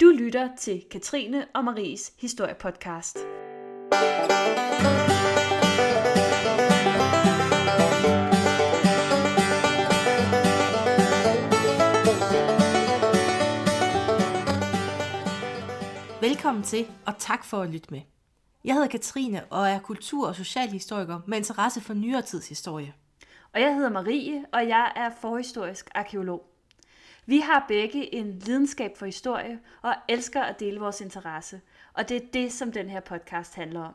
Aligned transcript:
Du 0.00 0.06
lytter 0.06 0.48
til 0.56 0.84
Katrine 0.90 1.46
og 1.54 1.64
Maries 1.64 2.12
historiepodcast. 2.18 3.18
Velkommen 16.20 16.62
til, 16.62 16.86
og 17.06 17.18
tak 17.18 17.44
for 17.44 17.62
at 17.62 17.70
lytte 17.70 17.88
med. 17.90 18.00
Jeg 18.64 18.74
hedder 18.74 18.88
Katrine 18.88 19.44
og 19.50 19.68
er 19.68 19.78
kultur- 19.78 20.28
og 20.28 20.34
socialhistoriker 20.34 21.20
med 21.26 21.38
interesse 21.38 21.80
for 21.80 21.94
nyere 21.94 22.22
tids 22.22 22.48
historie. 22.48 22.94
Og 23.54 23.60
jeg 23.60 23.74
hedder 23.74 23.90
Marie, 23.90 24.44
og 24.52 24.68
jeg 24.68 24.92
er 24.96 25.10
forhistorisk 25.20 25.90
arkeolog. 25.94 26.55
Vi 27.28 27.38
har 27.38 27.64
begge 27.68 28.14
en 28.14 28.38
lidenskab 28.38 28.96
for 28.96 29.06
historie 29.06 29.60
og 29.82 29.94
elsker 30.08 30.42
at 30.42 30.60
dele 30.60 30.80
vores 30.80 31.00
interesse, 31.00 31.60
og 31.92 32.08
det 32.08 32.16
er 32.16 32.26
det, 32.32 32.52
som 32.52 32.72
den 32.72 32.88
her 32.88 33.00
podcast 33.00 33.54
handler 33.54 33.80
om. 33.80 33.94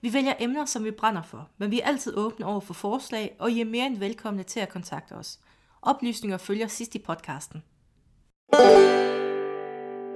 Vi 0.00 0.12
vælger 0.12 0.34
emner, 0.40 0.64
som 0.64 0.84
vi 0.84 0.90
brænder 0.90 1.22
for, 1.22 1.50
men 1.58 1.70
vi 1.70 1.80
er 1.80 1.86
altid 1.86 2.16
åbne 2.16 2.46
over 2.46 2.60
for 2.60 2.74
forslag, 2.74 3.36
og 3.38 3.50
I 3.50 3.60
er 3.60 3.64
mere 3.64 3.86
end 3.86 3.98
velkomne 3.98 4.42
til 4.42 4.60
at 4.60 4.68
kontakte 4.68 5.12
os. 5.12 5.38
Oplysninger 5.82 6.38
følger 6.38 6.66
sidst 6.66 6.94
i 6.94 6.98
podcasten. 6.98 7.62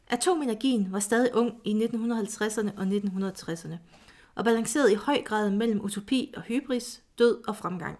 Atomenergien 0.08 0.92
var 0.92 0.98
stadig 0.98 1.34
ung 1.34 1.60
i 1.64 1.84
1950'erne 1.84 2.70
og 2.76 2.82
1960'erne, 2.82 3.76
og 4.34 4.44
balancerede 4.44 4.92
i 4.92 4.96
høj 4.96 5.22
grad 5.22 5.50
mellem 5.50 5.80
utopi 5.80 6.34
og 6.36 6.42
hybris, 6.42 7.02
død 7.18 7.48
og 7.48 7.56
fremgang. 7.56 7.98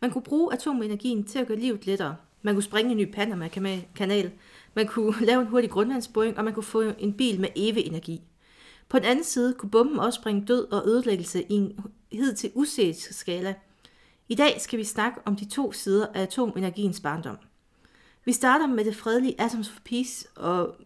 Man 0.00 0.10
kunne 0.10 0.22
bruge 0.22 0.52
atomenergien 0.52 1.24
til 1.24 1.38
at 1.38 1.46
gøre 1.46 1.58
livet 1.58 1.86
lettere. 1.86 2.16
Man 2.42 2.54
kunne 2.54 2.62
springe 2.62 2.90
en 2.90 2.96
ny 2.96 3.12
Panama-kanal, 3.12 4.32
man 4.74 4.86
kunne 4.86 5.14
lave 5.26 5.40
en 5.40 5.46
hurtig 5.46 5.70
grundvandsboring, 5.70 6.38
og 6.38 6.44
man 6.44 6.54
kunne 6.54 6.64
få 6.64 6.82
en 6.98 7.12
bil 7.12 7.40
med 7.40 7.48
evig 7.56 7.86
energi. 7.86 8.22
På 8.88 8.98
den 8.98 9.06
anden 9.06 9.24
side 9.24 9.54
kunne 9.54 9.70
bomben 9.70 9.98
også 9.98 10.22
bringe 10.22 10.46
død 10.46 10.72
og 10.72 10.86
ødelæggelse 10.86 11.42
i 11.42 11.54
en 11.54 11.80
hed 12.12 12.34
til 12.34 12.50
uset 12.54 12.96
skala. 12.96 13.54
I 14.28 14.34
dag 14.34 14.60
skal 14.60 14.78
vi 14.78 14.84
snakke 14.84 15.20
om 15.24 15.36
de 15.36 15.44
to 15.44 15.72
sider 15.72 16.06
af 16.14 16.22
atomenergiens 16.22 17.00
barndom. 17.00 17.36
Vi 18.24 18.32
starter 18.32 18.66
med 18.66 18.84
det 18.84 18.96
fredelige 18.96 19.40
Atoms 19.40 19.70
for 19.70 19.80
Peace 19.84 20.28
og 20.36 20.76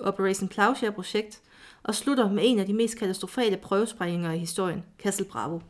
Operation 0.00 0.48
Plowshare-projekt, 0.48 1.42
og 1.82 1.94
slutter 1.94 2.30
med 2.30 2.42
en 2.46 2.58
af 2.58 2.66
de 2.66 2.72
mest 2.72 2.98
katastrofale 2.98 3.56
prøvesprængninger 3.56 4.32
i 4.32 4.38
historien, 4.38 4.84
Castle 4.98 5.26
Bravo. 5.26 5.60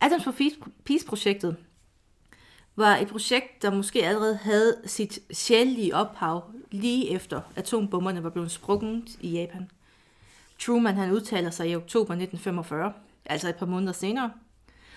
Atoms 0.00 0.24
for 0.24 0.34
Peace-projektet 0.84 1.56
var 2.76 2.96
et 2.96 3.08
projekt, 3.08 3.62
der 3.62 3.70
måske 3.70 4.06
allerede 4.06 4.36
havde 4.36 4.76
sit 4.86 5.18
sjældlige 5.32 5.94
ophav 5.94 6.44
lige 6.70 7.10
efter 7.10 7.40
atombomberne 7.56 8.24
var 8.24 8.30
blevet 8.30 8.50
sprunget 8.50 9.16
i 9.20 9.30
Japan. 9.30 9.70
Truman 10.58 10.94
han 10.94 11.12
udtaler 11.12 11.50
sig 11.50 11.70
i 11.70 11.76
oktober 11.76 12.14
1945, 12.14 12.92
altså 13.26 13.48
et 13.48 13.56
par 13.56 13.66
måneder 13.66 13.92
senere. 13.92 14.30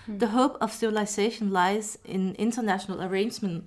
Hmm. 0.06 0.18
The 0.18 0.28
hope 0.28 0.62
of 0.62 0.70
civilization 0.70 1.48
lies 1.50 1.98
in 2.04 2.34
international 2.38 3.00
arrangement 3.00 3.64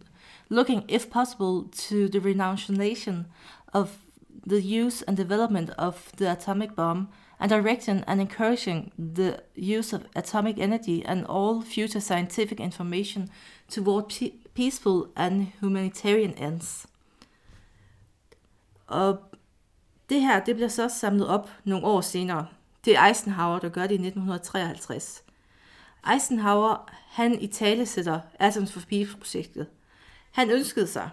looking, 0.50 0.84
if 0.90 1.10
possible, 1.10 1.70
to 1.72 2.08
the 2.08 2.20
renunciation 2.20 3.26
of 3.74 3.90
the 4.50 4.86
use 4.86 5.04
and 5.08 5.18
development 5.18 5.70
of 5.78 6.12
the 6.18 6.32
atomic 6.32 6.76
bomb 6.76 7.08
and 7.40 7.50
directing 7.50 8.04
and 8.08 8.22
encouraging 8.22 8.92
the 8.98 9.40
use 9.56 9.94
of 9.94 10.06
atomic 10.16 10.58
energy 10.58 11.04
and 11.06 11.26
all 11.26 11.62
future 11.62 12.00
scientific 12.00 12.60
information 12.60 13.30
toward 13.70 14.32
peaceful 14.54 15.04
and 15.16 15.48
humanitarian 15.62 16.38
ends. 16.38 16.88
Og 18.88 19.20
det 20.10 20.22
her, 20.22 20.44
det 20.44 20.56
bliver 20.56 20.70
så 20.70 20.90
samlet 20.90 21.28
op 21.28 21.50
nogle 21.64 21.86
år 21.86 22.02
senere. 22.02 22.48
Det 22.86 22.98
er 22.98 23.06
Eisenhower, 23.06 23.60
der 23.60 23.70
gør 23.70 23.82
det 23.82 23.92
i 23.92 24.08
1953. 24.08 25.24
Eisenhower, 26.14 26.90
han 27.08 27.42
i 27.42 27.48
tale 27.48 27.86
sætter 27.86 28.20
Atoms 28.40 28.72
for 28.72 28.80
Peace-projektet. 28.90 29.68
Han 30.32 30.50
ønskede 30.50 30.88
sig, 30.88 31.10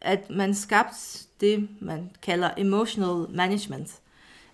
at 0.00 0.30
man 0.30 0.54
skabte 0.54 0.98
det, 1.40 1.68
man 1.80 2.10
kalder 2.22 2.50
emotional 2.56 3.36
management. 3.36 4.00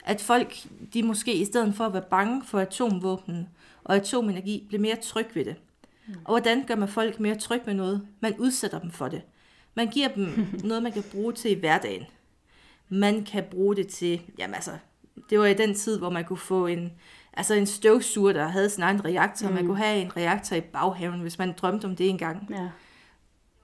At 0.04 0.20
folk, 0.20 0.56
de 0.94 1.03
måske 1.03 1.34
i 1.34 1.44
stedet 1.44 1.75
for 1.75 1.87
at 1.87 1.93
være 1.93 2.04
bange 2.10 2.44
for 2.44 2.59
atomvåben 2.59 3.48
og 3.84 3.97
atomenergi, 3.97 4.66
blev 4.69 4.81
mere 4.81 4.97
tryg 4.97 5.26
ved 5.34 5.44
det. 5.44 5.56
Mm. 6.15 6.21
Og 6.25 6.32
hvordan 6.32 6.65
gør 6.66 6.75
man 6.75 6.88
folk 6.88 7.21
mere 7.21 7.34
tryg 7.34 7.60
ved 7.66 7.75
noget? 7.75 8.06
Man 8.21 8.34
udsætter 8.38 8.78
dem 8.78 8.91
for 8.91 9.09
det. 9.09 9.22
Man 9.75 9.88
giver 9.88 10.09
dem 10.09 10.47
noget, 10.65 10.82
man 10.82 10.93
kan 10.93 11.04
bruge 11.12 11.32
til 11.32 11.50
i 11.50 11.60
hverdagen. 11.60 12.04
Man 12.88 13.25
kan 13.25 13.44
bruge 13.50 13.76
det 13.76 13.88
til, 13.88 14.20
jamen 14.38 14.54
altså, 14.54 14.70
det 15.31 15.38
var 15.38 15.47
i 15.47 15.54
den 15.54 15.75
tid, 15.75 15.99
hvor 15.99 16.10
man 16.10 16.25
kunne 16.25 16.37
få 16.37 16.66
en, 16.66 16.93
altså 17.32 17.54
en 17.54 17.66
støvsuger, 17.66 18.32
der 18.32 18.49
havde 18.49 18.70
sin 18.70 18.82
egen 18.82 19.04
reaktor. 19.04 19.49
Mm. 19.49 19.54
Man 19.54 19.66
kunne 19.66 19.78
have 19.78 20.00
en 20.00 20.16
reaktor 20.16 20.56
i 20.56 20.60
baghaven, 20.60 21.20
hvis 21.20 21.38
man 21.38 21.54
drømte 21.56 21.84
om 21.84 21.97
det 21.97 22.09
engang. 22.09 22.47
Ja 22.50 22.69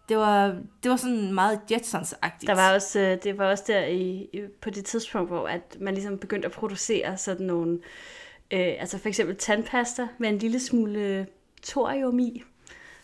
det 0.09 0.17
var, 0.17 0.47
det 0.83 0.91
var 0.91 0.97
sådan 0.97 1.35
meget 1.35 1.61
Jetsons-agtigt. 1.71 2.47
Der 2.47 2.55
var 2.55 2.75
også, 2.75 3.01
øh, 3.01 3.19
det 3.23 3.39
var 3.39 3.51
også 3.51 3.65
der 3.67 3.87
i, 3.87 4.29
på 4.61 4.71
det 4.71 4.85
tidspunkt, 4.85 5.31
hvor 5.31 5.49
at 5.49 5.77
man 5.81 5.95
ligesom 5.95 6.19
begyndte 6.19 6.47
at 6.47 6.53
producere 6.53 7.17
sådan 7.17 7.47
nogle, 7.47 7.79
øh, 8.51 8.75
altså 8.79 8.99
for 8.99 9.09
eksempel 9.09 9.37
tandpasta 9.37 10.09
med 10.19 10.29
en 10.29 10.39
lille 10.39 10.61
smule 10.61 11.27
thorium 11.69 12.19
i, 12.19 12.43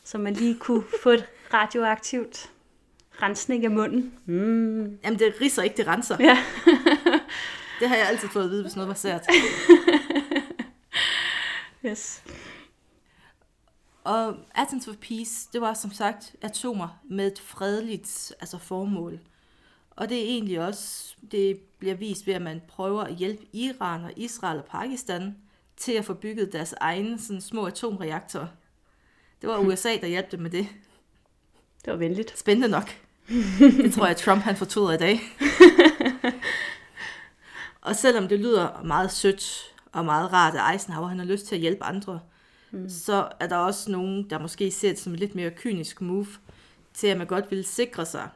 så 0.05 0.19
man 0.19 0.35
lige 0.35 0.59
kunne 0.59 0.85
få 1.03 1.11
et 1.11 1.25
radioaktivt 1.55 2.51
rensning 3.23 3.65
af 3.65 3.71
munden. 3.71 4.15
Mm. 4.27 4.99
Jamen 5.05 5.19
det 5.19 5.35
riser 5.41 5.63
ikke, 5.63 5.77
det 5.77 5.87
renser. 5.87 6.17
Ja. 6.21 6.39
det 7.81 7.89
har 7.89 7.97
jeg 7.97 8.09
altid 8.09 8.29
fået 8.29 8.45
at 8.45 8.51
vide, 8.51 8.63
hvis 8.63 8.77
noget 8.77 8.89
var 8.89 8.95
sært. 8.95 9.27
yes. 11.87 12.23
Og 14.05 14.37
Atoms 14.55 14.85
for 14.85 14.95
Peace, 15.09 15.49
det 15.53 15.61
var 15.61 15.75
som 15.75 15.93
sagt 15.93 16.37
atomer 16.43 17.01
med 17.05 17.27
et 17.27 17.41
fredeligt 17.41 18.35
altså 18.41 18.59
formål. 18.59 19.21
Og 19.91 20.09
det 20.09 20.19
er 20.19 20.25
egentlig 20.25 20.61
også, 20.61 21.15
det 21.31 21.61
bliver 21.79 21.95
vist 21.95 22.27
ved, 22.27 22.35
at 22.35 22.43
man 22.43 22.63
prøver 22.69 23.03
at 23.03 23.15
hjælpe 23.15 23.47
Iran 23.53 24.05
og 24.05 24.13
Israel 24.17 24.59
og 24.59 24.65
Pakistan 24.65 25.37
til 25.83 25.93
at 25.93 26.05
få 26.05 26.15
bygget 26.15 26.53
deres 26.53 26.75
egne 26.81 27.19
sådan, 27.19 27.41
små 27.41 27.67
atomreaktorer. 27.67 28.47
Det 29.41 29.49
var 29.49 29.59
USA, 29.59 29.97
der 29.97 30.07
hjalp 30.07 30.33
dem 30.33 30.41
med 30.41 30.51
det. 30.51 30.67
Det 31.85 31.93
var 31.93 31.97
venligt. 31.97 32.39
Spændende 32.39 32.69
nok. 32.69 32.97
Det 33.61 33.95
tror 33.95 34.07
jeg, 34.07 34.17
Trump 34.17 34.43
han 34.43 34.57
fortryder 34.57 34.93
i 34.93 34.97
dag. 34.97 35.21
og 37.89 37.97
selvom 37.97 38.29
det 38.29 38.41
lyder 38.41 38.83
meget 38.83 39.13
sødt 39.13 39.75
og 39.93 40.05
meget 40.05 40.33
rart, 40.33 40.55
at 40.55 40.73
Eisenhower 40.73 41.09
han 41.09 41.19
har 41.19 41.27
lyst 41.27 41.47
til 41.47 41.55
at 41.55 41.61
hjælpe 41.61 41.85
andre, 41.85 42.21
mm. 42.71 42.89
så 42.89 43.29
er 43.41 43.47
der 43.47 43.57
også 43.57 43.91
nogen, 43.91 44.31
der 44.31 44.39
måske 44.39 44.71
ser 44.71 44.89
det 44.89 44.99
som 44.99 45.13
et 45.13 45.21
lidt 45.21 45.35
mere 45.35 45.51
kynisk 45.51 46.01
move, 46.01 46.27
til 46.95 47.07
at 47.07 47.19
man 47.19 47.27
godt 47.27 47.51
vil 47.51 47.65
sikre 47.65 48.07
sig, 48.07 48.29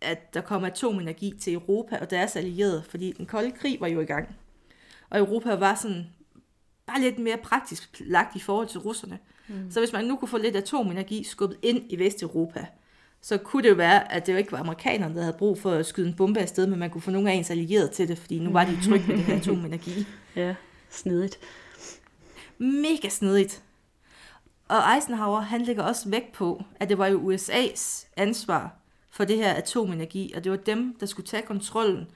at 0.00 0.34
der 0.34 0.40
kommer 0.40 0.68
atomenergi 0.68 1.34
til 1.40 1.54
Europa 1.54 1.98
og 2.00 2.10
deres 2.10 2.36
allierede, 2.36 2.82
fordi 2.88 3.12
den 3.12 3.26
kolde 3.26 3.50
krig 3.50 3.80
var 3.80 3.88
jo 3.88 4.00
i 4.00 4.04
gang. 4.04 4.36
Og 5.10 5.18
Europa 5.18 5.54
var 5.54 5.74
sådan 5.74 6.06
bare 6.90 7.00
lidt 7.00 7.18
mere 7.18 7.36
praktisk 7.36 8.02
lagt 8.06 8.36
i 8.36 8.40
forhold 8.40 8.68
til 8.68 8.80
russerne. 8.80 9.18
Mm. 9.48 9.70
Så 9.70 9.80
hvis 9.80 9.92
man 9.92 10.04
nu 10.04 10.16
kunne 10.16 10.28
få 10.28 10.38
lidt 10.38 10.56
atomenergi 10.56 11.24
skubbet 11.24 11.58
ind 11.62 11.82
i 11.88 11.98
Vesteuropa, 11.98 12.66
så 13.20 13.38
kunne 13.38 13.62
det 13.62 13.70
jo 13.70 13.74
være, 13.74 14.12
at 14.12 14.26
det 14.26 14.32
jo 14.32 14.38
ikke 14.38 14.52
var 14.52 14.58
amerikanerne, 14.58 15.14
der 15.14 15.20
havde 15.20 15.36
brug 15.38 15.58
for 15.58 15.70
at 15.70 15.86
skyde 15.86 16.08
en 16.08 16.14
bombe 16.14 16.40
afsted, 16.40 16.66
men 16.66 16.78
man 16.78 16.90
kunne 16.90 17.02
få 17.02 17.10
nogle 17.10 17.30
af 17.30 17.34
ens 17.34 17.50
allierede 17.50 17.88
til 17.88 18.08
det, 18.08 18.18
fordi 18.18 18.38
nu 18.38 18.50
var 18.50 18.64
de 18.64 18.78
trygge 18.84 19.06
med 19.06 19.16
det 19.16 19.24
her 19.24 19.36
atomenergi. 19.40 20.06
Ja, 20.36 20.54
snedigt. 20.90 21.38
Mega 22.58 23.08
snedigt. 23.08 23.62
Og 24.68 24.94
Eisenhower, 24.94 25.40
han 25.40 25.62
lægger 25.62 25.82
også 25.82 26.08
vægt 26.08 26.32
på, 26.32 26.62
at 26.80 26.88
det 26.88 26.98
var 26.98 27.06
jo 27.06 27.32
USA's 27.32 28.06
ansvar 28.16 28.76
for 29.10 29.24
det 29.24 29.36
her 29.36 29.54
atomenergi, 29.54 30.32
og 30.36 30.44
det 30.44 30.52
var 30.52 30.58
dem, 30.58 30.96
der 31.00 31.06
skulle 31.06 31.26
tage 31.26 31.42
kontrollen 31.42 32.06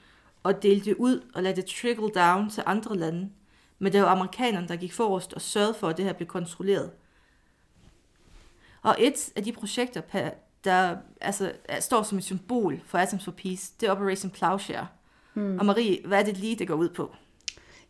og 0.43 0.62
dele 0.62 0.81
det 0.81 0.94
ud 0.94 1.20
og 1.35 1.43
lade 1.43 1.56
det 1.56 1.65
trickle 1.65 2.09
down 2.09 2.50
til 2.50 2.62
andre 2.67 2.97
lande. 2.97 3.31
Men 3.84 3.92
det 3.92 4.02
var 4.02 4.08
amerikanerne, 4.08 4.69
der 4.69 4.76
gik 4.76 4.92
forrest 4.92 5.32
og 5.32 5.40
sørgede 5.40 5.75
for, 5.75 5.88
at 5.88 5.96
det 5.96 6.04
her 6.04 6.12
blev 6.12 6.28
kontrolleret. 6.28 6.90
Og 8.82 8.96
et 8.98 9.32
af 9.36 9.44
de 9.44 9.52
projekter, 9.52 10.00
der 10.64 10.96
altså, 11.20 11.52
står 11.81 12.02
som 12.02 12.19
et 12.19 12.25
symbol 12.25 12.81
for 12.86 12.98
Atoms 12.98 13.25
for 13.25 13.32
Peace, 13.32 13.72
det 13.81 13.86
er 13.86 13.92
Operation 13.92 14.31
Plowshare. 14.31 14.86
Hmm. 15.34 15.58
Og 15.58 15.66
Marie, 15.66 15.98
hvad 16.04 16.20
er 16.20 16.25
det 16.25 16.36
lige, 16.36 16.56
det 16.56 16.69
går 16.69 16.75
ud 16.75 16.88
på? 16.88 17.14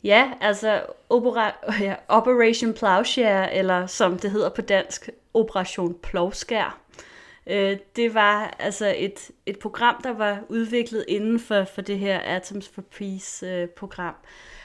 Ja, 0.05 0.33
altså 0.41 0.87
Opera, 1.09 1.53
ja, 1.81 1.95
Operation 2.09 2.73
Plowshare, 2.73 3.55
eller 3.55 3.87
som 3.87 4.19
det 4.19 4.31
hedder 4.31 4.49
på 4.49 4.61
dansk, 4.61 5.09
Operation 5.35 5.95
Plovskær. 6.03 6.81
Øh, 7.47 7.79
det 7.97 8.15
var 8.15 8.57
altså 8.59 8.95
et, 8.97 9.31
et 9.47 9.59
program, 9.59 10.03
der 10.03 10.13
var 10.13 10.39
udviklet 10.49 11.05
inden 11.09 11.41
for, 11.41 11.65
for 11.65 11.83
det 11.83 11.99
her 11.99 12.21
Atoms 12.21 12.69
for 12.69 12.83
Peace-program. 12.83 14.15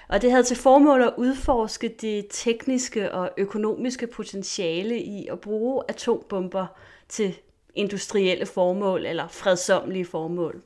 Og 0.09 0.21
det 0.21 0.31
havde 0.31 0.43
til 0.43 0.57
formål 0.57 1.01
at 1.01 1.13
udforske 1.17 1.95
det 2.01 2.25
tekniske 2.29 3.11
og 3.11 3.31
økonomiske 3.37 4.07
potentiale 4.07 4.99
i 4.99 5.27
at 5.31 5.39
bruge 5.39 5.83
atombomber 5.89 6.67
til 7.09 7.35
industrielle 7.75 8.45
formål 8.45 9.05
eller 9.05 9.27
fredsomlige 9.27 10.05
formål. 10.05 10.61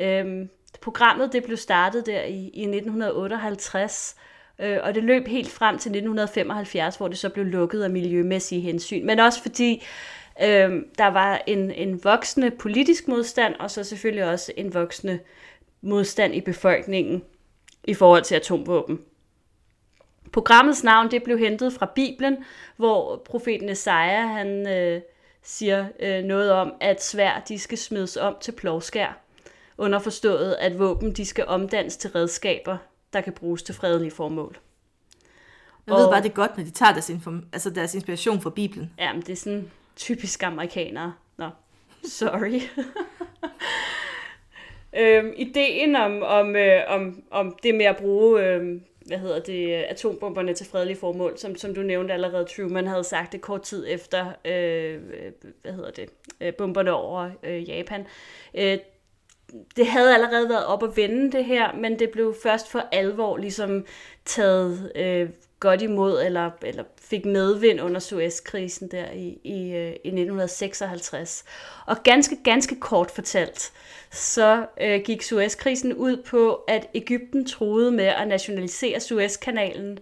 Øhm, 0.00 0.48
programmet 0.80 1.32
det 1.32 1.44
blev 1.44 1.56
startet 1.56 2.06
der 2.06 2.22
i, 2.22 2.50
i 2.54 2.62
1958, 2.62 4.16
øh, 4.58 4.78
og 4.82 4.94
det 4.94 5.04
løb 5.04 5.26
helt 5.26 5.50
frem 5.50 5.78
til 5.78 5.88
1975, 5.90 6.96
hvor 6.96 7.08
det 7.08 7.18
så 7.18 7.28
blev 7.28 7.44
lukket 7.44 7.82
af 7.82 7.90
miljømæssige 7.90 8.60
hensyn. 8.60 9.06
Men 9.06 9.18
også 9.18 9.42
fordi 9.42 9.82
øh, 10.42 10.82
der 10.98 11.06
var 11.06 11.42
en, 11.46 11.70
en 11.70 12.04
voksende 12.04 12.50
politisk 12.50 13.08
modstand, 13.08 13.54
og 13.54 13.70
så 13.70 13.84
selvfølgelig 13.84 14.24
også 14.24 14.52
en 14.56 14.74
voksende 14.74 15.18
modstand 15.80 16.34
i 16.34 16.40
befolkningen 16.40 17.22
i 17.84 17.94
forhold 17.94 18.22
til 18.22 18.34
atomvåben. 18.34 19.00
Programmets 20.32 20.84
navn 20.84 21.10
det 21.10 21.22
blev 21.22 21.38
hentet 21.38 21.72
fra 21.72 21.86
Bibelen, 21.94 22.36
hvor 22.76 23.22
profeten 23.24 23.68
Esaja 23.68 24.26
han 24.26 24.68
øh, 24.68 25.00
siger 25.42 25.86
øh, 26.00 26.24
noget 26.24 26.52
om, 26.52 26.72
at 26.80 27.04
svær 27.04 27.42
de 27.48 27.58
skal 27.58 27.78
smides 27.78 28.16
om 28.16 28.36
til 28.40 28.52
plovskær. 28.52 29.18
Underforstået, 29.78 30.56
at 30.60 30.78
våben 30.78 31.12
de 31.12 31.24
skal 31.26 31.44
omdannes 31.46 31.96
til 31.96 32.10
redskaber, 32.10 32.76
der 33.12 33.20
kan 33.20 33.32
bruges 33.32 33.62
til 33.62 33.74
fredelige 33.74 34.10
formål. 34.10 34.58
Jeg 35.86 35.94
ved 35.94 36.08
bare, 36.08 36.22
det 36.22 36.28
er 36.28 36.34
godt, 36.34 36.56
når 36.56 36.64
de 36.64 36.70
tager 36.70 36.92
deres, 36.92 37.10
inform- 37.10 37.48
altså 37.52 37.70
deres 37.70 37.94
inspiration 37.94 38.40
fra 38.40 38.50
Bibelen. 38.50 38.92
Ja, 38.98 39.12
men 39.12 39.22
det 39.22 39.30
er 39.30 39.36
sådan 39.36 39.70
typisk 39.96 40.42
amerikanere. 40.42 41.12
Nå, 41.36 41.50
sorry. 42.04 42.60
øh, 44.96 45.24
ideen 45.36 45.96
om, 45.96 46.22
om, 46.22 46.56
øh, 46.56 46.80
om, 46.86 47.22
om 47.30 47.56
det 47.62 47.74
med 47.74 47.84
at 47.84 47.96
bruge 47.96 48.46
øh, 48.46 48.80
hvad 49.06 49.18
hedder 49.18 49.40
det, 49.40 49.72
atombomberne 49.72 50.54
til 50.54 50.66
fredelige 50.66 50.96
formål, 50.96 51.38
som, 51.38 51.56
som 51.56 51.74
du 51.74 51.82
nævnte 51.82 52.14
allerede, 52.14 52.44
Truman 52.44 52.86
havde 52.86 53.04
sagt 53.04 53.32
det 53.32 53.40
kort 53.40 53.62
tid 53.62 53.86
efter, 53.88 54.26
øh, 54.44 55.00
hvad 55.62 55.72
hedder 55.72 55.90
det, 55.90 56.08
øh, 56.40 56.54
bomberne 56.54 56.92
over 56.92 57.30
øh, 57.42 57.68
Japan. 57.68 58.06
Øh, 58.54 58.78
det 59.76 59.86
havde 59.86 60.14
allerede 60.14 60.48
været 60.48 60.66
op 60.66 60.82
at 60.82 60.96
vende 60.96 61.32
det 61.32 61.44
her, 61.44 61.72
men 61.72 61.98
det 61.98 62.10
blev 62.10 62.34
først 62.42 62.70
for 62.70 62.82
alvor 62.92 63.36
ligesom 63.36 63.86
taget 64.24 64.92
øh, 64.94 65.28
godt 65.60 65.82
imod, 65.82 66.22
eller, 66.22 66.50
eller 66.62 66.84
fik 67.00 67.24
medvind 67.24 67.80
under 67.80 68.00
Suezkrisen 68.00 68.90
der 68.90 69.10
i, 69.10 69.38
i, 69.44 69.72
øh, 69.72 69.88
i 69.88 70.08
1956. 70.08 71.44
Og 71.86 71.96
ganske, 72.04 72.36
ganske 72.44 72.80
kort 72.80 73.10
fortalt, 73.10 73.72
så 74.10 74.66
øh, 74.80 75.00
gik 75.04 75.22
Suezkrisen 75.22 75.94
ud 75.94 76.22
på, 76.22 76.54
at 76.54 76.86
Ægypten 76.94 77.46
troede 77.46 77.90
med 77.90 78.04
at 78.04 78.28
nationalisere 78.28 79.00
Suezkanalen, 79.00 79.98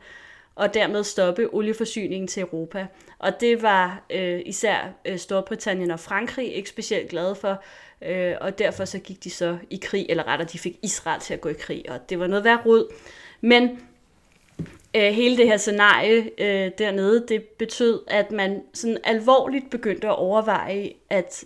og 0.55 0.75
dermed 0.75 1.05
stoppe 1.05 1.55
olieforsyningen 1.55 2.29
til 2.29 2.41
Europa. 2.41 2.87
Og 3.19 3.41
det 3.41 3.63
var 3.63 4.05
øh, 4.11 4.41
især 4.47 4.95
øh, 5.05 5.19
Storbritannien 5.19 5.91
og 5.91 6.01
Frankrig 6.01 6.55
ikke 6.55 6.69
specielt 6.69 7.11
glade 7.11 7.35
for, 7.35 7.63
øh, 8.03 8.35
og 8.41 8.59
derfor 8.59 8.85
så 8.85 8.99
gik 8.99 9.25
de 9.25 9.31
så 9.31 9.59
i 9.71 9.81
krig, 9.83 10.07
eller 10.09 10.29
rettere, 10.29 10.49
de 10.53 10.59
fik 10.59 10.79
Israel 10.83 11.21
til 11.21 11.35
at 11.35 11.41
gå 11.41 11.49
i 11.49 11.55
krig, 11.61 11.85
og 11.89 12.11
det 12.11 12.19
var 12.19 12.27
noget 12.27 12.45
værd 12.45 12.67
rod. 12.67 12.93
Men 13.41 13.81
øh, 14.99 15.13
hele 15.13 15.37
det 15.37 15.47
her 15.47 15.57
scenarie 15.57 16.31
øh, 16.39 16.71
dernede, 16.79 17.27
det 17.29 17.43
betød, 17.43 18.03
at 18.07 18.31
man 18.31 18.63
sådan 18.75 18.99
alvorligt 19.05 19.71
begyndte 19.71 20.07
at 20.07 20.17
overveje, 20.17 20.93
at 21.11 21.45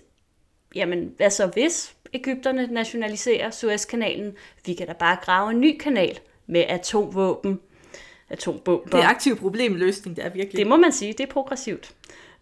jamen, 0.74 1.14
hvad 1.16 1.30
så 1.30 1.46
hvis 1.46 1.96
Ægypterne 2.14 2.66
nationaliserer 2.66 3.50
Suezkanalen? 3.50 4.36
Vi 4.66 4.74
kan 4.74 4.86
da 4.86 4.92
bare 4.92 5.16
grave 5.22 5.50
en 5.50 5.60
ny 5.60 5.78
kanal 5.78 6.18
med 6.46 6.64
atomvåben. 6.68 7.60
Atombomber. 8.30 8.96
Det 8.96 9.04
er 9.04 9.08
aktiv 9.08 9.36
problemløsning, 9.36 10.16
det 10.16 10.24
er 10.24 10.28
virkelig. 10.28 10.58
Det 10.58 10.66
må 10.66 10.76
man 10.76 10.92
sige, 10.92 11.12
det 11.12 11.20
er 11.20 11.32
progressivt. 11.32 11.94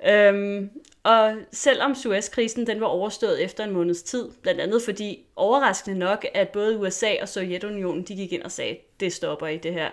Øhm, 0.08 0.70
og 1.02 1.34
selvom 1.52 1.94
Suezkrisen 1.94 2.66
den 2.66 2.80
var 2.80 2.86
overstået 2.86 3.44
efter 3.44 3.64
en 3.64 3.70
måneds 3.70 4.02
tid, 4.02 4.28
blandt 4.42 4.60
andet 4.60 4.82
fordi 4.82 5.24
overraskende 5.36 5.98
nok, 5.98 6.26
at 6.34 6.48
både 6.48 6.78
USA 6.78 7.14
og 7.22 7.28
Sovjetunionen 7.28 8.02
de 8.02 8.16
gik 8.16 8.32
ind 8.32 8.42
og 8.42 8.52
sagde, 8.52 8.76
det 9.00 9.12
stopper 9.12 9.46
i 9.46 9.56
det 9.56 9.72
her, 9.72 9.88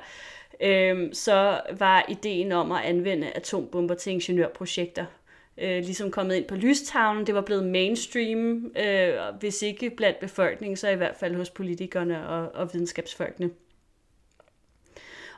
øhm, 0.62 1.13
så 1.13 1.62
var 1.80 2.06
ideen 2.09 2.51
om 2.51 2.71
at 2.71 2.83
anvende 2.83 3.31
atombomber 3.36 3.95
til 3.95 4.13
ingeniørprojekter 4.13 5.06
øh, 5.57 5.83
ligesom 5.83 6.12
kommet 6.12 6.36
ind 6.36 6.45
på 6.45 6.56
lystavlen. 6.56 7.27
Det 7.27 7.36
var 7.36 7.42
blevet 7.42 7.63
mainstream, 7.63 8.71
øh, 8.77 9.13
hvis 9.39 9.62
ikke 9.62 9.89
blandt 9.89 10.19
befolkningen, 10.19 10.77
så 10.77 10.89
i 10.89 10.95
hvert 10.95 11.15
fald 11.15 11.36
hos 11.36 11.50
politikerne 11.50 12.27
og, 12.27 12.56
og 12.56 12.74
videnskabsfolkene. 12.74 13.50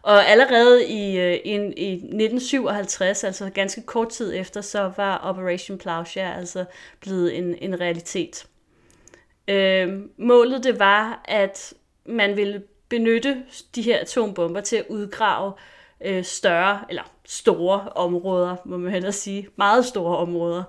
Og 0.02 0.26
allerede 0.30 0.88
i, 0.88 1.18
øh, 1.18 1.34
i, 1.34 1.54
i 1.78 1.94
1957, 1.94 3.24
altså 3.24 3.50
ganske 3.50 3.82
kort 3.82 4.10
tid 4.10 4.36
efter, 4.36 4.62
så 4.62 4.92
var 4.98 5.18
Operation 5.24 5.78
Plowshare 5.78 6.38
altså 6.38 6.66
blevet 7.00 7.38
en, 7.38 7.56
en 7.62 7.80
realitet. 7.80 8.48
Øh, 9.48 10.00
målet 10.18 10.64
det 10.64 10.80
var, 10.80 11.22
at 11.26 11.74
man 12.06 12.38
ville 12.38 12.64
benytte 12.90 13.44
de 13.76 13.82
her 13.82 14.00
atombomber 14.02 14.62
til 14.62 14.76
at 14.76 14.86
udgrave 14.90 15.54
øh, 16.06 16.24
større, 16.24 16.80
eller 16.90 17.04
store 17.26 17.90
områder, 17.96 18.56
må 18.66 18.78
man 18.78 18.92
hellere 18.92 19.12
sige, 19.12 19.48
meget 19.56 19.86
store 19.86 20.18
områder. 20.18 20.64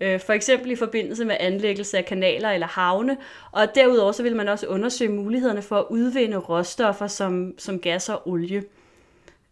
Øh, 0.00 0.20
for 0.20 0.32
eksempel 0.32 0.70
i 0.70 0.76
forbindelse 0.76 1.24
med 1.24 1.36
anlæggelse 1.40 1.98
af 1.98 2.04
kanaler 2.04 2.50
eller 2.50 2.66
havne, 2.66 3.16
og 3.52 3.74
derudover 3.74 4.12
så 4.12 4.22
vil 4.22 4.36
man 4.36 4.48
også 4.48 4.66
undersøge 4.66 5.12
mulighederne 5.12 5.62
for 5.62 5.76
at 5.76 5.86
udvinde 5.90 6.36
råstoffer 6.36 7.06
som, 7.06 7.54
som 7.58 7.78
gas 7.80 8.08
og 8.08 8.28
olie. 8.28 8.64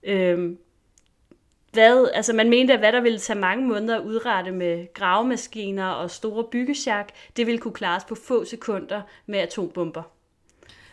Øh, 0.02 0.56
hvad, 1.72 2.10
altså 2.14 2.32
man 2.32 2.50
mente, 2.50 2.72
at 2.72 2.78
hvad 2.78 2.92
der 2.92 3.00
ville 3.00 3.18
tage 3.18 3.38
mange 3.38 3.66
måneder 3.66 3.98
at 3.98 4.04
udrette 4.04 4.52
med 4.52 4.92
gravemaskiner 4.94 5.88
og 5.88 6.10
store 6.10 6.44
byggesjak, 6.44 7.12
det 7.36 7.46
ville 7.46 7.58
kunne 7.58 7.74
klares 7.74 8.04
på 8.04 8.14
få 8.14 8.44
sekunder 8.44 9.02
med 9.26 9.38
atombomber. 9.38 10.02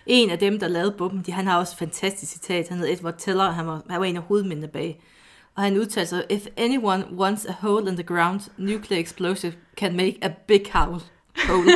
En 0.06 0.30
af 0.30 0.40
dem, 0.40 0.60
der 0.60 0.68
lavede 0.68 0.92
bomben, 0.92 1.24
de, 1.26 1.32
han 1.32 1.48
har 1.48 1.60
også 1.60 1.74
et 1.74 1.78
fantastisk 1.78 2.32
citat. 2.32 2.70
Han 2.70 2.78
hed 2.78 2.88
Edward 2.88 3.16
Teller, 3.18 3.52
han 3.52 3.68
var, 3.68 3.82
han 3.90 4.00
var 4.00 4.06
en 4.06 4.18
af 4.18 4.22
hovedmændene 4.22 4.68
bag. 4.68 5.02
Og 5.56 5.64
han 5.64 5.78
udtalte 5.78 6.10
sig, 6.10 6.24
If 6.30 6.48
anyone 6.58 7.06
wants 7.18 7.46
a 7.46 7.52
hole 7.52 7.90
in 7.90 7.96
the 7.96 8.04
ground, 8.04 8.42
nuclear 8.58 9.02
explosive 9.02 9.54
can 9.78 9.96
make 9.96 10.18
a 10.22 10.30
big 10.48 10.66
hole. 10.74 11.02
Hole. 11.48 11.72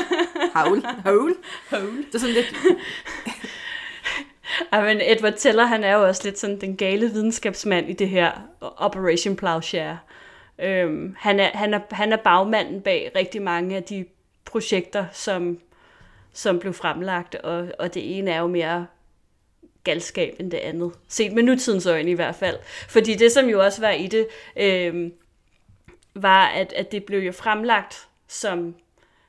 Hole. 0.56 0.82
Hole. 1.06 1.36
Hole. 1.70 1.98
Det 1.98 2.16
er 2.16 2.20
sådan 2.20 2.36
lidt... 2.36 2.56
Ja, 4.74 4.82
men 4.82 5.02
Edward 5.02 5.34
Teller, 5.38 5.66
han 5.66 5.84
er 5.84 5.94
jo 5.94 6.08
også 6.08 6.22
lidt 6.24 6.40
sådan 6.40 6.62
den 6.62 6.78
gale 6.78 7.12
videnskabsmand 7.12 7.90
i 7.90 7.94
det 7.94 8.10
her 8.10 8.32
Operation 8.62 9.36
Plowshare. 9.36 9.98
Øhm, 10.62 11.16
han, 11.20 11.40
er, 11.40 11.50
han, 11.54 11.74
er, 11.74 11.80
han 11.92 12.14
er 12.14 12.18
bagmanden 12.18 12.82
bag 12.82 13.12
rigtig 13.16 13.42
mange 13.42 13.76
af 13.76 13.84
de 13.84 14.06
projekter, 14.46 15.06
som, 15.14 15.58
som 16.38 16.60
blev 16.60 16.74
fremlagt, 16.74 17.36
og, 17.36 17.68
og 17.80 17.94
det 17.94 18.18
ene 18.18 18.32
er 18.32 18.40
jo 18.40 18.48
mere 18.48 18.88
galskab 19.84 20.36
end 20.40 20.52
det 20.52 20.58
andet. 20.58 20.92
Set 21.08 21.34
med 21.34 21.44
nutidens 21.44 21.86
øjne 21.86 22.12
i 22.12 22.14
hvert 22.14 22.36
fald. 22.36 22.60
Fordi 22.90 23.16
det, 23.16 23.32
som 23.32 23.50
jo 23.50 23.64
også 23.64 23.82
var 23.82 23.92
i 23.92 24.08
det, 24.08 24.28
øh, 24.58 25.12
var, 26.16 26.48
at, 26.48 26.74
at 26.74 26.92
det 26.92 27.04
blev 27.04 27.20
jo 27.20 27.32
fremlagt 27.32 28.08
som 28.28 28.76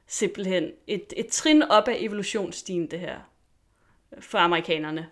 simpelthen 0.07 0.71
et, 0.87 1.13
et 1.17 1.27
trin 1.27 1.63
op 1.63 1.89
af 1.89 1.97
evolutionsstigen, 2.01 2.91
det 2.91 3.01
her, 3.01 3.17
for 4.21 4.39
amerikanerne. 4.39 5.09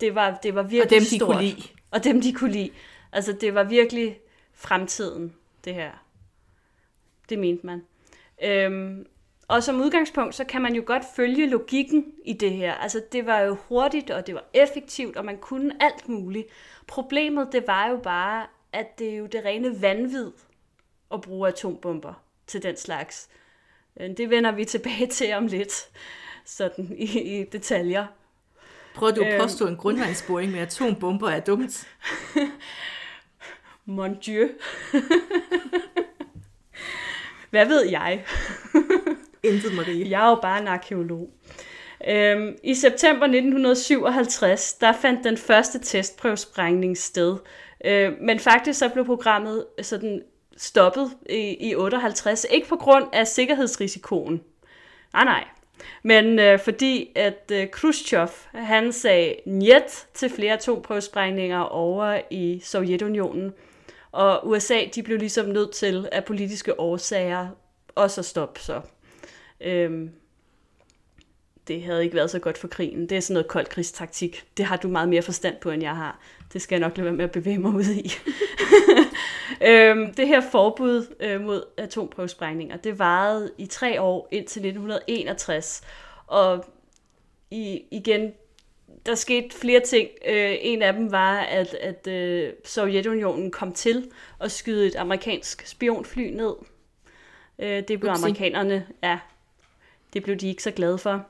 Det 0.00 0.14
var, 0.14 0.38
det 0.42 0.54
var 0.54 0.62
virkelig 0.62 0.84
Og 0.84 0.90
dem, 0.90 1.00
de 1.00 1.16
stort. 1.16 1.28
kunne 1.28 1.42
lide. 1.42 1.62
Og 1.90 2.04
dem, 2.04 2.20
de 2.20 2.32
kunne 2.32 2.52
lide. 2.52 2.70
Altså, 3.12 3.32
det 3.32 3.54
var 3.54 3.64
virkelig 3.64 4.20
fremtiden, 4.52 5.34
det 5.64 5.74
her. 5.74 5.90
Det 7.28 7.38
mente 7.38 7.66
man. 7.66 7.82
Øhm, 8.42 9.06
og 9.52 9.62
som 9.62 9.80
udgangspunkt, 9.80 10.34
så 10.34 10.44
kan 10.44 10.62
man 10.62 10.74
jo 10.74 10.82
godt 10.86 11.02
følge 11.16 11.46
logikken 11.46 12.04
i 12.24 12.32
det 12.32 12.50
her. 12.52 12.74
Altså, 12.74 13.02
det 13.12 13.26
var 13.26 13.38
jo 13.40 13.56
hurtigt, 13.68 14.10
og 14.10 14.26
det 14.26 14.34
var 14.34 14.44
effektivt, 14.54 15.16
og 15.16 15.24
man 15.24 15.38
kunne 15.38 15.82
alt 15.82 16.08
muligt. 16.08 16.46
Problemet, 16.86 17.48
det 17.52 17.64
var 17.66 17.88
jo 17.88 17.96
bare, 17.96 18.46
at 18.72 18.98
det 18.98 19.10
er 19.10 19.16
jo 19.16 19.26
det 19.26 19.44
rene 19.44 19.82
vanvid 19.82 20.30
at 21.14 21.20
bruge 21.20 21.48
atombomber 21.48 22.22
til 22.46 22.62
den 22.62 22.76
slags. 22.76 23.28
Øh, 24.00 24.10
Det 24.16 24.30
vender 24.30 24.52
vi 24.52 24.64
tilbage 24.64 25.06
til 25.06 25.32
om 25.34 25.46
lidt, 25.46 25.72
sådan 26.44 26.94
i, 26.98 27.20
i 27.40 27.44
detaljer. 27.44 28.06
Prøver 28.94 29.12
du 29.12 29.22
at 29.22 29.32
Øhm. 29.32 29.40
påstå, 29.42 29.66
en 29.66 29.76
grundvandsboring 29.76 30.52
med 30.52 30.60
atombomber 30.60 31.28
er 31.28 31.40
dumt? 31.40 31.88
Mon 33.86 34.20
Dieu. 34.20 34.48
Hvad 37.50 37.66
ved 37.66 37.88
jeg? 37.90 38.24
Intet, 39.42 39.74
Marie. 39.74 40.10
Jeg 40.10 40.24
er 40.24 40.28
jo 40.28 40.34
bare 40.34 40.60
en 40.60 40.68
arkeolog. 40.68 41.30
Øhm, 42.08 42.56
I 42.62 42.74
september 42.74 43.26
1957, 43.26 44.72
der 44.74 44.92
fandt 44.92 45.24
den 45.24 45.36
første 45.36 45.78
testprøvesprængning 45.78 46.98
sted. 46.98 47.36
Øh, 47.84 48.12
men 48.20 48.38
faktisk 48.38 48.78
så 48.78 48.88
blev 48.88 49.04
programmet 49.04 49.66
sådan 49.82 50.22
stoppet 50.56 51.10
i, 51.30 51.70
i 51.70 51.74
58, 51.74 52.46
ikke 52.50 52.68
på 52.68 52.76
grund 52.76 53.04
af 53.12 53.26
sikkerhedsrisikoen. 53.26 54.42
Nej, 55.12 55.24
nej. 55.24 55.44
Men 56.02 56.38
øh, 56.38 56.58
fordi 56.58 57.12
at 57.16 57.50
øh, 57.52 57.70
Khrushchev, 57.70 58.28
han 58.54 58.92
sagde 58.92 59.34
njet 59.46 60.06
til 60.14 60.30
flere 60.30 60.52
atomprøvesprængninger 60.52 61.60
over 61.60 62.20
i 62.30 62.60
Sovjetunionen. 62.64 63.52
Og 64.12 64.48
USA, 64.48 64.78
de 64.94 65.02
blev 65.02 65.18
ligesom 65.18 65.46
nødt 65.46 65.72
til 65.72 66.08
af 66.12 66.24
politiske 66.24 66.80
årsager 66.80 67.48
også 67.94 68.20
at 68.20 68.24
stoppe 68.24 68.60
så. 68.60 68.80
Øhm, 69.64 70.10
det 71.68 71.82
havde 71.82 72.04
ikke 72.04 72.16
været 72.16 72.30
så 72.30 72.38
godt 72.38 72.58
for 72.58 72.68
krigen. 72.68 73.08
Det 73.08 73.16
er 73.16 73.20
sådan 73.20 73.34
noget 73.34 73.48
kold 73.48 73.66
krigstaktik. 73.66 74.44
Det 74.56 74.64
har 74.64 74.76
du 74.76 74.88
meget 74.88 75.08
mere 75.08 75.22
forstand 75.22 75.56
på, 75.60 75.70
end 75.70 75.82
jeg 75.82 75.96
har. 75.96 76.20
Det 76.52 76.62
skal 76.62 76.76
jeg 76.76 76.88
nok 76.88 76.96
lade 76.96 77.04
være 77.04 77.14
med 77.14 77.24
at 77.24 77.30
bevæge 77.30 77.58
mig 77.58 77.74
ud 77.74 77.84
i. 77.84 78.12
øhm, 79.68 80.14
det 80.14 80.28
her 80.28 80.40
forbud 80.50 81.14
øh, 81.20 81.40
mod 81.40 81.62
atomprøvesprængninger, 81.76 82.76
det 82.76 82.98
varede 82.98 83.50
i 83.58 83.66
tre 83.66 84.00
år 84.00 84.28
indtil 84.30 84.60
1961. 84.60 85.82
Og 86.26 86.64
i, 87.50 87.82
igen, 87.90 88.32
der 89.06 89.14
skete 89.14 89.56
flere 89.56 89.80
ting. 89.80 90.08
Øh, 90.26 90.54
en 90.60 90.82
af 90.82 90.92
dem 90.92 91.12
var, 91.12 91.38
at, 91.38 91.74
at 91.74 92.06
øh, 92.06 92.52
Sovjetunionen 92.64 93.50
kom 93.50 93.72
til 93.72 94.10
at 94.40 94.50
skyde 94.50 94.86
et 94.86 94.96
amerikansk 94.96 95.66
spionfly 95.66 96.30
ned. 96.30 96.54
Øh, 97.58 97.82
det 97.88 98.00
blev 98.00 98.12
Upsi. 98.12 98.22
amerikanerne, 98.22 98.86
ja, 99.02 99.18
det 100.12 100.22
blev 100.22 100.36
de 100.36 100.48
ikke 100.48 100.62
så 100.62 100.70
glade 100.70 100.98
for. 100.98 101.26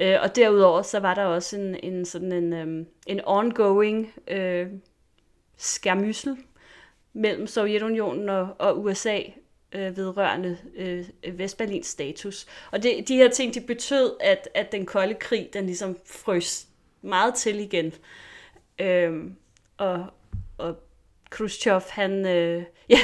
Øh, 0.00 0.18
og 0.22 0.36
derudover 0.36 0.82
så 0.82 1.00
var 1.00 1.14
der 1.14 1.24
også 1.24 1.56
en, 1.56 1.76
en 1.82 2.04
sådan 2.04 2.32
en, 2.32 2.52
øh, 2.52 2.86
en 3.06 3.20
ongoing 3.24 4.12
øh, 4.28 4.66
skærmyssel 5.56 6.36
mellem 7.12 7.46
Sovjetunionen 7.46 8.28
og, 8.28 8.48
og 8.58 8.82
USA 8.82 9.20
øh, 9.72 9.96
vedrørende 9.96 10.58
øh, 10.76 11.04
Vestberlins 11.38 11.86
status. 11.86 12.46
Og 12.70 12.82
det, 12.82 13.08
de 13.08 13.16
her 13.16 13.30
ting, 13.30 13.54
de 13.54 13.60
betød, 13.60 14.16
at, 14.20 14.48
at 14.54 14.72
den 14.72 14.86
kolde 14.86 15.14
krig, 15.14 15.48
den 15.52 15.66
ligesom 15.66 15.96
frøs 16.06 16.66
meget 17.02 17.34
til 17.34 17.60
igen. 17.60 17.92
Øh, 18.78 19.24
og, 19.76 20.06
og 20.58 20.76
Khrushchev, 21.30 21.82
han, 21.88 22.26
øh, 22.26 22.64
ja, 22.88 22.98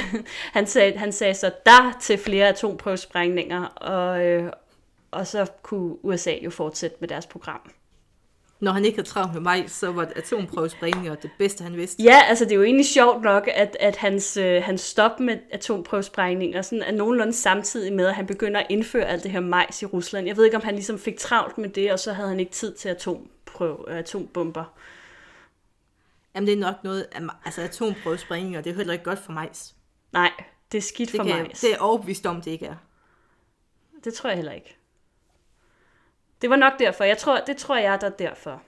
han, 0.53 0.67
sagde, 0.67 0.97
han 0.97 1.11
sagde 1.11 1.33
så 1.33 1.51
der 1.65 1.97
til 2.01 2.17
flere 2.17 2.47
atomprøvesprængninger, 2.47 3.65
og, 3.65 4.25
øh, 4.25 4.51
og 5.11 5.27
så 5.27 5.45
kunne 5.63 6.05
USA 6.05 6.33
jo 6.41 6.49
fortsætte 6.49 6.97
med 6.99 7.07
deres 7.07 7.27
program. 7.27 7.71
Når 8.59 8.71
han 8.71 8.85
ikke 8.85 8.97
havde 8.97 9.07
travlt 9.07 9.33
med 9.33 9.41
mig, 9.41 9.69
så 9.69 9.91
var 9.91 10.11
atomprøvesprængninger 10.15 11.15
det 11.15 11.31
bedste, 11.37 11.63
han 11.63 11.77
vidste. 11.77 12.03
Ja, 12.03 12.21
altså 12.27 12.45
det 12.45 12.51
er 12.51 12.55
jo 12.55 12.63
egentlig 12.63 12.85
sjovt 12.85 13.23
nok, 13.23 13.49
at, 13.53 13.77
at 13.79 13.95
hans, 13.95 14.37
øh, 14.37 14.63
hans 14.63 14.81
stop 14.81 15.19
med 15.19 15.37
atomprøvesprængninger 15.51 16.61
sådan 16.61 16.83
er 16.83 16.91
nogenlunde 16.91 17.33
samtidig 17.33 17.93
med, 17.93 18.05
at 18.07 18.15
han 18.15 18.27
begynder 18.27 18.59
at 18.59 18.65
indføre 18.69 19.05
alt 19.05 19.23
det 19.23 19.31
her 19.31 19.39
majs 19.39 19.81
i 19.81 19.85
Rusland. 19.85 20.27
Jeg 20.27 20.37
ved 20.37 20.45
ikke, 20.45 20.57
om 20.57 20.63
han 20.63 20.75
ligesom 20.75 20.99
fik 20.99 21.17
travlt 21.17 21.57
med 21.57 21.69
det, 21.69 21.91
og 21.91 21.99
så 21.99 22.13
havde 22.13 22.29
han 22.29 22.39
ikke 22.39 22.51
tid 22.51 22.73
til 22.73 22.89
atomprøve, 22.89 23.89
atombomber. 23.89 24.63
Jamen 26.35 26.47
det 26.47 26.53
er 26.53 26.59
nok 26.59 26.75
noget, 26.83 27.05
altså 27.45 27.61
atomprøvesprængninger, 27.61 28.61
det 28.61 28.71
er 28.71 28.75
heller 28.75 28.93
ikke 28.93 29.05
godt 29.05 29.19
for 29.19 29.31
majs. 29.31 29.75
Nej, 30.11 30.31
det 30.71 30.77
er 30.77 30.81
skidt 30.81 31.11
det 31.11 31.17
for 31.17 31.23
kan, 31.23 31.37
majs. 31.37 31.59
Det 31.59 31.73
er 31.73 31.77
overbevist 31.79 32.25
om, 32.25 32.41
det 32.41 32.51
ikke 32.51 32.65
er. 32.65 32.75
Det 34.03 34.13
tror 34.13 34.29
jeg 34.29 34.37
heller 34.37 34.51
ikke. 34.51 34.78
Det 36.41 36.49
var 36.49 36.55
nok 36.55 36.79
derfor. 36.79 37.03
Jeg 37.03 37.17
tror, 37.17 37.39
det 37.47 37.57
tror 37.57 37.77
jeg, 37.77 38.01
der 38.01 38.07
er 38.07 38.15
derfor. 38.15 38.61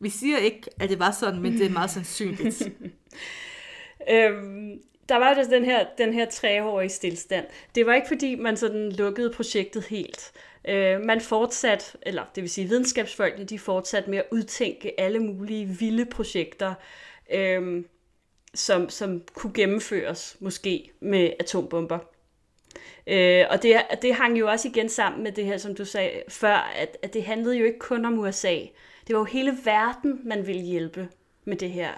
Vi 0.00 0.10
siger 0.10 0.38
ikke, 0.38 0.70
at 0.80 0.90
det 0.90 0.98
var 0.98 1.10
sådan, 1.10 1.40
men 1.40 1.52
det 1.52 1.66
er 1.66 1.70
meget 1.70 1.90
sandsynligt. 1.90 2.62
øhm, 4.10 4.80
der 5.08 5.16
var 5.16 5.34
jo 5.34 5.50
den 5.50 5.64
her, 5.64 5.86
den 5.98 6.14
her 6.14 6.30
treårige 6.30 6.88
stillstand. 6.88 7.46
Det 7.74 7.86
var 7.86 7.94
ikke 7.94 8.08
fordi, 8.08 8.34
man 8.34 8.56
sådan 8.56 8.92
lukkede 8.92 9.32
projektet 9.32 9.84
helt. 9.84 10.32
Øh, 10.68 11.00
man 11.00 11.20
fortsat, 11.20 11.96
eller 12.02 12.24
det 12.34 12.42
vil 12.42 12.50
sige 12.50 12.68
videnskabsfolkene, 12.68 13.44
de 13.44 13.58
fortsat 13.58 14.08
med 14.08 14.18
at 14.18 14.24
udtænke 14.30 15.00
alle 15.00 15.18
mulige 15.18 15.66
vilde 15.66 16.04
projekter, 16.04 16.74
øh, 17.32 17.84
som, 18.54 18.88
som 18.88 19.22
kunne 19.34 19.52
gennemføres 19.52 20.36
måske 20.40 20.90
med 21.00 21.32
atombomber. 21.40 21.98
Øh, 23.06 23.44
og 23.50 23.62
det, 23.62 23.76
det 24.02 24.14
hang 24.14 24.38
jo 24.38 24.48
også 24.48 24.68
igen 24.68 24.88
sammen 24.88 25.22
med 25.22 25.32
det 25.32 25.44
her, 25.44 25.56
som 25.56 25.74
du 25.74 25.84
sagde 25.84 26.22
før, 26.28 26.72
at, 26.76 26.96
at 27.02 27.14
det 27.14 27.24
handlede 27.24 27.56
jo 27.56 27.64
ikke 27.64 27.78
kun 27.78 28.04
om 28.04 28.18
USA. 28.18 28.56
Det 29.06 29.14
var 29.14 29.18
jo 29.18 29.24
hele 29.24 29.58
verden, 29.64 30.20
man 30.24 30.46
ville 30.46 30.62
hjælpe 30.62 31.08
med 31.44 31.56
det 31.56 31.70
her. 31.70 31.90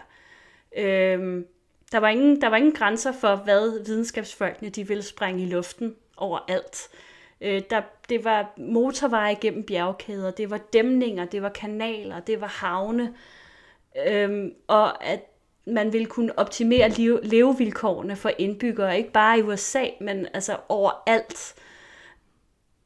Øh, 0.77 1.45
der, 1.93 1.99
var 1.99 2.09
ingen, 2.09 2.41
der 2.41 2.49
var 2.49 2.57
ingen 2.57 2.75
grænser 2.75 3.13
for, 3.13 3.37
hvad 3.37 3.85
videnskabsfolkene 3.87 4.71
de 4.71 4.89
ville 4.89 5.03
sprænge 5.03 5.43
i 5.43 5.47
luften 5.47 5.97
overalt. 6.17 6.89
Øh, 7.41 7.63
der, 7.71 7.83
det 8.09 8.25
var 8.25 8.53
motorveje 8.57 9.35
gennem 9.35 9.67
bjergkæder, 9.67 10.31
det 10.31 10.51
var 10.51 10.59
dæmninger, 10.73 11.25
det 11.25 11.43
var 11.43 11.49
kanaler, 11.49 12.21
det 12.21 12.41
var 12.41 12.47
havne. 12.47 13.15
Øh, 14.07 14.51
og 14.67 15.05
at 15.05 15.30
man 15.67 15.93
ville 15.93 16.07
kunne 16.07 16.39
optimere 16.39 16.89
leve, 16.89 17.21
levevilkårene 17.23 18.17
for 18.17 18.31
indbyggere, 18.39 18.99
ikke 18.99 19.13
bare 19.13 19.39
i 19.39 19.43
USA, 19.43 19.85
men 20.01 20.27
altså 20.35 20.57
overalt. 20.69 21.55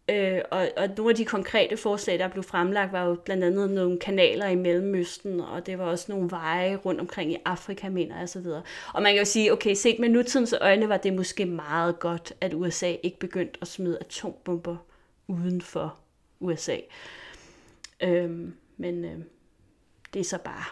Øh, 0.08 0.40
og, 0.50 0.68
og 0.76 0.88
nogle 0.96 1.10
af 1.10 1.16
de 1.16 1.24
konkrete 1.24 1.76
forslag, 1.76 2.18
der 2.18 2.28
blev 2.28 2.42
fremlagt, 2.42 2.92
var 2.92 3.04
jo 3.04 3.14
blandt 3.14 3.44
andet 3.44 3.70
nogle 3.70 3.98
kanaler 3.98 4.46
i 4.46 4.54
Mellemøsten, 4.54 5.40
og 5.40 5.66
det 5.66 5.78
var 5.78 5.84
også 5.84 6.12
nogle 6.12 6.30
veje 6.30 6.76
rundt 6.76 7.00
omkring 7.00 7.32
i 7.32 7.36
Afrika, 7.44 7.88
mener 7.88 8.14
jeg, 8.14 8.22
og 8.22 8.28
så 8.28 8.40
videre. 8.40 8.62
Og 8.94 9.02
man 9.02 9.12
kan 9.12 9.18
jo 9.18 9.24
sige, 9.24 9.52
okay, 9.52 9.74
set 9.74 9.98
med 9.98 10.08
nutidens 10.08 10.54
øjne, 10.60 10.88
var 10.88 10.96
det 10.96 11.14
måske 11.14 11.46
meget 11.46 11.98
godt, 11.98 12.32
at 12.40 12.54
USA 12.54 12.96
ikke 13.02 13.18
begyndte 13.18 13.58
at 13.62 13.68
smide 13.68 13.98
atombomber 14.00 14.76
uden 15.26 15.60
for 15.60 15.98
USA. 16.40 16.76
Øh, 18.02 18.30
men 18.76 19.04
øh, 19.04 19.18
det 20.14 20.20
er 20.20 20.24
så 20.24 20.38
bare 20.38 20.64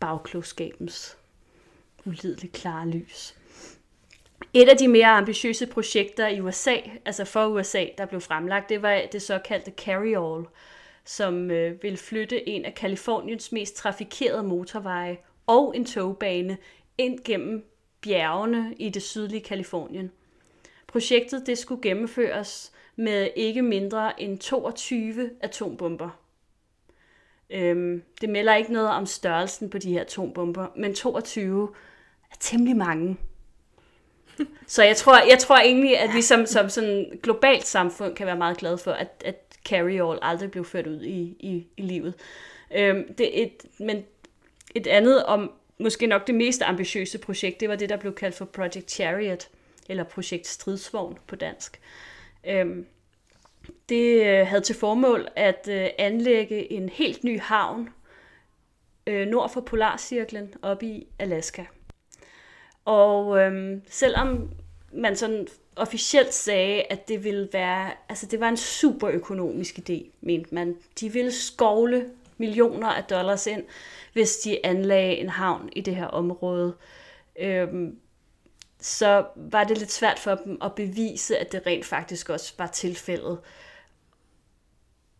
bagklogskabens 0.00 1.19
ulideligt 2.06 2.52
klare 2.52 2.88
lys. 2.88 3.34
Et 4.54 4.68
af 4.68 4.76
de 4.76 4.88
mere 4.88 5.06
ambitiøse 5.06 5.66
projekter 5.66 6.28
i 6.28 6.40
USA, 6.40 6.76
altså 7.04 7.24
for 7.24 7.46
USA, 7.46 7.86
der 7.98 8.06
blev 8.06 8.20
fremlagt, 8.20 8.68
det 8.68 8.82
var 8.82 9.02
det 9.12 9.22
såkaldte 9.22 9.72
Carry-All, 9.80 10.48
som 11.04 11.50
øh, 11.50 11.82
vil 11.82 11.96
flytte 11.96 12.48
en 12.48 12.64
af 12.64 12.74
Kaliforniens 12.74 13.52
mest 13.52 13.76
trafikerede 13.76 14.42
motorveje 14.42 15.18
og 15.46 15.76
en 15.76 15.84
togbane 15.84 16.58
ind 16.98 17.18
gennem 17.24 17.64
bjergene 18.00 18.74
i 18.78 18.88
det 18.88 19.02
sydlige 19.02 19.40
Kalifornien. 19.40 20.10
Projektet 20.86 21.46
det 21.46 21.58
skulle 21.58 21.82
gennemføres 21.82 22.72
med 22.96 23.28
ikke 23.36 23.62
mindre 23.62 24.22
end 24.22 24.38
22 24.38 25.30
atombomber. 25.40 26.10
Øhm, 27.50 28.02
det 28.20 28.28
melder 28.28 28.54
ikke 28.54 28.72
noget 28.72 28.88
om 28.88 29.06
størrelsen 29.06 29.70
på 29.70 29.78
de 29.78 29.92
her 29.92 30.00
atombomber, 30.00 30.66
men 30.76 30.94
22 30.94 31.68
er 32.30 32.36
temmelig 32.40 32.76
mange. 32.76 33.16
Så 34.66 34.82
jeg 34.82 34.96
tror, 34.96 35.28
jeg 35.30 35.38
tror 35.38 35.56
egentlig, 35.56 35.98
at 35.98 36.10
vi 36.14 36.22
som, 36.22 36.46
som 36.46 36.68
sådan 36.68 37.18
globalt 37.22 37.66
samfund 37.66 38.14
kan 38.14 38.26
være 38.26 38.36
meget 38.36 38.56
glade 38.56 38.78
for, 38.78 38.92
at, 38.92 39.22
at 39.24 39.36
Carry 39.64 40.10
All 40.10 40.18
aldrig 40.22 40.50
blev 40.50 40.64
ført 40.64 40.86
ud 40.86 41.02
i, 41.02 41.36
i, 41.40 41.66
i 41.76 41.82
livet. 41.82 42.14
Øhm, 42.74 43.14
det 43.14 43.42
et, 43.42 43.64
men 43.78 44.04
et 44.74 44.86
andet, 44.86 45.24
om 45.24 45.52
måske 45.78 46.06
nok 46.06 46.26
det 46.26 46.34
mest 46.34 46.62
ambitiøse 46.62 47.18
projekt, 47.18 47.60
det 47.60 47.68
var 47.68 47.76
det, 47.76 47.88
der 47.88 47.96
blev 47.96 48.14
kaldt 48.14 48.36
for 48.36 48.44
Project 48.44 48.90
Chariot, 48.90 49.48
eller 49.88 50.04
Projekt 50.04 50.46
Stridsvogn 50.46 51.18
på 51.26 51.36
dansk. 51.36 51.80
Øhm, 52.46 52.86
det 53.88 54.26
øh, 54.26 54.46
havde 54.46 54.62
til 54.62 54.76
formål 54.76 55.28
at 55.36 55.68
øh, 55.70 55.88
anlægge 55.98 56.72
en 56.72 56.88
helt 56.88 57.24
ny 57.24 57.40
havn 57.40 57.88
øh, 59.06 59.28
nord 59.28 59.52
for 59.52 59.60
Polarcirklen 59.60 60.54
oppe 60.62 60.86
i 60.86 61.06
Alaska. 61.18 61.64
Og 62.84 63.38
øhm, 63.38 63.82
selvom 63.88 64.50
man 64.92 65.16
sådan 65.16 65.46
officielt 65.76 66.34
sagde, 66.34 66.82
at 66.90 67.08
det 67.08 67.24
ville 67.24 67.48
være, 67.52 67.90
altså 68.08 68.26
det 68.26 68.40
var 68.40 68.48
en 68.48 68.56
super 68.56 69.08
økonomisk 69.08 69.78
idé, 69.78 70.10
mente 70.20 70.54
man. 70.54 70.76
De 71.00 71.12
ville 71.12 71.32
skovle 71.32 72.10
millioner 72.38 72.88
af 72.88 73.04
dollars 73.04 73.46
ind, 73.46 73.64
hvis 74.12 74.36
de 74.36 74.66
anlagde 74.66 75.16
en 75.16 75.28
havn 75.28 75.68
i 75.72 75.80
det 75.80 75.96
her 75.96 76.06
område. 76.06 76.76
Øhm, 77.40 77.98
så 78.80 79.26
var 79.36 79.64
det 79.64 79.78
lidt 79.78 79.92
svært 79.92 80.18
for 80.18 80.34
dem 80.34 80.58
at 80.62 80.74
bevise, 80.74 81.38
at 81.38 81.52
det 81.52 81.66
rent 81.66 81.86
faktisk 81.86 82.28
også 82.28 82.54
var 82.58 82.66
tilfældet. 82.66 83.38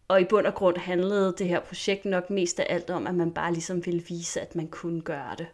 Og 0.08 0.20
i 0.20 0.24
bund 0.24 0.46
og 0.46 0.54
grund 0.54 0.76
handlede 0.76 1.34
det 1.38 1.48
her 1.48 1.60
projekt 1.60 2.04
nok 2.04 2.30
mest 2.30 2.60
af 2.60 2.66
alt 2.68 2.90
om, 2.90 3.06
at 3.06 3.14
man 3.14 3.32
bare 3.32 3.52
ligesom 3.52 3.86
ville 3.86 4.02
vise, 4.08 4.40
at 4.40 4.56
man 4.56 4.68
kunne 4.68 5.00
gøre 5.00 5.34
det. 5.38 5.46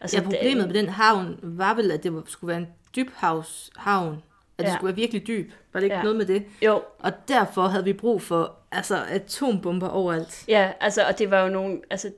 Altså, 0.00 0.16
ja, 0.16 0.22
problemet 0.22 0.64
det, 0.64 0.66
med 0.66 0.82
den 0.82 0.88
havn 0.88 1.38
var 1.42 1.74
vel, 1.74 1.90
at 1.90 2.02
det 2.02 2.22
skulle 2.26 2.48
være 2.48 2.58
en 2.58 2.68
dybhavshavn. 2.96 4.22
At 4.58 4.64
ja. 4.64 4.68
det 4.68 4.74
skulle 4.74 4.86
være 4.86 4.96
virkelig 4.96 5.26
dyb. 5.26 5.52
Var 5.72 5.80
det 5.80 5.84
ikke 5.84 5.96
ja. 5.96 6.02
noget 6.02 6.16
med 6.16 6.26
det? 6.26 6.44
Jo. 6.62 6.82
Og 6.98 7.12
derfor 7.28 7.62
havde 7.62 7.84
vi 7.84 7.92
brug 7.92 8.22
for 8.22 8.56
altså, 8.72 9.04
atombomber 9.08 9.88
overalt. 9.88 10.44
Ja, 10.48 10.72
altså, 10.80 11.04
og 11.06 11.18
det 11.18 11.30
var 11.30 11.40
jo 11.40 11.48
nogle... 11.48 11.80
Altså, 11.90 12.12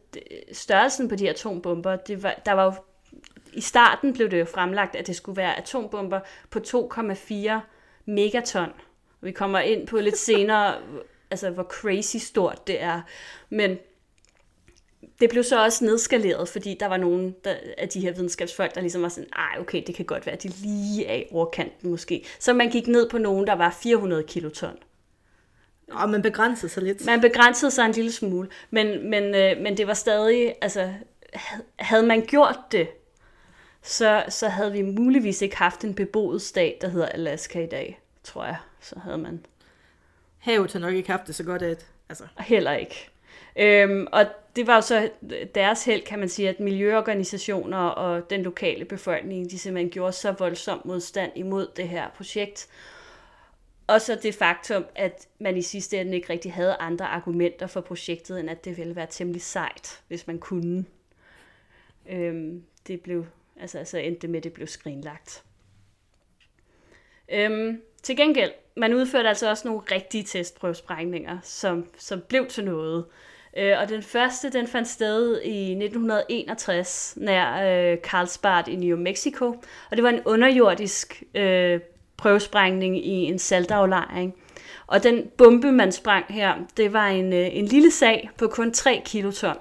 størrelsen 0.52 1.08
på 1.08 1.16
de 1.16 1.30
atombomber, 1.30 1.96
det 1.96 2.22
var, 2.22 2.34
der 2.46 2.52
var 2.52 2.64
jo... 2.64 2.72
I 3.52 3.60
starten 3.60 4.12
blev 4.12 4.30
det 4.30 4.40
jo 4.40 4.44
fremlagt, 4.44 4.96
at 4.96 5.06
det 5.06 5.16
skulle 5.16 5.36
være 5.36 5.58
atombomber 5.58 6.20
på 6.50 6.58
2,4 6.58 7.50
megaton. 8.06 8.70
Vi 9.20 9.32
kommer 9.32 9.58
ind 9.58 9.86
på 9.86 9.96
lidt 9.96 10.18
senere, 10.18 10.74
altså 11.30 11.50
hvor 11.50 11.62
crazy 11.62 12.16
stort 12.16 12.66
det 12.66 12.82
er. 12.82 13.00
Men 13.50 13.78
det 15.20 15.30
blev 15.30 15.44
så 15.44 15.64
også 15.64 15.84
nedskaleret, 15.84 16.48
fordi 16.48 16.76
der 16.80 16.86
var 16.86 16.96
nogle 16.96 17.34
der, 17.44 17.54
af 17.78 17.88
de 17.88 18.00
her 18.00 18.12
videnskabsfolk, 18.12 18.74
der 18.74 18.80
ligesom 18.80 19.02
var 19.02 19.08
sådan, 19.08 19.30
ej 19.36 19.60
okay, 19.60 19.82
det 19.86 19.94
kan 19.94 20.04
godt 20.04 20.26
være, 20.26 20.34
at 20.34 20.42
de 20.42 20.48
lige 20.48 21.06
er 21.06 21.14
i 21.14 21.24
overkanten 21.30 21.90
måske. 21.90 22.24
Så 22.38 22.52
man 22.52 22.70
gik 22.70 22.86
ned 22.86 23.08
på 23.08 23.18
nogen, 23.18 23.46
der 23.46 23.52
var 23.52 23.78
400 23.82 24.22
kiloton. 24.22 24.76
Og 25.90 26.10
man 26.10 26.22
begrænsede 26.22 26.72
sig 26.72 26.82
lidt. 26.82 27.06
Man 27.06 27.20
begrænsede 27.20 27.70
sig 27.70 27.86
en 27.86 27.92
lille 27.92 28.12
smule, 28.12 28.48
men, 28.70 29.10
men, 29.10 29.34
øh, 29.34 29.62
men 29.62 29.76
det 29.76 29.86
var 29.86 29.94
stadig, 29.94 30.54
altså, 30.60 30.92
havde 31.76 32.06
man 32.06 32.26
gjort 32.26 32.58
det, 32.72 32.88
så, 33.82 34.24
så 34.28 34.48
havde 34.48 34.72
vi 34.72 34.82
muligvis 34.82 35.42
ikke 35.42 35.56
haft 35.56 35.84
en 35.84 35.94
beboet 35.94 36.42
stat, 36.42 36.74
der 36.80 36.88
hedder 36.88 37.06
Alaska 37.06 37.62
i 37.62 37.66
dag, 37.66 38.00
tror 38.24 38.44
jeg. 38.44 38.56
Så 38.80 38.98
havde 38.98 39.18
man... 39.18 39.46
Havet 40.38 40.72
har 40.72 40.80
nok 40.80 40.94
ikke 40.94 41.10
haft 41.10 41.26
det 41.26 41.34
så 41.34 41.44
godt, 41.44 41.62
at... 41.62 41.86
Altså. 42.08 42.24
Heller 42.38 42.72
ikke. 42.72 43.10
Øhm, 43.56 44.06
og 44.12 44.26
det 44.56 44.66
var 44.66 44.74
jo 44.74 44.80
så 44.80 45.10
deres 45.54 45.84
held, 45.84 46.02
kan 46.02 46.18
man 46.18 46.28
sige, 46.28 46.48
at 46.48 46.60
miljøorganisationer 46.60 47.78
og 47.78 48.30
den 48.30 48.42
lokale 48.42 48.84
befolkning, 48.84 49.50
de 49.50 49.58
simpelthen 49.58 49.90
gjorde 49.90 50.12
så 50.12 50.32
voldsom 50.32 50.80
modstand 50.84 51.32
imod 51.34 51.68
det 51.76 51.88
her 51.88 52.10
projekt. 52.16 52.68
Og 53.86 54.00
så 54.00 54.18
det 54.22 54.34
faktum, 54.34 54.84
at 54.94 55.28
man 55.38 55.56
i 55.56 55.62
sidste 55.62 56.00
ende 56.00 56.14
ikke 56.14 56.30
rigtig 56.32 56.52
havde 56.52 56.74
andre 56.74 57.06
argumenter 57.06 57.66
for 57.66 57.80
projektet, 57.80 58.40
end 58.40 58.50
at 58.50 58.64
det 58.64 58.76
ville 58.76 58.96
være 58.96 59.06
temmelig 59.10 59.42
sejt, 59.42 60.02
hvis 60.08 60.26
man 60.26 60.38
kunne. 60.38 60.84
Øhm, 62.08 62.62
det 62.86 63.00
blev, 63.00 63.26
altså, 63.60 63.78
altså 63.78 63.98
endte 63.98 64.22
det 64.22 64.30
med, 64.30 64.38
at 64.38 64.44
det 64.44 64.52
blev 64.52 64.66
skrinlagt. 64.66 65.44
Øhm, 67.28 67.82
til 68.02 68.16
gengæld, 68.16 68.52
man 68.76 68.94
udførte 68.94 69.28
altså 69.28 69.50
også 69.50 69.68
nogle 69.68 69.82
rigtige 69.92 70.24
testprøvesprængninger, 70.24 71.38
som, 71.42 71.86
som 71.98 72.20
blev 72.28 72.46
til 72.46 72.64
noget. 72.64 73.06
Øh, 73.56 73.78
og 73.80 73.88
den 73.88 74.02
første, 74.02 74.50
den 74.50 74.66
fandt 74.66 74.88
sted 74.88 75.40
i 75.42 75.70
1961, 75.70 77.14
nær 77.16 77.90
øh, 77.92 77.98
Carlsbad 77.98 78.68
i 78.68 78.76
New 78.76 78.96
Mexico. 78.96 79.46
Og 79.90 79.96
det 79.96 80.02
var 80.02 80.08
en 80.10 80.20
underjordisk 80.24 81.22
øh, 81.34 81.80
prøvesprængning 82.16 83.06
i 83.06 83.10
en 83.10 83.38
saltaflejring. 83.38 84.34
Og 84.86 85.02
den 85.02 85.30
bombe, 85.38 85.72
man 85.72 85.92
sprang 85.92 86.24
her, 86.28 86.54
det 86.76 86.92
var 86.92 87.06
en, 87.06 87.32
øh, 87.32 87.56
en 87.56 87.66
lille 87.66 87.90
sag 87.90 88.30
på 88.36 88.46
kun 88.48 88.72
3 88.72 89.02
kiloton. 89.04 89.56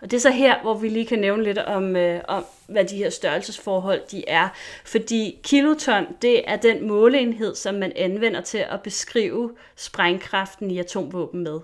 Og 0.00 0.10
det 0.10 0.16
er 0.16 0.20
så 0.20 0.30
her, 0.30 0.62
hvor 0.62 0.74
vi 0.74 0.88
lige 0.88 1.06
kan 1.06 1.18
nævne 1.18 1.42
lidt 1.42 1.58
om, 1.58 1.96
øh, 1.96 2.20
om 2.28 2.44
hvad 2.66 2.84
de 2.84 2.96
her 2.96 3.10
størrelsesforhold 3.10 4.00
de 4.10 4.28
er. 4.28 4.48
Fordi 4.84 5.38
kiloton, 5.42 6.06
det 6.22 6.50
er 6.50 6.56
den 6.56 6.88
måleenhed, 6.88 7.54
som 7.54 7.74
man 7.74 7.92
anvender 7.96 8.40
til 8.40 8.58
at 8.58 8.82
beskrive 8.82 9.52
sprængkraften 9.76 10.70
i 10.70 10.78
atomvåben 10.78 11.44
med. 11.44 11.60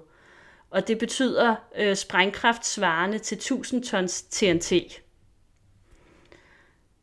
Og 0.75 0.89
det 0.89 0.99
betyder 0.99 1.57
øh, 1.77 1.97
sprængkraft 1.97 2.67
svarende 2.67 3.19
til 3.19 3.37
1000 3.37 3.83
tons 3.83 4.23
TNT. 4.23 4.73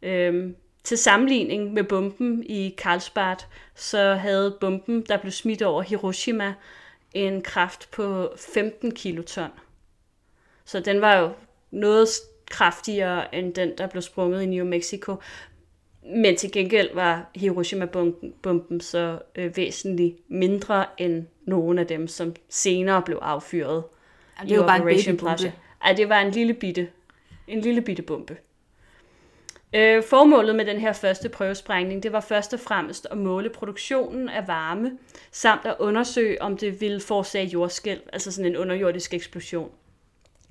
Øhm, 0.02 0.56
til 0.84 0.98
sammenligning 0.98 1.74
med 1.74 1.84
bomben 1.84 2.44
i 2.44 2.76
Karlsbad, 2.78 3.36
så 3.76 4.14
havde 4.14 4.58
bomben, 4.62 5.02
der 5.02 5.18
blev 5.18 5.32
smidt 5.32 5.62
over 5.62 5.82
Hiroshima, 5.82 6.54
en 7.14 7.42
kraft 7.42 7.92
på 7.92 8.34
15 8.38 8.96
kiloton. 8.96 9.50
Så 10.66 10.80
den 10.80 11.02
var 11.02 11.16
jo 11.16 11.30
noget 11.72 12.08
kraftigere 12.50 13.36
end 13.36 13.54
den, 13.54 13.78
der 13.78 13.88
blev 13.88 14.02
sprunget 14.02 14.42
i 14.42 14.46
New 14.46 14.66
Mexico. 14.66 15.16
Men 16.04 16.38
til 16.38 16.52
gengæld 16.52 16.94
var 16.94 17.32
Hiroshima-bomben 17.36 18.82
så 18.82 19.20
øh, 19.36 19.58
væsentligt 19.58 20.16
mindre 20.28 20.86
end 20.98 21.28
nogle 21.52 21.82
af 21.82 21.88
dem, 21.88 22.08
som 22.08 22.36
senere 22.50 23.02
blev 23.02 23.20
affyret. 23.22 23.84
Ja, 24.40 24.48
det 24.48 24.60
var 24.60 24.68
bare 24.68 25.10
en 25.10 25.18
bombe. 25.18 25.54
Ej, 25.84 25.94
det 25.94 26.10
var 26.10 26.20
en 26.20 26.32
lille 26.32 26.54
bitte, 26.54 26.88
en 27.48 27.62
lille 27.62 27.82
bitte 27.82 28.02
bombe. 28.02 28.38
Øh, 29.74 30.04
formålet 30.04 30.56
med 30.56 30.66
den 30.66 30.80
her 30.80 30.94
første 30.94 31.30
prøvesprængning, 31.30 32.04
det 32.04 32.12
var 32.12 32.20
først 32.20 32.54
og 32.54 32.60
fremmest 32.60 33.08
at 33.12 33.18
måle 33.18 33.50
produktionen 33.50 34.30
af 34.30 34.48
varme, 34.48 34.92
samt 35.32 35.66
at 35.66 35.76
undersøge, 35.80 36.42
om 36.42 36.58
det 36.58 36.82
ville 36.82 37.02
forårsage 37.02 37.48
jordskælv, 37.48 38.02
altså 38.14 38.32
sådan 38.32 38.52
en 38.52 38.58
underjordisk 38.58 39.14
eksplosion. 39.14 39.72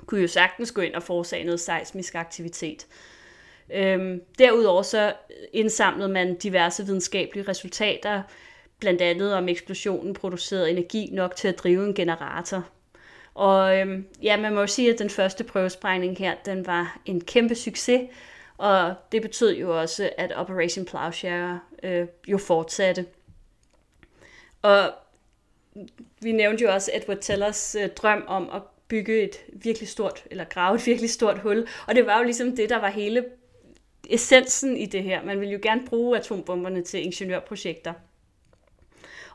Kunne 0.07 0.21
jo 0.21 0.29
sagtens 0.29 0.73
gå 0.73 0.81
ind 0.81 0.95
og 0.95 1.03
forårsage 1.03 1.45
noget 1.45 1.61
seismisk 1.61 2.15
aktivitet. 2.15 2.87
Øhm, 3.75 4.21
derudover 4.39 4.83
så 4.83 5.13
indsamlede 5.53 6.09
man 6.09 6.35
diverse 6.35 6.87
videnskabelige 6.87 7.49
resultater, 7.49 8.23
blandt 8.81 9.03
andet 9.03 9.35
om 9.35 9.49
eksplosionen 9.49 10.15
producerede 10.15 10.71
energi 10.71 11.09
nok 11.13 11.37
til 11.37 11.49
at 11.49 11.59
drive 11.59 11.87
en 11.87 11.95
generator. 11.95 12.65
Og 13.35 13.79
øhm, 13.79 14.07
ja, 14.23 14.37
man 14.37 14.55
må 14.55 14.61
jo 14.61 14.67
sige, 14.67 14.93
at 14.93 14.99
den 14.99 15.11
første 15.11 15.45
prøvesprængning 15.45 16.19
her, 16.19 16.35
den 16.45 16.67
var 16.67 17.01
en 17.07 17.21
kæmpe 17.21 17.55
succes, 17.55 18.01
og 18.59 18.95
det 19.13 19.23
betød 19.23 19.57
jo 19.57 19.81
også, 19.81 20.11
at 20.19 20.33
Operation 20.37 20.85
Plowshare 20.85 21.61
øh, 21.83 22.07
jo 22.29 22.39
fortsatte. 22.39 23.07
Og 24.63 24.93
vi 26.21 26.33
nævnte 26.33 26.65
jo 26.65 26.73
også 26.73 26.91
Edward 26.95 27.19
Tellers 27.21 27.75
øh, 27.75 27.89
drøm 27.89 28.25
om 28.27 28.51
at 28.55 28.63
bygge 28.89 29.23
et 29.23 29.37
virkelig 29.53 29.89
stort, 29.89 30.25
eller 30.31 30.45
grave 30.45 30.77
et 30.77 30.87
virkelig 30.87 31.11
stort 31.11 31.39
hul. 31.39 31.67
Og 31.89 31.95
det 31.95 32.07
var 32.07 32.19
jo 32.19 32.25
ligesom 32.25 32.57
det, 32.57 32.71
der 32.71 32.81
var 32.81 32.91
hele 32.91 33.25
essensen 34.11 34.77
i 34.77 34.87
det 34.87 35.03
her. 35.03 35.25
Man 35.25 35.41
ville 35.41 35.53
jo 35.53 35.59
gerne 35.63 35.87
bruge 35.87 36.19
atombomberne 36.19 36.83
til 36.83 37.05
ingeniørprojekter. 37.05 37.93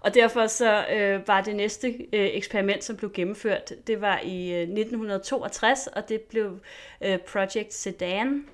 Og 0.05 0.13
derfor 0.13 0.47
så 0.47 0.85
øh, 0.93 1.27
var 1.27 1.41
det 1.41 1.55
næste 1.55 1.87
øh, 1.87 2.29
eksperiment, 2.33 2.83
som 2.83 2.95
blev 2.95 3.11
gennemført, 3.13 3.73
det 3.87 4.01
var 4.01 4.19
i 4.19 4.53
øh, 4.53 4.61
1962, 4.61 5.87
og 5.87 6.09
det 6.09 6.21
blev 6.21 6.59
øh, 7.01 7.19
Project 7.19 7.73
Sedan, 7.73 8.45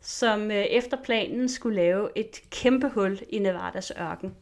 som 0.00 0.50
øh, 0.50 0.56
efter 0.56 0.96
planen 1.04 1.48
skulle 1.48 1.76
lave 1.76 2.08
et 2.16 2.42
kæmpe 2.50 2.88
hul 2.88 3.20
i 3.28 3.38
Nevadas 3.38 3.92
ørken. 4.00 4.34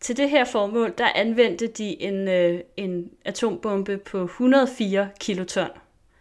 Til 0.00 0.16
det 0.16 0.30
her 0.30 0.44
formål, 0.44 0.94
der 0.98 1.08
anvendte 1.14 1.66
de 1.66 2.02
en, 2.02 2.28
øh, 2.28 2.60
en 2.76 3.10
atombombe 3.24 3.98
på 3.98 4.24
104 4.24 5.08
kiloton. 5.20 5.70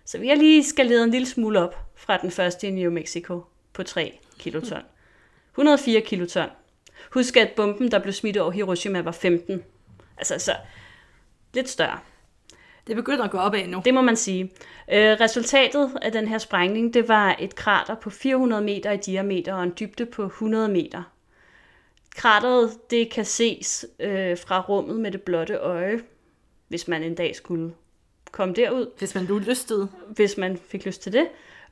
Så 0.05 0.17
vi 0.17 0.27
har 0.27 0.35
lige 0.35 0.63
skaleret 0.63 1.03
en 1.03 1.11
lille 1.11 1.27
smule 1.27 1.59
op 1.59 1.75
fra 1.95 2.17
den 2.17 2.31
første 2.31 2.67
i 2.67 2.71
New 2.71 2.91
Mexico 2.91 3.43
på 3.73 3.83
3 3.83 4.19
kiloton. 4.39 4.81
104 5.51 6.01
kiloton. 6.01 6.49
Husk, 7.13 7.37
at 7.37 7.51
bomben, 7.55 7.91
der 7.91 7.99
blev 7.99 8.13
smidt 8.13 8.37
over 8.37 8.51
Hiroshima, 8.51 9.01
var 9.01 9.11
15. 9.11 9.63
Altså, 10.17 10.39
så 10.39 10.55
lidt 11.53 11.69
større. 11.69 11.99
Det 12.87 12.95
begynder 12.95 13.23
at 13.23 13.31
gå 13.31 13.37
op 13.37 13.53
af 13.53 13.69
nu. 13.69 13.81
Det 13.85 13.93
må 13.93 14.01
man 14.01 14.15
sige. 14.15 14.43
Øh, 14.91 15.17
resultatet 15.19 15.91
af 16.01 16.11
den 16.11 16.27
her 16.27 16.37
sprængning, 16.37 16.93
det 16.93 17.07
var 17.07 17.35
et 17.39 17.55
krater 17.55 17.95
på 17.95 18.09
400 18.09 18.63
meter 18.63 18.91
i 18.91 18.97
diameter 18.97 19.53
og 19.53 19.63
en 19.63 19.73
dybde 19.79 20.05
på 20.05 20.25
100 20.25 20.69
meter. 20.69 21.03
Krateret, 22.15 22.71
det 22.89 23.11
kan 23.11 23.25
ses 23.25 23.85
øh, 23.99 24.37
fra 24.37 24.61
rummet 24.61 24.99
med 24.99 25.11
det 25.11 25.21
blotte 25.21 25.55
øje, 25.55 25.99
hvis 26.67 26.87
man 26.87 27.03
en 27.03 27.15
dag 27.15 27.35
skulle 27.35 27.73
komme 28.31 28.53
derud. 28.53 28.91
Hvis 28.97 29.15
man 29.15 29.23
nu 29.23 29.37
lystede. 29.39 29.89
Hvis 30.07 30.37
man 30.37 30.57
fik 30.57 30.85
lyst 30.85 31.01
til 31.01 31.13
det. 31.13 31.27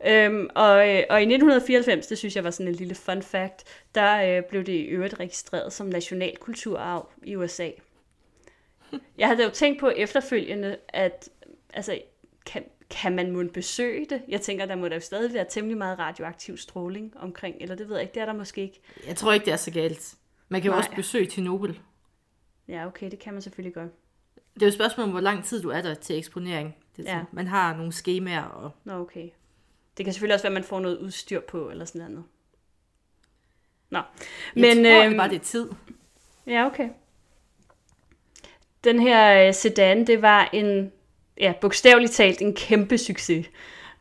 Øhm, 0.05 0.49
og, 0.55 0.89
øh, 0.89 1.03
og 1.09 1.21
i 1.21 1.25
1994, 1.25 2.07
det 2.07 2.17
synes 2.17 2.35
jeg 2.35 2.43
var 2.43 2.51
sådan 2.51 2.67
en 2.67 2.75
lille 2.75 2.95
fun 2.95 3.21
fact, 3.21 3.63
der 3.95 4.37
øh, 4.37 4.43
blev 4.43 4.63
det 4.63 4.73
i 4.73 4.83
øvrigt 4.83 5.19
registreret 5.19 5.73
som 5.73 5.87
nationalkulturarv 5.87 7.09
i 7.23 7.35
USA. 7.35 7.69
Jeg 9.17 9.27
havde 9.27 9.43
jo 9.43 9.49
tænkt 9.49 9.79
på 9.79 9.87
efterfølgende, 9.87 10.77
at 10.89 11.29
altså, 11.73 11.99
kan, 12.45 12.63
kan 12.89 13.15
man 13.15 13.31
må 13.31 13.43
besøge 13.53 14.05
det? 14.09 14.21
Jeg 14.27 14.41
tænker, 14.41 14.65
der 14.65 14.75
må 14.75 14.87
der 14.87 14.95
jo 14.95 15.01
stadig 15.01 15.33
være 15.33 15.45
temmelig 15.49 15.77
meget 15.77 15.99
radioaktiv 15.99 16.57
stråling 16.57 17.17
omkring, 17.17 17.55
eller 17.59 17.75
det 17.75 17.89
ved 17.89 17.95
jeg 17.95 18.01
ikke, 18.01 18.13
det 18.13 18.21
er 18.21 18.25
der 18.25 18.33
måske 18.33 18.61
ikke. 18.61 18.79
Jeg 19.07 19.15
tror 19.15 19.33
ikke, 19.33 19.45
det 19.45 19.53
er 19.53 19.57
så 19.57 19.71
galt. 19.71 20.15
Man 20.49 20.61
kan 20.61 20.71
jo 20.71 20.77
også 20.77 20.91
besøge 20.95 21.25
til 21.25 21.43
Nobel. 21.43 21.79
Ja, 22.67 22.87
okay, 22.87 23.11
det 23.11 23.19
kan 23.19 23.33
man 23.33 23.41
selvfølgelig 23.41 23.73
godt. 23.73 23.91
Det 24.53 24.61
er 24.61 24.65
jo 24.65 24.67
et 24.67 24.73
spørgsmål 24.73 25.03
om, 25.03 25.11
hvor 25.11 25.19
lang 25.19 25.45
tid 25.45 25.61
du 25.61 25.69
er 25.69 25.81
der 25.81 25.93
til 25.93 26.17
eksponering. 26.17 26.75
Det 26.97 27.09
er 27.09 27.17
ja. 27.17 27.23
Man 27.31 27.47
har 27.47 27.77
nogle 27.77 27.91
skemaer. 27.91 28.43
Og... 28.43 28.71
Nå, 28.83 28.93
okay. 28.93 29.29
Det 29.97 30.05
kan 30.05 30.13
selvfølgelig 30.13 30.33
også 30.33 30.43
være, 30.43 30.51
at 30.51 30.53
man 30.53 30.63
får 30.63 30.79
noget 30.79 30.97
udstyr 30.97 31.39
på, 31.39 31.69
eller 31.69 31.85
sådan 31.85 32.11
noget. 32.11 32.23
Nå. 33.89 33.99
Men, 34.55 34.85
jeg 34.85 34.95
tror 34.95 35.09
øh, 35.09 35.17
bare, 35.17 35.29
det 35.29 35.35
er 35.35 35.43
tid. 35.43 35.69
Ja, 36.47 36.65
okay. 36.65 36.89
Den 38.83 38.99
her 38.99 39.47
øh, 39.47 39.53
sedan, 39.53 40.07
det 40.07 40.21
var 40.21 40.49
en, 40.53 40.91
ja, 41.39 41.53
bogstaveligt 41.61 42.13
talt 42.13 42.41
en 42.41 42.55
kæmpe 42.55 42.97
succes. 42.97 43.47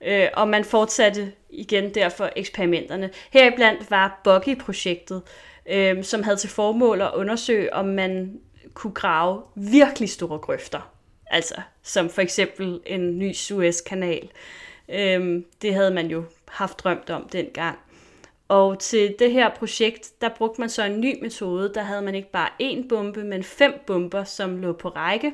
Øh, 0.00 0.28
og 0.34 0.48
man 0.48 0.64
fortsatte 0.64 1.32
igen 1.50 1.94
derfor 1.94 2.30
eksperimenterne. 2.36 3.10
Heriblandt 3.30 3.90
var 3.90 4.20
Buggy-projektet, 4.24 5.22
øh, 5.66 6.04
som 6.04 6.22
havde 6.22 6.36
til 6.36 6.50
formål 6.50 7.00
at 7.00 7.10
undersøge, 7.14 7.74
om 7.74 7.84
man 7.84 8.40
kunne 8.74 8.94
grave 8.94 9.42
virkelig 9.54 10.10
store 10.10 10.38
grøfter. 10.38 10.92
Altså, 11.26 11.54
som 11.82 12.10
for 12.10 12.22
eksempel 12.22 12.80
en 12.86 13.18
ny 13.18 13.32
Suez-kanal. 13.32 14.28
Øh, 14.88 15.42
det 15.62 15.74
havde 15.74 15.94
man 15.94 16.06
jo 16.06 16.24
haft 16.48 16.78
drømt 16.78 17.10
om 17.10 17.28
dengang. 17.32 17.78
Og 18.48 18.78
til 18.78 19.14
det 19.18 19.32
her 19.32 19.50
projekt, 19.54 20.20
der 20.20 20.28
brugte 20.28 20.60
man 20.60 20.70
så 20.70 20.84
en 20.84 21.00
ny 21.00 21.22
metode. 21.22 21.72
Der 21.74 21.82
havde 21.82 22.02
man 22.02 22.14
ikke 22.14 22.30
bare 22.30 22.48
én 22.62 22.88
bombe, 22.88 23.24
men 23.24 23.42
fem 23.42 23.74
bomber, 23.86 24.24
som 24.24 24.56
lå 24.56 24.72
på 24.72 24.88
række. 24.88 25.32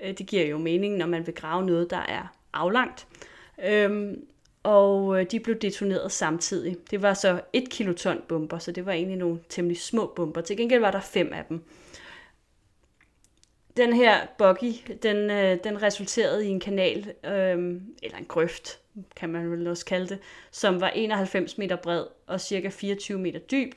Øh, 0.00 0.18
det 0.18 0.26
giver 0.26 0.46
jo 0.46 0.58
mening, 0.58 0.96
når 0.96 1.06
man 1.06 1.26
vil 1.26 1.34
grave 1.34 1.66
noget, 1.66 1.90
der 1.90 2.04
er 2.08 2.34
aflangt. 2.52 3.06
Øhm, 3.64 4.26
og 4.62 5.20
øh, 5.20 5.26
de 5.30 5.40
blev 5.40 5.56
detoneret 5.56 6.12
samtidig. 6.12 6.76
Det 6.90 7.02
var 7.02 7.14
så 7.14 7.40
et 7.52 7.70
kiloton 7.70 8.22
bomber, 8.28 8.58
så 8.58 8.72
det 8.72 8.86
var 8.86 8.92
egentlig 8.92 9.18
nogle 9.18 9.40
temmelig 9.48 9.80
små 9.80 10.12
bomber. 10.16 10.40
Til 10.40 10.56
gengæld 10.56 10.80
var 10.80 10.90
der 10.90 11.00
fem 11.00 11.32
af 11.32 11.44
dem 11.48 11.62
den 13.76 13.92
her 13.92 14.26
buggy, 14.38 14.72
den, 15.02 15.30
øh, 15.30 15.58
den 15.64 15.82
resulterede 15.82 16.46
i 16.46 16.48
en 16.48 16.60
kanal, 16.60 17.14
øh, 17.24 17.80
eller 18.02 18.18
en 18.18 18.24
grøft, 18.28 18.80
kan 19.16 19.28
man 19.28 19.50
vel 19.50 19.66
også 19.66 19.84
kalde 19.84 20.08
det, 20.08 20.18
som 20.50 20.80
var 20.80 20.88
91 20.88 21.58
meter 21.58 21.76
bred 21.76 22.06
og 22.26 22.40
cirka 22.40 22.68
24 22.68 23.18
meter 23.18 23.38
dyb 23.38 23.74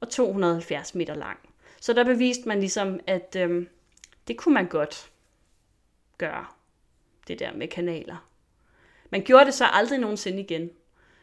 og 0.00 0.08
270 0.08 0.94
meter 0.94 1.14
lang. 1.14 1.38
Så 1.80 1.92
der 1.92 2.04
beviste 2.04 2.48
man 2.48 2.60
ligesom, 2.60 3.00
at 3.06 3.36
øh, 3.38 3.66
det 4.28 4.36
kunne 4.36 4.54
man 4.54 4.68
godt 4.68 5.10
gøre, 6.18 6.44
det 7.28 7.38
der 7.38 7.52
med 7.52 7.68
kanaler. 7.68 8.28
Man 9.10 9.22
gjorde 9.22 9.46
det 9.46 9.54
så 9.54 9.64
aldrig 9.64 9.98
nogensinde 9.98 10.40
igen. 10.40 10.70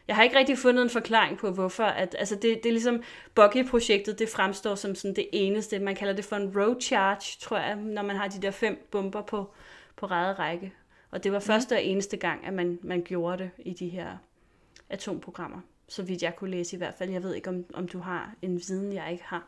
Jeg 0.07 0.15
har 0.15 0.23
ikke 0.23 0.37
rigtig 0.37 0.57
fundet 0.57 0.83
en 0.83 0.89
forklaring 0.89 1.37
på, 1.37 1.51
hvorfor. 1.51 1.83
At, 1.83 2.15
altså 2.19 2.35
det, 2.35 2.43
det 2.63 2.65
er 2.65 2.73
ligesom, 2.73 3.03
Buggy-projektet, 3.35 4.19
det 4.19 4.29
fremstår 4.29 4.75
som 4.75 4.95
sådan 4.95 5.15
det 5.15 5.27
eneste. 5.33 5.79
Man 5.79 5.95
kalder 5.95 6.13
det 6.13 6.25
for 6.25 6.35
en 6.35 6.57
road 6.57 6.81
charge, 6.81 7.37
tror 7.39 7.57
jeg, 7.57 7.75
når 7.75 8.01
man 8.01 8.15
har 8.15 8.27
de 8.27 8.41
der 8.41 8.51
fem 8.51 8.87
bomber 8.91 9.21
på, 9.21 9.53
på 9.95 10.05
række. 10.05 10.73
Og 11.11 11.23
det 11.23 11.31
var 11.31 11.39
mm. 11.39 11.45
første 11.45 11.73
og 11.73 11.83
eneste 11.83 12.17
gang, 12.17 12.45
at 12.45 12.53
man, 12.53 12.79
man 12.83 13.01
gjorde 13.01 13.37
det 13.43 13.51
i 13.65 13.73
de 13.73 13.89
her 13.89 14.17
atomprogrammer. 14.89 15.59
Så 15.87 16.03
vidt 16.03 16.23
jeg 16.23 16.35
kunne 16.35 16.51
læse 16.51 16.75
i 16.75 16.77
hvert 16.77 16.93
fald. 16.97 17.09
Jeg 17.09 17.23
ved 17.23 17.35
ikke, 17.35 17.49
om, 17.49 17.65
om 17.73 17.87
du 17.87 17.99
har 17.99 18.33
en 18.41 18.61
viden, 18.67 18.93
jeg 18.93 19.11
ikke 19.11 19.23
har. 19.23 19.47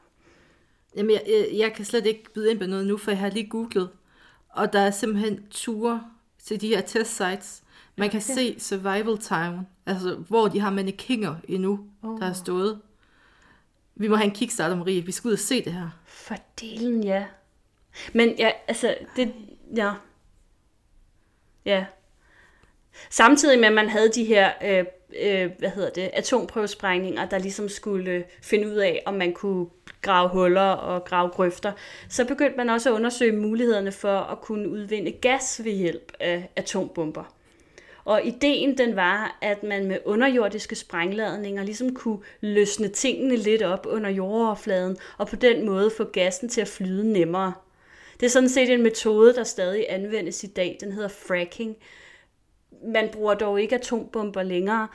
Jamen, 0.95 1.11
jeg, 1.11 1.47
jeg, 1.53 1.73
kan 1.73 1.85
slet 1.85 2.05
ikke 2.05 2.33
byde 2.33 2.51
ind 2.51 2.59
på 2.59 2.65
noget 2.65 2.87
nu, 2.87 2.97
for 2.97 3.11
jeg 3.11 3.19
har 3.19 3.29
lige 3.29 3.49
googlet. 3.49 3.89
Og 4.49 4.73
der 4.73 4.79
er 4.79 4.91
simpelthen 4.91 5.47
ture 5.51 6.03
til 6.43 6.61
de 6.61 6.67
her 6.67 6.81
test 6.81 7.15
sites. 7.15 7.63
Man 7.99 8.09
kan 8.09 8.21
ja. 8.29 8.33
se 8.35 8.59
survival 8.59 9.17
time, 9.17 9.65
altså 9.85 10.15
hvor 10.15 10.47
de 10.47 10.59
har 10.59 10.69
mannekinger 10.69 11.35
endnu, 11.47 11.79
oh. 12.03 12.19
der 12.19 12.25
har 12.25 12.33
stået. 12.33 12.81
Vi 13.95 14.07
må 14.07 14.15
have 14.15 14.25
en 14.25 14.35
kickstarter, 14.35 14.75
Marie. 14.75 15.01
Vi 15.01 15.11
skal 15.11 15.27
ud 15.27 15.33
og 15.33 15.39
se 15.39 15.63
det 15.63 15.73
her. 15.73 15.89
For 16.05 16.35
delen, 16.61 17.03
ja. 17.03 17.25
Men 18.13 18.35
ja, 18.39 18.51
altså, 18.67 18.95
det, 19.15 19.33
ja. 19.75 19.93
Ja. 21.65 21.85
Samtidig 23.09 23.59
med, 23.59 23.67
at 23.67 23.73
man 23.73 23.89
havde 23.89 24.11
de 24.11 24.23
her, 24.23 24.51
øh, 24.63 24.85
øh, 25.21 25.51
hvad 25.59 25.69
hedder 25.69 25.89
det, 25.89 26.09
atomprøvesprængninger, 26.13 27.25
der 27.25 27.37
ligesom 27.37 27.69
skulle 27.69 28.11
øh, 28.11 28.23
finde 28.41 28.67
ud 28.67 28.75
af, 28.75 29.03
om 29.05 29.13
man 29.13 29.33
kunne 29.33 29.67
grave 30.01 30.29
huller 30.29 30.61
og 30.61 31.05
grave 31.05 31.29
grøfter, 31.29 31.71
så 32.09 32.25
begyndte 32.25 32.57
man 32.57 32.69
også 32.69 32.89
at 32.89 32.93
undersøge 32.93 33.31
mulighederne 33.31 33.91
for 33.91 34.19
at 34.19 34.41
kunne 34.41 34.69
udvinde 34.69 35.11
gas 35.11 35.61
ved 35.63 35.71
hjælp 35.71 36.13
af 36.19 36.49
atombomber. 36.55 37.36
Og 38.07 38.25
ideen 38.25 38.77
den 38.77 38.95
var, 38.95 39.37
at 39.41 39.63
man 39.63 39.85
med 39.85 39.99
underjordiske 40.05 40.75
sprængladninger 40.75 41.63
ligesom 41.63 41.95
kunne 41.95 42.19
løsne 42.41 42.87
tingene 42.87 43.35
lidt 43.35 43.61
op 43.61 43.85
under 43.89 44.09
jordoverfladen, 44.09 44.97
og 45.17 45.27
på 45.27 45.35
den 45.35 45.65
måde 45.65 45.91
få 45.97 46.03
gassen 46.03 46.49
til 46.49 46.61
at 46.61 46.67
flyde 46.67 47.13
nemmere. 47.13 47.53
Det 48.19 48.25
er 48.25 48.29
sådan 48.29 48.49
set 48.49 48.69
en 48.69 48.83
metode, 48.83 49.35
der 49.35 49.43
stadig 49.43 49.85
anvendes 49.89 50.43
i 50.43 50.47
dag. 50.47 50.77
Den 50.79 50.91
hedder 50.91 51.07
fracking. 51.07 51.75
Man 52.83 53.09
bruger 53.09 53.33
dog 53.33 53.61
ikke 53.61 53.75
atombomber 53.75 54.43
længere 54.43 54.87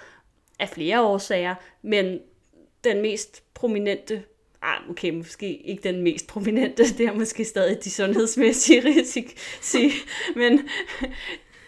af 0.58 0.68
flere 0.68 1.02
årsager, 1.02 1.54
men 1.82 2.18
den 2.84 3.02
mest 3.02 3.42
prominente 3.54 4.22
ah, 4.62 4.90
okay, 4.90 5.10
måske 5.10 5.56
ikke 5.56 5.82
den 5.82 6.02
mest 6.02 6.26
prominente, 6.26 6.82
det 6.98 7.06
er 7.06 7.12
måske 7.12 7.44
stadig 7.44 7.84
de 7.84 7.90
sundhedsmæssige 7.90 8.80
risici, 8.88 9.90
men 10.36 10.68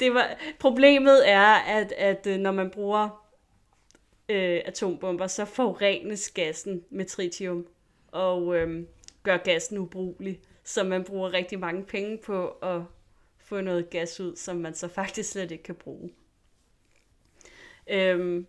det 0.01 0.15
var, 0.15 0.37
problemet 0.59 1.31
er, 1.31 1.55
at, 1.55 1.93
at 1.93 2.27
øh, 2.27 2.39
når 2.39 2.53
man 2.53 2.71
bruger 2.71 3.25
øh, 4.29 4.61
atombomber, 4.65 5.27
så 5.27 5.45
forurenes 5.45 6.31
gassen 6.31 6.85
med 6.91 7.05
tritium 7.05 7.67
og 8.13 8.57
øh, 8.57 8.85
gør 9.23 9.37
gassen 9.37 9.79
ubrugelig. 9.79 10.41
Så 10.65 10.85
man 10.85 11.05
bruger 11.05 11.33
rigtig 11.33 11.59
mange 11.59 11.85
penge 11.85 12.19
på 12.19 12.49
at 12.49 12.81
få 13.39 13.61
noget 13.61 13.91
gas 13.91 14.21
ud, 14.21 14.37
som 14.37 14.57
man 14.57 14.75
så 14.75 14.89
faktisk 14.89 15.31
slet 15.31 15.51
ikke 15.51 15.65
kan 15.65 15.75
bruge. 15.75 16.11
Øhm, 17.87 18.47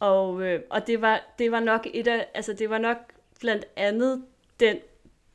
og, 0.00 0.42
øh, 0.42 0.62
og 0.70 0.86
det 0.86 1.00
var 1.00 1.34
det 1.38 1.52
var 1.52 1.60
nok 1.60 1.86
et 1.94 2.08
af, 2.08 2.28
altså 2.34 2.52
det 2.52 2.70
var 2.70 2.78
nok 2.78 2.96
blandt 3.40 3.64
andet 3.76 4.24
den 4.60 4.78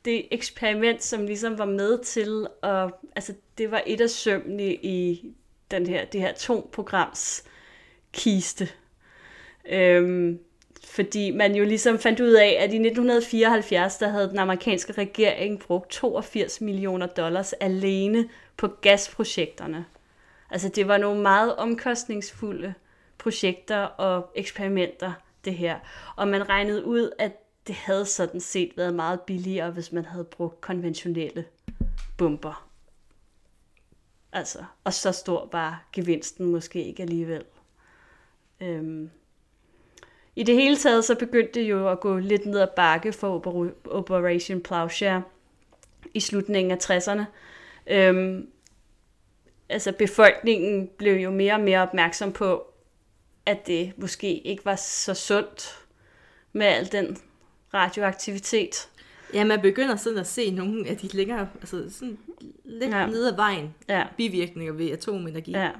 det 0.08 0.28
eksperiment, 0.30 1.02
som 1.02 1.26
ligesom 1.26 1.58
var 1.58 1.64
med 1.64 1.98
til 1.98 2.46
at, 2.62 2.90
altså 3.16 3.34
det 3.58 3.70
var 3.70 3.82
et 3.86 4.00
af 4.00 4.10
sømmene 4.10 4.74
i 4.74 5.32
den 5.70 5.86
her, 5.86 6.04
det 6.04 6.20
her 6.20 6.28
atomprograms 6.28 7.44
kiste. 8.12 8.68
Øhm, 9.70 10.38
fordi 10.84 11.30
man 11.30 11.54
jo 11.54 11.64
ligesom 11.64 11.98
fandt 11.98 12.20
ud 12.20 12.32
af, 12.32 12.56
at 12.60 12.72
i 12.72 12.76
1974, 12.76 13.96
der 13.96 14.08
havde 14.08 14.28
den 14.28 14.38
amerikanske 14.38 14.92
regering 14.92 15.60
brugt 15.60 15.90
82 15.90 16.60
millioner 16.60 17.06
dollars 17.06 17.52
alene 17.52 18.28
på 18.56 18.66
gasprojekterne. 18.66 19.84
Altså 20.50 20.68
det 20.68 20.88
var 20.88 20.98
nogle 20.98 21.22
meget 21.22 21.56
omkostningsfulde 21.56 22.74
projekter 23.18 23.78
og 23.78 24.30
eksperimenter, 24.34 25.12
det 25.44 25.54
her. 25.54 25.78
Og 26.16 26.28
man 26.28 26.48
regnede 26.48 26.84
ud, 26.84 27.10
at 27.18 27.32
det 27.68 27.76
havde 27.76 28.06
sådan 28.06 28.40
set 28.40 28.72
været 28.76 28.94
meget 28.94 29.20
billigere, 29.20 29.70
hvis 29.70 29.92
man 29.92 30.04
havde 30.04 30.24
brugt 30.24 30.60
konventionelle 30.60 31.44
bomber. 32.16 32.68
Altså, 34.32 34.64
og 34.84 34.94
så 34.94 35.12
stor 35.12 35.48
var 35.52 35.88
gevinsten 35.92 36.46
måske 36.46 36.84
ikke 36.84 37.02
alligevel. 37.02 37.44
Øhm. 38.60 39.10
I 40.36 40.42
det 40.42 40.54
hele 40.54 40.76
taget 40.76 41.04
så 41.04 41.14
begyndte 41.14 41.60
det 41.60 41.70
jo 41.70 41.88
at 41.88 42.00
gå 42.00 42.18
lidt 42.18 42.46
ned 42.46 42.60
ad 42.60 42.68
bakke 42.76 43.12
for 43.12 43.62
Operation 43.84 44.60
Plowshare 44.60 45.22
i 46.14 46.20
slutningen 46.20 46.70
af 46.70 46.90
60'erne. 46.90 47.22
Øhm, 47.86 48.50
altså 49.68 49.92
befolkningen 49.92 50.90
blev 50.98 51.14
jo 51.14 51.30
mere 51.30 51.54
og 51.54 51.60
mere 51.60 51.82
opmærksom 51.82 52.32
på, 52.32 52.66
at 53.46 53.66
det 53.66 53.92
måske 53.96 54.38
ikke 54.38 54.64
var 54.64 54.76
så 54.76 55.14
sundt 55.14 55.86
med 56.52 56.66
al 56.66 56.92
den 56.92 57.18
radioaktivitet. 57.74 58.88
Ja, 59.34 59.44
man 59.44 59.60
begynder 59.60 59.96
sådan 59.96 60.18
at 60.18 60.26
se 60.26 60.50
nogle 60.50 60.88
af 60.88 60.96
de 60.96 61.16
længere, 61.16 61.48
altså 61.60 61.90
sådan 61.90 62.18
lidt 62.64 62.90
ja. 62.90 63.06
ned 63.06 63.26
ad 63.26 63.36
vejen, 63.36 63.74
ja. 63.88 64.04
bivirkninger 64.16 64.72
ved 64.72 64.90
atomenergi. 64.90 65.52
Ja. 65.52 65.70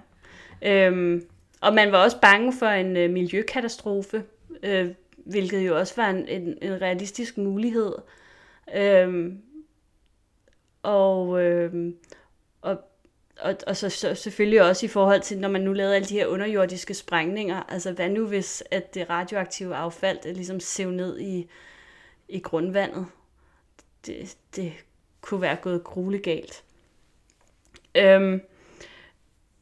Øhm, 0.63 1.27
og 1.61 1.75
man 1.75 1.93
var 1.93 2.05
også 2.05 2.21
bange 2.21 2.53
for 2.53 2.67
en 2.67 2.97
øh, 2.97 3.11
miljøkatastrofe, 3.11 4.25
øh, 4.63 4.89
hvilket 5.17 5.67
jo 5.67 5.79
også 5.79 5.95
var 5.97 6.11
en, 6.11 6.29
en, 6.29 6.59
en 6.63 6.81
realistisk 6.83 7.39
mulighed. 7.39 7.93
Øhm, 8.75 9.39
og, 10.83 11.43
øh, 11.43 11.93
og, 12.61 12.81
og, 13.41 13.57
og 13.67 13.77
så, 13.77 13.89
så 13.89 14.15
selvfølgelig 14.15 14.63
også 14.63 14.87
i 14.87 14.89
forhold 14.89 15.21
til, 15.21 15.39
når 15.39 15.49
man 15.49 15.61
nu 15.61 15.73
lavede 15.73 15.97
alle 15.97 16.09
de 16.09 16.15
her 16.15 16.27
underjordiske 16.27 16.95
sprængninger, 16.95 17.63
altså 17.69 17.93
hvad 17.93 18.09
nu 18.09 18.27
hvis, 18.27 18.63
at 18.71 18.95
det 18.95 19.11
radioaktive 19.11 19.75
affald 19.75 20.19
er 20.25 20.33
ligesom 20.33 20.61
sev 20.61 20.91
ned 20.91 21.21
i, 21.21 21.51
i 22.29 22.39
grundvandet. 22.39 23.07
Det, 24.07 24.37
det 24.57 24.73
kunne 25.21 25.41
være 25.41 25.57
gået 25.57 25.85
grueligt 25.85 26.23
galt. 26.23 26.65
Øhm, 27.95 28.41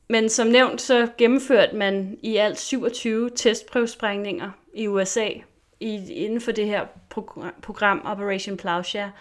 men 0.09 0.29
som 0.29 0.46
nævnt, 0.46 0.81
så 0.81 1.09
gennemførte 1.18 1.76
man 1.76 2.18
i 2.22 2.37
alt 2.37 2.59
27 2.59 3.31
testprøvesprængninger 3.31 4.50
i 4.74 4.88
USA 4.88 5.29
i, 5.81 6.12
inden 6.12 6.40
for 6.40 6.52
det 6.52 6.66
her 6.66 6.87
program 7.62 8.02
Operation 8.05 8.57
Plowshare. 8.57 9.12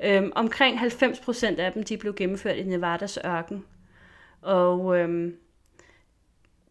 Øhm, 0.00 0.32
omkring 0.34 0.78
90% 0.80 1.60
af 1.60 1.72
dem 1.72 1.82
de 1.82 1.96
blev 1.96 2.14
gennemført 2.14 2.56
i 2.56 2.62
Nevadas 2.62 3.18
ørken. 3.24 3.64
Og 4.42 4.98
øhm, 4.98 5.36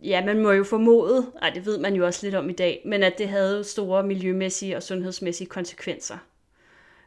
ja, 0.06 0.26
man 0.26 0.40
må 0.40 0.52
jo 0.52 0.64
formode, 0.64 1.32
og 1.42 1.56
det 1.56 1.66
ved 1.66 1.78
man 1.78 1.94
jo 1.94 2.06
også 2.06 2.26
lidt 2.26 2.36
om 2.36 2.50
i 2.50 2.54
dag, 2.54 2.82
men 2.86 3.04
at 3.04 3.18
det 3.18 3.30
havde 3.30 3.64
store 3.64 4.04
miljømæssige 4.04 4.76
og 4.76 4.84
sundhedsmæssige 4.84 5.48
konsekvenser. 5.48 6.18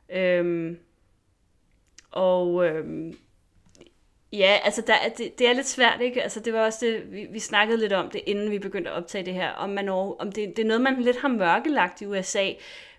Øhm, 0.09 0.79
og 2.11 2.67
øhm, 2.67 3.19
ja, 4.33 4.59
altså 4.65 4.83
der, 4.87 4.95
det, 5.19 5.39
det 5.39 5.49
er 5.49 5.53
lidt 5.53 5.69
svært, 5.69 6.01
ikke? 6.01 6.23
Altså 6.23 6.41
det 6.41 6.53
var 6.53 6.65
også 6.65 6.87
det, 6.87 7.13
vi, 7.13 7.27
vi 7.31 7.39
snakkede 7.39 7.79
lidt 7.79 7.93
om 7.93 8.11
det, 8.11 8.21
inden 8.27 8.51
vi 8.51 8.59
begyndte 8.59 8.91
at 8.91 8.97
optage 8.97 9.25
det 9.25 9.35
her, 9.35 9.51
om, 9.51 9.71
man, 9.71 9.89
om 9.89 10.33
det, 10.33 10.57
det 10.57 10.59
er 10.59 10.67
noget, 10.67 10.81
man 10.81 11.03
lidt 11.03 11.21
har 11.21 11.29
mørkelagt 11.29 12.01
i 12.01 12.07
USA, 12.07 12.53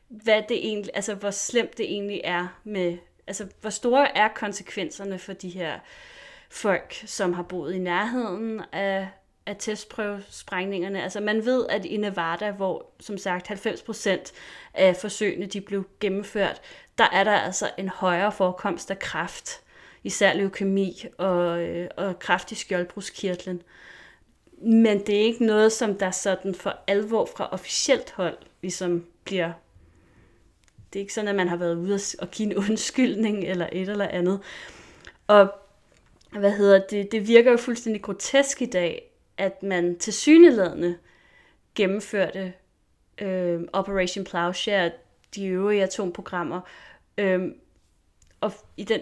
hvad 0.07 0.43
det 0.49 0.57
egentlig, 0.57 0.91
altså 0.93 1.15
hvor 1.15 1.31
slemt 1.31 1.77
det 1.77 1.85
egentlig 1.85 2.21
er 2.23 2.59
med, 2.63 2.97
altså 3.27 3.47
hvor 3.61 3.69
store 3.69 4.17
er 4.17 4.27
konsekvenserne 4.27 5.19
for 5.19 5.33
de 5.33 5.49
her 5.49 5.79
folk, 6.49 6.93
som 7.05 7.33
har 7.33 7.43
boet 7.43 7.73
i 7.73 7.79
nærheden 7.79 8.61
af 8.71 9.07
af 9.49 9.55
testprøvesprængningerne. 9.59 11.03
Altså 11.03 11.19
man 11.19 11.45
ved, 11.45 11.65
at 11.69 11.85
i 11.85 11.97
Nevada, 11.97 12.51
hvor 12.51 12.85
som 12.99 13.17
sagt 13.17 13.51
90% 13.51 14.31
af 14.73 14.95
forsøgene 14.95 15.45
de 15.45 15.61
blev 15.61 15.87
gennemført, 15.99 16.61
der 16.97 17.09
er 17.11 17.23
der 17.23 17.31
altså 17.31 17.69
en 17.77 17.89
højere 17.89 18.31
forekomst 18.31 18.91
af 18.91 18.99
kræft, 18.99 19.61
især 20.03 20.33
leukemi 20.33 21.05
og, 21.17 21.61
øh, 21.61 21.89
og 21.97 22.19
kræft 22.19 22.51
i 22.51 22.55
skjoldbruskkirtlen. 22.55 23.61
Men 24.61 25.05
det 25.05 25.15
er 25.15 25.23
ikke 25.23 25.45
noget, 25.45 25.71
som 25.71 25.97
der 25.97 26.11
sådan 26.11 26.55
for 26.55 26.75
alvor 26.87 27.29
fra 27.37 27.49
officielt 27.51 28.11
hold 28.11 28.37
ligesom 28.61 29.05
bliver 29.23 29.51
det 30.93 30.99
er 30.99 31.01
ikke 31.01 31.13
sådan, 31.13 31.27
at 31.27 31.35
man 31.35 31.47
har 31.47 31.55
været 31.55 31.75
ude 31.75 31.99
og 32.19 32.31
give 32.31 32.51
en 32.51 32.57
undskyldning 32.69 33.43
eller 33.43 33.69
et 33.71 33.89
eller 33.89 34.07
andet. 34.07 34.39
Og 35.27 35.53
hvad 36.31 36.51
hedder 36.51 36.81
det, 36.89 37.11
det 37.11 37.27
virker 37.27 37.51
jo 37.51 37.57
fuldstændig 37.57 38.01
grotesk 38.01 38.61
i 38.61 38.65
dag, 38.65 39.08
at 39.39 39.63
man 39.63 39.97
til 39.99 40.13
syneladende 40.13 40.97
gennemførte 41.75 42.53
øh, 43.21 43.61
Operation 43.73 44.23
Plowshare, 44.25 44.91
de 45.35 45.45
øvrige 45.47 45.83
atomprogrammer, 45.83 46.61
øh, 47.17 47.39
og 48.41 48.51
i 48.77 48.83
den 48.83 49.01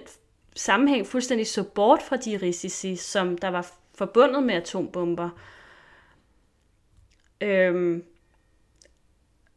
sammenhæng 0.56 1.08
fuldstændig 1.08 1.48
så 1.48 1.64
bort 1.64 2.02
fra 2.02 2.16
de 2.18 2.38
risici, 2.38 2.96
som 2.96 3.38
der 3.38 3.48
var 3.48 3.72
forbundet 3.96 4.44
med 4.44 4.56
atombomber. 4.56 5.30
Øhm, 7.42 8.04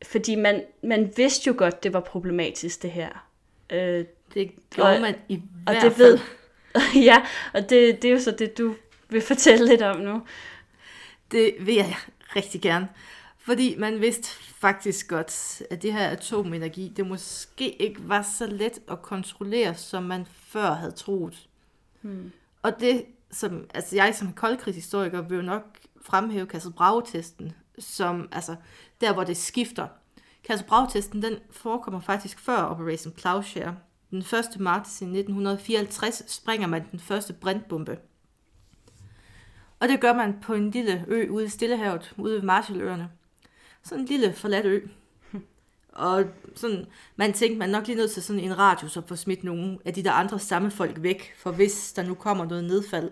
fordi 0.06 0.34
man, 0.34 0.64
man 0.82 1.12
vidste 1.16 1.48
jo 1.48 1.54
godt, 1.58 1.82
det 1.82 1.92
var 1.92 2.00
problematisk, 2.00 2.82
det 2.82 2.90
her. 2.90 3.26
Øh, 3.72 4.04
Det 4.34 4.50
gjorde 4.74 4.94
Og- 4.94 5.00
man 5.00 5.14
i 5.28 5.42
og 5.66 5.72
hvert 5.72 5.82
det 5.82 5.92
fald. 5.92 6.18
ved, 6.18 6.18
ja, 7.08 7.26
og 7.54 7.60
det, 7.70 8.02
det 8.02 8.04
er 8.08 8.12
jo 8.12 8.20
så 8.20 8.30
det, 8.30 8.58
du 8.58 8.74
vil 9.08 9.20
fortælle 9.20 9.66
lidt 9.66 9.82
om 9.82 10.00
nu. 10.00 10.22
Det 11.30 11.54
vil 11.60 11.74
jeg 11.74 11.96
rigtig 12.36 12.60
gerne. 12.60 12.88
Fordi 13.38 13.76
man 13.78 14.00
vidste 14.00 14.28
faktisk 14.60 15.08
godt, 15.08 15.62
at 15.70 15.82
det 15.82 15.92
her 15.92 16.10
atomenergi, 16.10 16.92
det 16.96 17.06
måske 17.06 17.82
ikke 17.82 18.08
var 18.08 18.22
så 18.22 18.46
let 18.46 18.78
at 18.90 19.02
kontrollere, 19.02 19.74
som 19.74 20.02
man 20.02 20.26
før 20.32 20.72
havde 20.72 20.92
troet. 20.92 21.48
Hmm. 22.00 22.32
Og 22.62 22.80
det, 22.80 23.04
som, 23.30 23.66
altså 23.74 23.96
jeg 23.96 24.14
som 24.14 24.32
koldkrigshistoriker 24.32 25.22
vil 25.22 25.36
jo 25.36 25.42
nok 25.42 25.62
fremhæve 26.02 26.46
Kassel 26.46 26.72
Bravo-testen, 26.72 27.52
som, 27.78 28.28
altså, 28.32 28.56
der 29.00 29.12
hvor 29.12 29.24
det 29.24 29.36
skifter. 29.36 29.86
Kassel 30.44 30.66
Bravo-testen, 30.66 31.22
den 31.22 31.34
forekommer 31.50 32.00
faktisk 32.00 32.38
før 32.38 32.62
Operation 32.62 33.12
Plowshare. 33.12 33.76
Den 34.10 34.18
1. 34.18 34.60
marts 34.60 35.00
i 35.00 35.04
1954 35.04 36.22
springer 36.26 36.66
man 36.66 36.84
den 36.90 37.00
første 37.00 37.32
brintbombe. 37.32 37.98
Og 39.80 39.88
det 39.88 40.00
gør 40.00 40.12
man 40.12 40.38
på 40.42 40.54
en 40.54 40.70
lille 40.70 41.04
ø 41.08 41.28
ude 41.28 41.44
i 41.44 41.48
Stillehavet, 41.48 42.14
ude 42.18 42.34
ved 42.34 42.42
Marshalløerne. 42.42 43.08
Sådan 43.82 44.00
en 44.00 44.06
lille 44.08 44.32
forladt 44.32 44.66
ø. 44.66 44.80
Og 45.92 46.24
sådan, 46.54 46.86
man 47.16 47.32
tænkte, 47.32 47.58
man 47.58 47.68
er 47.68 47.78
nok 47.78 47.86
lige 47.86 47.96
nødt 47.96 48.10
til 48.10 48.22
sådan 48.22 48.42
en 48.42 48.58
radius 48.58 48.96
at 48.96 49.04
få 49.08 49.16
smidt 49.16 49.44
nogle 49.44 49.78
af 49.84 49.94
de 49.94 50.04
der 50.04 50.12
andre 50.12 50.38
stammefolk 50.38 51.02
væk, 51.02 51.34
for 51.38 51.52
hvis 51.52 51.92
der 51.92 52.02
nu 52.02 52.14
kommer 52.14 52.44
noget 52.44 52.64
nedfald. 52.64 53.10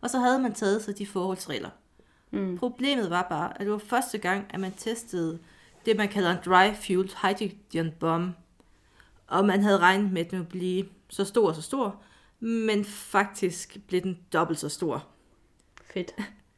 Og 0.00 0.10
så 0.10 0.18
havde 0.18 0.38
man 0.38 0.54
taget 0.54 0.82
sig 0.82 0.98
de 0.98 1.06
forholdsregler. 1.06 1.70
Mm. 2.30 2.58
Problemet 2.58 3.10
var 3.10 3.26
bare, 3.30 3.52
at 3.54 3.60
det 3.60 3.70
var 3.70 3.78
første 3.78 4.18
gang, 4.18 4.46
at 4.50 4.60
man 4.60 4.72
testede 4.72 5.38
det, 5.86 5.96
man 5.96 6.08
kalder 6.08 6.30
en 6.30 6.38
dry 6.44 6.74
fueled 6.74 7.10
hydrogen 7.22 7.92
bomb. 8.00 8.36
Og 9.26 9.44
man 9.44 9.62
havde 9.62 9.78
regnet 9.78 10.12
med, 10.12 10.24
at 10.24 10.30
den 10.30 10.38
ville 10.38 10.50
blive 10.50 10.86
så 11.08 11.24
stor 11.24 11.48
og 11.48 11.54
så 11.54 11.62
stor, 11.62 12.02
men 12.40 12.84
faktisk 12.84 13.76
blev 13.88 14.00
den 14.00 14.18
dobbelt 14.32 14.58
så 14.58 14.68
stor. 14.68 15.06
Fedt. 15.92 16.14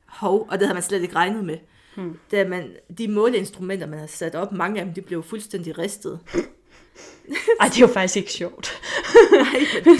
Hov, 0.06 0.46
og 0.50 0.58
det 0.58 0.66
havde 0.66 0.74
man 0.74 0.82
slet 0.82 1.02
ikke 1.02 1.14
regnet 1.14 1.44
med. 1.44 1.58
Hmm. 1.96 2.18
Da 2.30 2.48
man, 2.48 2.76
de 2.98 3.08
måleinstrumenter, 3.08 3.86
man 3.86 3.98
havde 3.98 4.10
sat 4.10 4.34
op, 4.34 4.52
mange 4.52 4.80
af 4.80 4.86
dem, 4.86 4.94
de 4.94 5.02
blev 5.02 5.22
fuldstændig 5.22 5.78
ristet. 5.78 6.20
Ej, 7.60 7.68
det 7.68 7.76
er 7.76 7.80
jo 7.80 7.86
faktisk 7.86 8.16
ikke 8.16 8.32
sjovt. 8.32 8.72
Nej, 9.32 9.60
men 9.84 9.94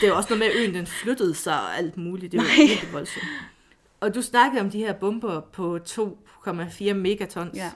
det 0.00 0.02
er 0.02 0.08
jo 0.08 0.16
også 0.16 0.28
noget 0.30 0.38
med, 0.38 0.46
at 0.46 0.56
øen 0.56 0.74
den 0.74 0.86
flyttede 0.86 1.34
sig 1.34 1.60
og 1.60 1.78
alt 1.78 1.96
muligt. 1.96 2.32
Det 2.32 2.38
var 2.38 2.46
Nej. 2.46 2.66
virkelig 2.68 2.92
voldsomt. 2.92 3.26
Og 4.00 4.14
du 4.14 4.22
snakkede 4.22 4.60
om 4.60 4.70
de 4.70 4.78
her 4.78 4.92
bomber 4.92 5.40
på 5.40 5.78
2,4 5.88 6.92
megatons. 6.92 7.56
Ja. 7.56 7.70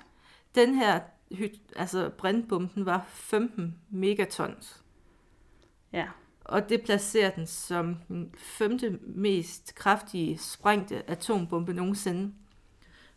Den 0.55 0.75
her 0.75 1.01
altså 1.77 2.11
brintbomben 2.19 2.87
var 2.87 3.07
15 3.09 3.75
megatons. 3.91 4.83
Ja. 5.93 6.07
Og 6.49 6.69
det 6.69 6.83
placerer 6.83 7.31
den 7.31 7.47
som 7.47 7.97
den 8.09 8.35
femte 8.39 8.99
mest 9.03 9.75
kraftige 9.75 10.39
sprængte 10.39 11.11
atombombe 11.11 11.73
nogensinde. 11.73 12.33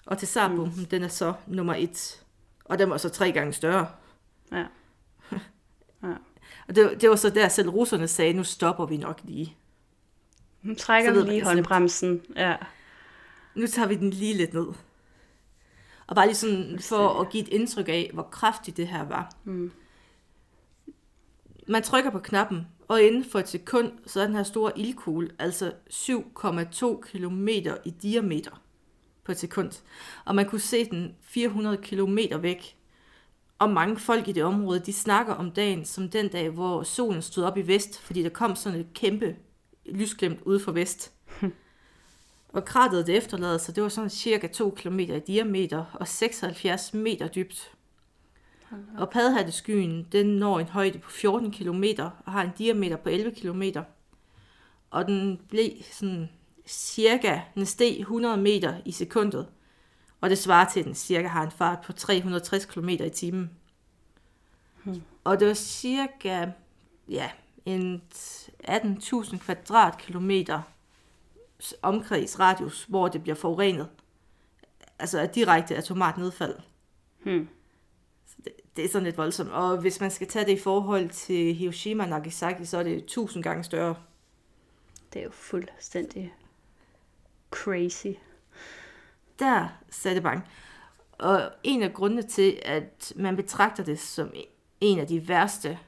Og 0.05 0.17
til 0.17 0.27
SAR-bomben, 0.27 0.79
mm. 0.79 0.85
den 0.85 1.03
er 1.03 1.07
så 1.07 1.33
nummer 1.47 1.75
et. 1.77 2.23
Og 2.65 2.79
den 2.79 2.89
var 2.89 2.97
så 2.97 3.09
tre 3.09 3.31
gange 3.31 3.53
større. 3.53 3.87
Ja. 4.51 4.65
Og 6.67 6.75
det, 6.75 6.83
var- 6.85 6.93
det 6.93 7.09
var 7.09 7.15
så 7.15 7.29
der, 7.29 7.47
selv 7.47 7.69
russerne 7.69 8.07
sagde, 8.07 8.33
nu 8.33 8.43
stopper 8.43 8.85
vi 8.85 8.97
nok 8.97 9.21
lige. 9.23 9.57
Nu 10.61 10.75
trækker 10.75 11.13
vi 11.13 11.29
lige 11.29 11.43
håndbremsen. 11.43 12.21
Ja. 12.35 12.55
Nu 13.55 13.67
tager 13.67 13.87
vi 13.87 13.95
den 13.95 14.09
lige 14.09 14.33
lidt 14.37 14.53
ned. 14.53 14.67
Og 16.07 16.15
bare 16.15 16.25
lige 16.25 16.35
sådan 16.35 16.79
for 16.79 17.21
at 17.21 17.29
give 17.29 17.43
et 17.43 17.49
indtryk 17.49 17.89
af, 17.89 18.09
hvor 18.13 18.23
kraftigt 18.23 18.77
det 18.77 18.87
her 18.87 19.03
var. 19.05 19.31
Mm. 19.43 19.71
Man 21.67 21.83
trykker 21.83 22.09
på 22.11 22.19
knappen, 22.19 22.67
og 22.89 23.01
inden 23.01 23.23
for 23.23 23.39
et 23.39 23.49
sekund, 23.49 23.91
så 24.05 24.21
er 24.21 24.25
den 24.25 24.35
her 24.35 24.43
store 24.43 24.79
ildkugle, 24.79 25.29
altså 25.39 25.71
7,2 25.89 27.01
km 27.01 27.47
i 27.85 27.89
diameter 27.89 28.61
på 29.23 29.31
et 29.31 29.39
sekund. 29.39 29.71
Og 30.25 30.35
man 30.35 30.49
kunne 30.49 30.61
se 30.61 30.89
den 30.89 31.15
400 31.21 31.77
km 31.77 32.17
væk. 32.41 32.75
Og 33.59 33.69
mange 33.69 33.97
folk 33.97 34.27
i 34.27 34.31
det 34.31 34.43
område, 34.43 34.79
de 34.79 34.93
snakker 34.93 35.33
om 35.33 35.51
dagen 35.51 35.85
som 35.85 36.09
den 36.09 36.27
dag, 36.27 36.49
hvor 36.49 36.83
solen 36.83 37.21
stod 37.21 37.43
op 37.43 37.57
i 37.57 37.67
vest, 37.67 37.99
fordi 37.99 38.23
der 38.23 38.29
kom 38.29 38.55
sådan 38.55 38.79
et 38.79 38.93
kæmpe 38.93 39.35
lysglimt 39.85 40.41
ude 40.41 40.59
fra 40.59 40.71
vest. 40.71 41.11
Og 42.53 42.65
krateret 42.65 43.07
det 43.07 43.17
efterlader 43.17 43.57
sig, 43.57 43.75
det 43.75 43.83
var 43.83 43.89
sådan 43.89 44.09
cirka 44.09 44.47
2 44.47 44.69
km 44.69 44.99
i 44.99 45.19
diameter 45.19 45.85
og 45.93 46.07
76 46.07 46.93
meter 46.93 47.27
dybt. 47.27 47.71
Og 48.97 49.09
padhatteskyen, 49.09 50.07
den 50.11 50.25
når 50.25 50.59
en 50.59 50.67
højde 50.67 50.99
på 50.99 51.09
14 51.11 51.51
km 51.51 51.83
og 52.25 52.31
har 52.31 52.41
en 52.41 52.51
diameter 52.57 52.97
på 52.97 53.09
11 53.09 53.31
km. 53.31 53.63
Og 54.91 55.07
den 55.07 55.39
blev 55.49 55.71
sådan 55.91 56.29
cirka, 56.67 57.39
den 57.55 57.65
steg 57.65 57.99
100 57.99 58.37
meter 58.37 58.77
i 58.85 58.91
sekundet. 58.91 59.47
Og 60.21 60.29
det 60.29 60.37
svarer 60.37 60.69
til, 60.69 60.79
at 60.79 60.85
den 60.85 60.95
cirka 60.95 61.27
har 61.27 61.43
en 61.43 61.51
fart 61.51 61.81
på 61.81 61.93
360 61.93 62.65
km 62.65 62.89
i 62.89 63.09
timen. 63.09 63.49
Hmm. 64.83 65.01
Og 65.23 65.39
det 65.39 65.47
var 65.47 65.53
cirka, 65.53 66.51
ja, 67.09 67.29
en 67.65 68.01
18.000 68.63 69.37
kvadratkilometer 69.37 70.61
omkreds 71.81 72.39
radius, 72.39 72.85
hvor 72.89 73.07
det 73.07 73.21
bliver 73.23 73.35
forurenet. 73.35 73.87
Altså 74.99 75.19
af 75.19 75.29
direkte 75.29 75.75
atomart 75.75 76.17
nedfald. 76.17 76.55
Hmm. 77.23 77.47
Det, 78.79 78.85
er 78.85 78.91
sådan 78.91 79.05
lidt 79.05 79.17
voldsomt. 79.17 79.51
Og 79.51 79.77
hvis 79.77 80.01
man 80.01 80.11
skal 80.11 80.27
tage 80.27 80.45
det 80.45 80.51
i 80.51 80.59
forhold 80.59 81.09
til 81.09 81.53
Hiroshima 81.55 82.03
og 82.03 82.09
Nagasaki, 82.09 82.65
så 82.65 82.77
er 82.77 82.83
det 82.83 82.97
1000 82.97 83.43
gange 83.43 83.63
større. 83.63 83.95
Det 85.13 85.19
er 85.19 85.23
jo 85.23 85.31
fuldstændig 85.31 86.33
crazy. 87.51 88.07
Der 89.39 89.67
satte 89.89 90.15
det 90.15 90.23
bange. 90.23 90.43
Og 91.11 91.51
en 91.63 91.83
af 91.83 91.93
grundene 91.93 92.21
til, 92.21 92.59
at 92.65 93.13
man 93.15 93.35
betragter 93.35 93.83
det 93.83 93.99
som 93.99 94.33
en 94.81 94.99
af 94.99 95.07
de 95.07 95.27
værste 95.27 95.79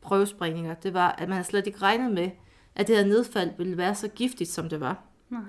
prøvesprængninger, 0.00 0.74
det 0.74 0.94
var, 0.94 1.12
at 1.12 1.28
man 1.28 1.32
havde 1.32 1.48
slet 1.48 1.66
ikke 1.66 1.82
regnet 1.82 2.12
med, 2.12 2.30
at 2.74 2.88
det 2.88 2.96
her 2.96 3.04
nedfald 3.04 3.50
ville 3.58 3.76
være 3.76 3.94
så 3.94 4.08
giftigt, 4.08 4.50
som 4.50 4.68
det 4.68 4.80
var. 4.80 5.02
Nej. 5.28 5.40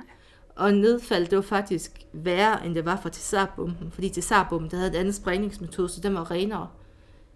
Og 0.55 0.73
nedfald, 0.73 1.27
det 1.27 1.35
var 1.35 1.41
faktisk 1.41 1.99
værre, 2.13 2.65
end 2.65 2.75
det 2.75 2.85
var 2.85 2.99
for 3.01 3.09
Tsar-bomben. 3.09 3.91
Fordi 3.91 4.09
Tsar-bomben, 4.09 4.71
der 4.71 4.77
havde 4.77 4.89
en 4.89 4.95
anden 4.95 5.13
sprængningsmetode, 5.13 5.89
så 5.89 6.01
den 6.01 6.13
var 6.13 6.31
renere. 6.31 6.67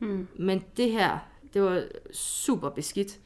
Hmm. 0.06 0.28
Men 0.36 0.64
det 0.78 0.92
her, 0.92 1.20
det 1.54 1.62
var 1.62 1.84
super 2.14 2.70
beskidt. 2.70 3.20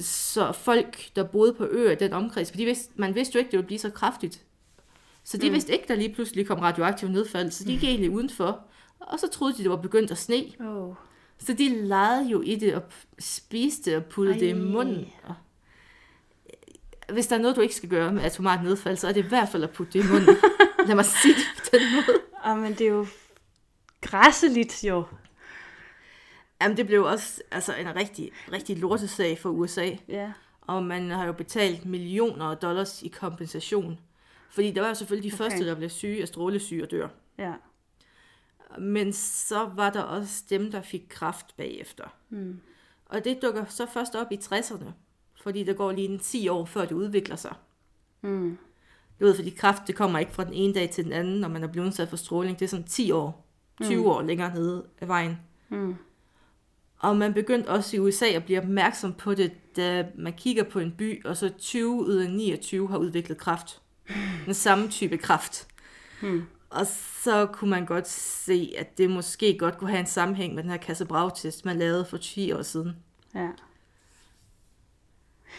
Så 0.00 0.52
folk, 0.52 1.16
der 1.16 1.24
boede 1.24 1.54
på 1.54 1.66
øer 1.70 1.92
i 1.92 1.94
den 1.94 2.12
omkreds, 2.12 2.50
for 2.50 2.56
de 2.56 2.64
vidste, 2.64 2.92
man 2.96 3.14
vidste 3.14 3.34
jo 3.34 3.38
ikke, 3.38 3.50
det 3.50 3.56
ville 3.56 3.66
blive 3.66 3.78
så 3.78 3.90
kraftigt. 3.90 4.42
Så 5.24 5.36
de 5.36 5.48
mm. 5.48 5.54
vidste 5.54 5.72
ikke, 5.72 5.84
der 5.88 5.94
lige 5.94 6.14
pludselig 6.14 6.46
kom 6.46 6.58
radioaktiv 6.58 7.08
nedfald, 7.08 7.50
så 7.50 7.64
de 7.64 7.72
gik 7.72 7.84
egentlig 7.84 8.10
udenfor. 8.10 8.60
Og 9.00 9.18
så 9.18 9.28
troede 9.28 9.54
de, 9.56 9.62
det 9.62 9.70
var 9.70 9.76
begyndt 9.76 10.10
at 10.10 10.18
sne. 10.18 10.44
Oh. 10.60 10.94
Så 11.38 11.52
de 11.52 11.68
legede 11.68 12.28
jo 12.28 12.42
i 12.42 12.56
det 12.56 12.74
og 12.74 12.82
spiste 13.18 13.96
og 13.96 14.04
puttede 14.04 14.40
det 14.40 14.48
i 14.48 14.52
munden. 14.52 15.06
Og 15.22 15.34
hvis 17.12 17.26
der 17.26 17.36
er 17.36 17.40
noget, 17.40 17.56
du 17.56 17.60
ikke 17.60 17.74
skal 17.74 17.88
gøre 17.88 18.12
med 18.12 18.22
atomat 18.22 18.64
nedfald, 18.64 18.96
så 18.96 19.08
er 19.08 19.12
det 19.12 19.24
i 19.24 19.28
hvert 19.28 19.48
fald 19.48 19.64
at 19.64 19.70
putte 19.70 19.92
det 19.92 20.04
i 20.04 20.08
munden. 20.12 20.36
Lad 20.86 20.94
mig 20.94 21.04
sige 21.04 21.34
det 21.34 21.44
på 21.56 21.68
den 21.72 21.82
måde. 21.94 22.18
Oh, 22.44 22.58
men 22.58 22.72
det 22.72 22.80
er 22.80 22.90
jo 22.90 23.06
græsseligt 24.00 24.84
jo. 24.84 25.04
Jamen, 26.62 26.76
det 26.76 26.86
blev 26.86 27.04
også 27.04 27.42
altså, 27.50 27.74
en 27.74 27.96
rigtig, 27.96 28.30
rigtig 28.52 28.78
lortesag 28.78 29.38
for 29.38 29.50
USA. 29.50 29.90
Ja. 30.08 30.32
Og 30.60 30.84
man 30.84 31.10
har 31.10 31.26
jo 31.26 31.32
betalt 31.32 31.86
millioner 31.86 32.44
af 32.44 32.56
dollars 32.56 33.02
i 33.02 33.08
kompensation. 33.08 33.98
Fordi 34.50 34.70
der 34.70 34.80
var 34.80 34.88
jo 34.88 34.94
selvfølgelig 34.94 35.32
de 35.32 35.34
Okay. 35.34 35.44
første, 35.44 35.66
der 35.66 35.74
blev 35.74 35.90
syge 35.90 36.22
af 36.22 36.28
strålesyge 36.28 36.82
og 36.82 36.90
dør. 36.90 37.08
Ja. 37.38 37.52
Men 38.78 39.12
så 39.12 39.70
var 39.74 39.90
der 39.90 40.02
også 40.02 40.44
dem, 40.50 40.70
der 40.70 40.82
fik 40.82 41.06
kraft 41.08 41.56
bagefter. 41.56 42.04
Mm. 42.28 42.60
Og 43.06 43.24
det 43.24 43.42
dukker 43.42 43.64
så 43.64 43.86
først 43.86 44.14
op 44.14 44.32
i 44.32 44.36
60'erne. 44.36 44.90
Fordi 45.42 45.64
der 45.64 45.72
går 45.72 45.92
lige 45.92 46.08
en 46.08 46.18
10 46.18 46.48
år, 46.48 46.64
før 46.64 46.80
det 46.80 46.92
udvikler 46.92 47.36
sig. 47.36 47.54
Mm. 48.20 48.58
Du 49.20 49.24
ved, 49.24 49.34
fordi 49.34 49.50
kraft, 49.50 49.82
det 49.86 49.94
kommer 49.94 50.18
ikke 50.18 50.32
fra 50.32 50.44
den 50.44 50.52
ene 50.52 50.74
dag 50.74 50.90
til 50.90 51.04
den 51.04 51.12
anden, 51.12 51.40
når 51.40 51.48
man 51.48 51.62
er 51.62 51.68
blevet 51.68 51.86
udsat 51.86 52.08
for 52.08 52.16
stråling. 52.16 52.58
Det 52.58 52.64
er 52.64 52.68
sådan 52.68 52.86
10 52.86 53.10
år, 53.10 53.46
20 53.82 54.02
mm. 54.02 54.06
år 54.06 54.22
længere 54.22 54.54
nede 54.54 54.86
af 55.00 55.08
vejen. 55.08 55.38
Mm. 55.68 55.96
Og 56.98 57.16
man 57.16 57.34
begyndte 57.34 57.68
også 57.68 57.96
i 57.96 57.98
USA 57.98 58.26
at 58.26 58.44
blive 58.44 58.58
opmærksom 58.58 59.12
på 59.14 59.34
det, 59.34 59.76
da 59.76 60.06
man 60.14 60.32
kigger 60.32 60.62
på 60.62 60.78
en 60.78 60.92
by, 60.92 61.24
og 61.24 61.36
så 61.36 61.48
20 61.58 61.90
ud 61.92 62.14
af 62.16 62.30
29 62.30 62.88
har 62.88 62.98
udviklet 62.98 63.38
kraft. 63.38 63.80
Den 64.46 64.54
samme 64.54 64.88
type 64.88 65.18
kraft. 65.18 65.66
Hmm. 66.22 66.42
Og 66.70 66.86
så 67.22 67.46
kunne 67.52 67.70
man 67.70 67.86
godt 67.86 68.08
se, 68.08 68.74
at 68.78 68.98
det 68.98 69.10
måske 69.10 69.58
godt 69.58 69.78
kunne 69.78 69.90
have 69.90 70.00
en 70.00 70.06
sammenhæng 70.06 70.54
med 70.54 70.62
den 70.62 70.70
her 70.70 70.78
Kasse 70.78 71.06
test 71.36 71.64
man 71.64 71.78
lavede 71.78 72.04
for 72.04 72.16
10 72.16 72.52
år 72.52 72.62
siden. 72.62 72.96
Ja. 73.34 73.48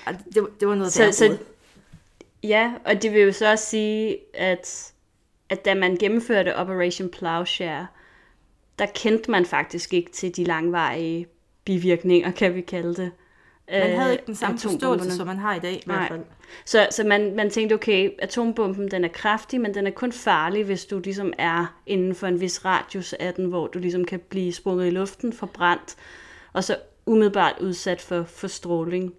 Og 0.06 0.14
det, 0.34 0.48
det 0.60 0.68
var 0.68 0.76
noget 0.76 0.94
Så- 0.94 1.04
der 1.04 1.12
så- 1.12 1.38
Ja, 2.44 2.74
og 2.86 3.02
det 3.02 3.14
vil 3.14 3.22
jo 3.22 3.32
så 3.32 3.52
også 3.52 3.66
sige, 3.66 4.18
at, 4.34 4.94
at 5.50 5.66
da 5.66 5.76
man 5.76 5.96
gennemførte 5.98 6.56
Operation 6.56 7.10
Plowshare, 7.10 7.88
der 8.80 8.86
kendte 8.86 9.32
man 9.32 9.46
faktisk 9.46 9.94
ikke 9.94 10.12
til 10.12 10.36
de 10.36 10.44
langvarige 10.44 11.28
bivirkninger, 11.66 12.32
kan 12.32 12.56
vi 12.56 12.62
kalde 12.62 12.96
det. 12.96 13.12
Man 13.72 13.82
havde 13.82 14.06
øh, 14.06 14.12
ikke 14.12 14.24
den 14.26 14.36
samme 14.36 14.56
atombomberne. 14.56 15.00
forståelse, 15.00 15.18
som 15.18 15.28
man 15.28 15.38
har 15.38 15.56
i 15.56 15.60
dag 15.60 15.74
i 15.74 15.84
Nej. 15.86 15.98
hvert 15.98 16.08
fald. 16.08 16.22
Så, 16.66 16.88
så 16.92 17.04
man, 17.04 17.36
man 17.36 17.50
tænkte, 17.50 17.74
okay, 17.74 18.10
atombomben 18.20 18.92
den 18.92 19.04
er 19.04 19.08
kraftig, 19.08 19.62
men 19.62 19.74
den 19.74 19.88
er 19.88 19.92
kun 19.92 20.12
farlig, 20.12 20.64
hvis 20.64 20.86
du 20.86 21.00
ligesom 21.00 21.34
er 21.38 21.76
inden 21.86 22.16
for 22.16 22.28
en 22.28 22.42
vis 22.42 22.66
radius 22.66 23.14
af 23.14 23.34
den, 23.34 23.46
hvor 23.46 23.68
du 23.68 23.80
ligesom 23.80 24.06
kan 24.06 24.20
blive 24.20 24.54
sprunget 24.54 24.88
i 24.88 24.90
luften, 24.90 25.34
forbrændt, 25.34 25.96
og 26.54 26.64
så 26.64 26.76
umiddelbart 27.06 27.56
udsat 27.62 28.02
for, 28.02 28.24
for 28.24 28.48
stråling. 28.48 29.14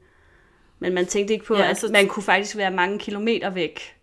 Men 0.78 0.94
man 0.94 1.06
tænkte 1.06 1.34
ikke 1.34 1.46
på, 1.46 1.54
Ja, 1.54 1.60
ja, 1.62 1.66
altså- 1.68 1.86
at 1.86 1.92
man 1.92 2.06
kunne 2.08 2.22
faktisk 2.22 2.56
være 2.56 2.70
mange 2.70 2.98
kilometer 2.98 3.50
væk. 3.50 3.96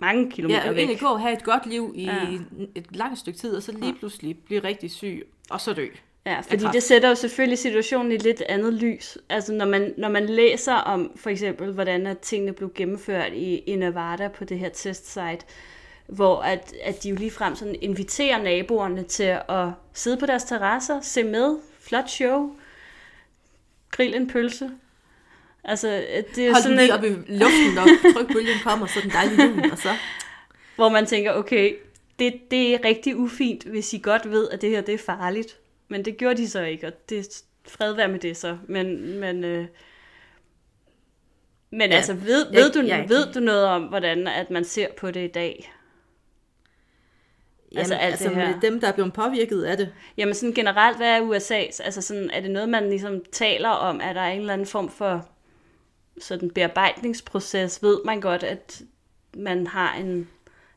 Mange 0.00 0.30
kilometer 0.30 0.62
Ja, 0.64 0.68
væk. 0.68 0.78
egentlig 0.78 1.00
gå 1.00 1.06
og 1.06 1.20
have 1.20 1.32
et 1.32 1.44
godt 1.44 1.66
liv 1.66 1.92
i 1.96 2.04
Ja. 2.04 2.14
ja. 2.14 2.38
et 2.74 2.96
langt 2.96 3.18
stykke 3.18 3.38
tid, 3.38 3.56
og 3.56 3.62
så 3.62 3.72
lige 3.72 3.94
pludselig 3.94 4.38
blive 4.38 4.64
rigtig 4.64 4.90
syg, 4.90 5.26
og 5.50 5.60
så 5.60 5.72
dø. 5.72 5.86
Ja, 6.26 6.40
fordi 6.40 6.64
det 6.72 6.82
sætter 6.82 7.08
jo 7.08 7.14
selvfølgelig 7.14 7.58
situationen 7.58 8.12
i 8.12 8.14
et 8.14 8.22
lidt 8.22 8.42
andet 8.48 8.74
lys. 8.74 9.18
Altså 9.28 9.52
når 9.52 9.66
man, 9.66 9.94
når 9.98 10.08
man 10.08 10.26
læser 10.26 10.74
om 10.74 11.12
for 11.16 11.30
eksempel, 11.30 11.72
hvordan 11.72 12.06
at 12.06 12.18
tingene 12.18 12.52
blev 12.52 12.72
gennemført 12.74 13.32
i, 13.32 13.56
i 13.58 13.76
Nevada 13.76 14.28
på 14.28 14.44
det 14.44 14.58
her 14.58 14.68
testsite, 14.68 15.38
hvor 16.06 16.36
at, 16.40 16.72
at 16.84 17.02
de 17.02 17.08
jo 17.08 17.16
ligefrem 17.16 17.54
sådan 17.56 17.76
inviterer 17.82 18.42
naboerne 18.42 19.02
til 19.02 19.36
at 19.48 19.68
sidde 19.92 20.16
på 20.16 20.26
deres 20.26 20.44
terrasser, 20.44 21.00
se 21.00 21.24
med, 21.24 21.56
flot 21.80 22.08
show, 22.10 22.50
grill 23.90 24.14
en 24.14 24.28
pølse. 24.30 24.70
Altså, 25.64 26.04
det 26.36 26.46
er 26.46 26.52
Hold 26.52 26.62
sådan 26.62 26.76
lige 26.76 26.88
et, 26.88 26.94
op 26.94 27.04
i 27.04 27.08
luften, 27.08 27.74
når 27.74 27.86
trykbølgen 28.14 28.58
kommer, 28.64 28.86
så 28.86 29.00
den 29.02 29.10
dejlige 29.10 29.46
lyn, 29.46 29.70
og 29.70 29.78
så... 29.78 29.88
hvor 30.76 30.88
man 30.88 31.06
tænker, 31.06 31.32
okay, 31.32 31.74
det, 32.18 32.34
det 32.50 32.74
er 32.74 32.78
rigtig 32.84 33.16
ufint, 33.16 33.64
hvis 33.64 33.92
I 33.92 33.98
godt 34.02 34.30
ved, 34.30 34.48
at 34.50 34.60
det 34.62 34.70
her 34.70 34.80
det 34.80 34.94
er 34.94 34.98
farligt. 34.98 35.56
Men 35.88 36.04
det 36.04 36.16
gjorde 36.16 36.36
de 36.36 36.48
så 36.50 36.62
ikke, 36.62 36.86
og 36.86 36.92
det 37.08 37.18
er 37.18 37.42
fred 37.68 37.92
være 37.92 38.08
med 38.08 38.18
det 38.18 38.36
så. 38.36 38.58
Men, 38.68 39.18
men, 39.20 39.44
øh, 39.44 39.66
men 41.70 41.90
Ja, 41.90 41.96
altså, 41.96 42.14
ved, 42.14 42.46
jeg- 42.52 42.62
ved, 42.62 42.72
du, 42.72 42.80
jeg- 42.80 43.08
ved 43.08 43.32
du 43.32 43.40
noget 43.40 43.64
om, 43.66 43.82
hvordan 43.82 44.26
at 44.28 44.50
man 44.50 44.64
ser 44.64 44.86
på 44.96 45.10
det 45.10 45.24
i 45.24 45.32
dag? 45.32 45.72
Jamen, 47.72 47.78
Altså, 47.78 47.94
alt 47.94 48.12
altså 48.12 48.28
det 48.28 48.36
her. 48.36 48.46
med 48.52 48.60
dem, 48.60 48.80
der 48.80 48.88
er 48.88 48.92
blevet 48.92 49.12
påvirket 49.12 49.62
af 49.62 49.76
det. 49.76 49.92
Jamen 50.16 50.34
sådan 50.34 50.54
generelt, 50.54 50.96
hvad 50.96 51.08
er 51.08 51.20
USA's? 51.20 51.84
Altså 51.84 52.02
sådan, 52.02 52.30
er 52.30 52.40
det 52.40 52.50
noget, 52.50 52.68
man 52.68 52.88
ligesom 52.90 53.20
taler 53.32 53.68
om? 53.68 54.00
Er 54.02 54.12
der 54.12 54.22
en 54.22 54.40
eller 54.40 54.52
anden 54.52 54.66
form 54.66 54.88
for 54.90 55.28
sådan 56.20 56.50
bearbejdningsproces? 56.50 57.82
Ved 57.82 57.98
man 58.04 58.20
godt, 58.20 58.42
at 58.42 58.82
man 59.36 59.66
har 59.66 59.94
en... 59.94 60.28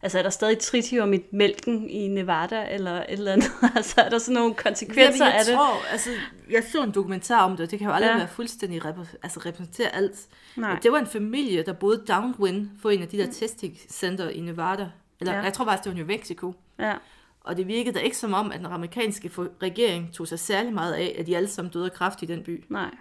Altså 0.02 0.20
er 0.20 0.24
der 0.24 0.30
stadig 0.30 0.60
tritium 0.60 1.14
i 1.14 1.20
mælken 1.32 1.90
i 1.90 2.08
Nevada, 2.08 2.68
eller 2.72 2.92
et 2.92 3.06
eller 3.10 3.32
andet? 3.32 3.52
altså 3.76 4.02
er 4.02 4.10
der 4.10 4.18
sådan 4.18 4.34
nogle 4.34 4.54
konsekvenser 4.54 5.26
jeg 5.26 5.34
af 5.36 5.46
det? 5.46 5.54
tror, 5.56 5.92
altså, 5.92 6.10
jeg 6.50 6.64
så 6.72 6.84
en 6.84 6.92
dokumentar 6.92 7.44
om 7.46 7.52
det, 7.52 7.60
og 7.60 7.72
det 7.72 7.80
kan 7.80 7.88
jo 7.88 7.94
aldrig 7.94 8.10
Ja. 8.12 8.18
være 8.18 8.28
fuldstændig 8.28 8.86
repræ- 8.86 9.16
altså, 9.24 9.40
repræsentere 9.46 9.96
alt. 9.96 10.16
Nej. 10.56 10.74
Men 10.74 10.84
Det 10.84 10.92
var 10.92 10.98
en 10.98 11.08
familie, 11.08 11.64
der 11.64 11.74
boede 11.74 12.04
downwind 12.08 12.70
for 12.82 12.90
en 12.90 13.02
af 13.02 13.08
de 13.08 13.18
der 13.18 13.32
testing 13.32 13.78
center 13.90 14.30
i 14.30 14.40
Nevada. 14.40 14.90
Eller 15.20 15.34
Ja. 15.34 15.42
jeg 15.42 15.54
tror 15.54 15.66
faktisk, 15.66 15.84
det 15.84 15.92
var 15.92 15.98
New 15.98 16.08
Mexico. 16.08 16.54
Ja. 16.80 16.94
Og 17.42 17.58
det 17.58 17.68
virkede 17.68 17.96
da 17.96 18.00
ikke 18.00 18.18
som 18.18 18.34
om, 18.34 18.52
at 18.52 18.58
den 18.58 18.66
amerikanske 18.66 19.32
regering 19.64 20.14
tog 20.14 20.28
sig 20.28 20.40
særlig 20.40 20.74
meget 20.74 20.94
af, 20.94 21.16
at 21.20 21.26
de 21.28 21.38
alle 21.38 21.50
sammen 21.50 21.72
døde 21.72 21.86
af 21.86 21.94
kræft 21.94 22.22
i 22.22 22.26
den 22.26 22.44
by. 22.44 22.64
Nej. 22.70 22.92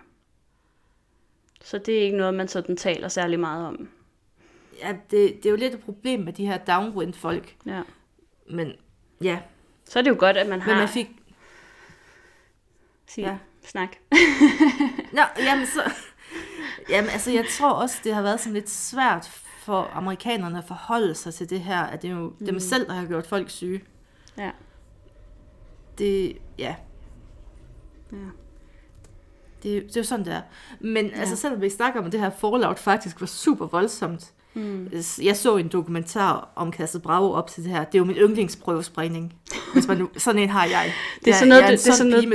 Så 1.65 1.79
det 1.79 1.99
er 1.99 2.03
ikke 2.03 2.17
noget, 2.17 2.35
man 2.35 2.49
sådan 2.49 2.77
taler 2.77 3.09
særlig 3.09 3.41
meget 3.41 3.67
om. 3.67 3.89
Ja, 4.81 4.93
det, 5.11 5.37
det 5.37 5.47
er 5.47 5.51
jo 5.51 5.57
lidt 5.57 5.75
et 5.75 5.81
problem 5.81 6.21
med 6.21 6.33
de 6.33 6.47
her 6.47 6.59
downwind 6.59 7.15
folk. 7.15 7.57
Ja. 7.67 7.83
Men 8.51 8.73
ja, 9.23 9.39
Så 9.85 9.99
er 9.99 10.03
det 10.03 10.11
jo 10.11 10.17
godt, 10.19 10.37
at 10.37 10.49
man 10.49 10.61
har... 10.61 10.71
men 10.71 10.79
man 10.79 10.89
fik... 10.89 11.09
Sig, 13.07 13.23
Ja. 13.23 13.39
Snak. 13.65 13.97
Nå, 15.17 15.23
jamen 15.39 15.67
så... 15.67 15.93
Jamen 16.89 17.11
altså, 17.11 17.31
jeg 17.31 17.45
tror 17.59 17.71
også, 17.71 18.01
det 18.05 18.15
har 18.15 18.23
været 18.23 18.41
sådan 18.41 18.55
lidt 18.55 18.71
svært 18.71 19.27
for 19.59 19.83
amerikanerne 19.83 20.59
at 20.59 20.65
forholde 20.65 21.15
sig 21.15 21.35
til 21.35 21.51
det 21.51 21.61
her, 21.61 21.81
at 21.83 22.03
det 22.03 22.11
er 22.11 22.15
jo 22.15 22.35
mm. 22.39 22.47
dem 22.47 22.61
selv, 22.61 22.87
der 22.87 22.93
har 22.93 23.07
gjort 23.07 23.27
folk 23.27 23.51
syge. 23.51 23.85
Ja. 24.39 24.51
Det, 25.99 26.39
ja, 26.59 26.75
ja. 28.13 28.17
Det, 29.63 29.83
det 29.83 29.97
er 29.97 30.01
jo 30.01 30.05
sådan, 30.05 30.25
det 30.25 30.33
er. 30.35 30.41
Men 30.81 31.07
ja. 31.07 31.21
altså, 31.21 31.37
selvom 31.37 31.61
vi 31.61 31.71
snakker 31.71 32.01
om, 32.01 32.11
det 32.11 32.21
her 32.21 32.31
fallout 32.41 32.79
faktisk 32.79 33.21
var 33.21 33.27
super 33.27 33.67
voldsomt. 33.67 34.25
Mm. 34.55 34.89
Jeg 35.23 35.37
så 35.37 35.57
en 35.57 35.69
dokumentar 35.69 36.49
om 36.57 36.71
Kasse 36.71 36.99
Bravo 37.01 37.33
op 37.33 37.51
til 37.51 37.63
det 37.65 37.71
her. 37.73 37.85
Det 37.85 37.95
er 37.95 37.99
jo 37.99 38.05
min 38.05 38.17
yndlingsprøvesprayning. 38.17 39.35
Hvis 39.73 39.87
man 39.89 39.97
nu, 39.97 40.09
sådan 40.17 40.43
en 40.43 40.49
har 40.49 40.65
jeg. 40.65 40.93
Det 41.25 41.27
er 41.27 41.31
Jeg- 41.31 41.35
sådan 41.35 41.49
noget, 41.49 41.63
jeg 41.63 41.67
er 41.73 41.77
det- 41.77 41.85
det 41.85 41.91
er 41.91 41.95
sådan 41.95 42.11
noget- 42.11 42.29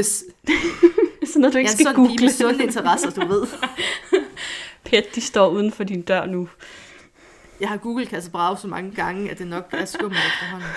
Det 1.19 1.23
er 1.23 1.27
sådan 1.27 1.41
noget, 1.41 1.53
du 1.53 1.57
jeg 1.57 1.61
ikke 1.61 1.67
er 1.69 1.71
en 1.71 1.77
skal 1.77 1.85
sådan 1.85 1.95
google. 1.95 2.15
med 2.25 2.29
sunde 2.29 2.63
interesser, 2.63 3.09
du 3.09 3.27
ved. 3.27 3.43
Pet, 4.85 5.15
de 5.15 5.21
står 5.21 5.49
uden 5.49 5.71
for 5.71 5.83
din 5.83 6.01
dør 6.01 6.25
nu. 6.25 6.49
Jeg 7.59 7.69
har 7.69 7.77
googlet 7.77 8.09
Kasse 8.09 8.31
Bravo 8.31 8.55
så 8.55 8.67
mange 8.67 8.91
gange, 8.91 9.31
at 9.31 9.39
det 9.39 9.47
nok 9.47 9.67
er 9.71 9.85
skummelt 9.85 10.19
efterhånden. 10.27 10.69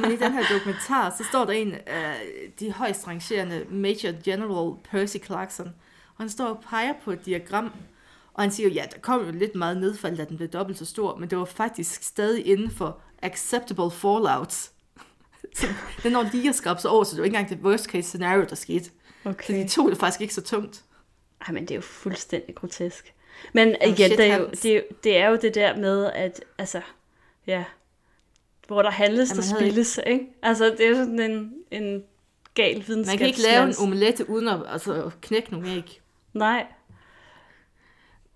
Men 0.00 0.12
i 0.12 0.16
den 0.16 0.32
her 0.32 0.44
dokumentar, 0.52 1.14
så 1.18 1.24
står 1.24 1.44
der 1.44 1.52
en 1.52 1.74
af 1.86 2.14
de 2.60 2.72
højst 2.72 3.06
rangerende 3.08 3.66
Major 3.70 4.22
General 4.24 4.76
Percy 4.90 5.16
Clarkson. 5.24 5.66
Og 6.16 6.22
han 6.22 6.28
står 6.30 6.46
og 6.46 6.64
peger 6.70 6.92
på 7.04 7.10
et 7.12 7.26
diagram, 7.26 7.72
og 8.34 8.42
han 8.42 8.50
siger, 8.50 8.68
ja, 8.68 8.84
der 8.94 8.98
kom 9.00 9.24
jo 9.26 9.32
lidt 9.32 9.54
meget 9.54 9.76
nedfald, 9.76 10.16
da 10.16 10.24
den 10.24 10.36
blev 10.36 10.48
dobbelt 10.48 10.78
så 10.78 10.84
stor, 10.86 11.16
men 11.16 11.30
det 11.30 11.38
var 11.38 11.44
faktisk 11.44 12.02
stadig 12.02 12.46
inden 12.46 12.70
for 12.70 13.00
acceptable 13.22 13.90
fallouts. 13.90 14.72
Så 15.54 15.66
den 16.02 16.12
når 16.12 16.28
lige 16.32 16.48
at 16.48 16.54
skrabe 16.54 16.80
sig 16.80 16.90
over, 16.90 17.04
så 17.04 17.10
det 17.10 17.18
var 17.18 17.24
ikke 17.24 17.36
engang 17.38 17.58
det 17.58 17.66
worst 17.66 17.84
case 17.84 18.08
scenario, 18.08 18.44
der 18.50 18.54
skete. 18.56 18.84
Så 18.84 18.90
Okay. 19.24 19.62
de 19.62 19.68
tog 19.68 19.90
det 19.90 19.98
faktisk 19.98 20.20
ikke 20.20 20.34
så 20.34 20.42
tungt. 20.42 20.84
Ej, 21.46 21.52
men 21.52 21.62
det 21.62 21.70
er 21.70 21.74
jo 21.74 21.80
fuldstændig 21.80 22.54
grotesk. 22.54 23.14
Men 23.52 23.68
Jamen, 23.68 23.94
igen, 23.94 23.96
shit 24.08 24.18
det 24.18 24.26
er, 24.30 24.38
jo, 24.38 24.48
det, 24.62 24.84
det 25.04 25.16
er 25.18 25.28
jo 25.28 25.38
det 25.42 25.54
der 25.54 25.76
med, 25.76 26.10
at 26.14 26.44
altså, 26.58 26.80
ja, 27.46 27.64
hvor 28.74 28.82
der 28.82 28.90
handles, 28.90 29.28
der 29.28 29.36
man 29.36 29.44
havde 29.44 29.60
spilles, 29.60 30.00
ikke? 30.06 30.26
Altså, 30.42 30.64
det 30.78 30.86
er 30.88 30.94
sådan 30.94 31.20
en, 31.20 31.52
en 31.70 32.02
gal 32.54 32.76
Man 32.76 32.84
videnskabslands. 32.86 33.18
kan 33.18 33.26
ikke 33.26 33.42
lave 33.42 33.66
en 33.68 33.74
omelette 33.82 34.30
uden 34.30 34.48
at 34.48 34.60
altså, 34.68 35.10
knække 35.20 35.50
nogle 35.52 35.68
æg. 35.68 36.00
Nej, 36.34 36.66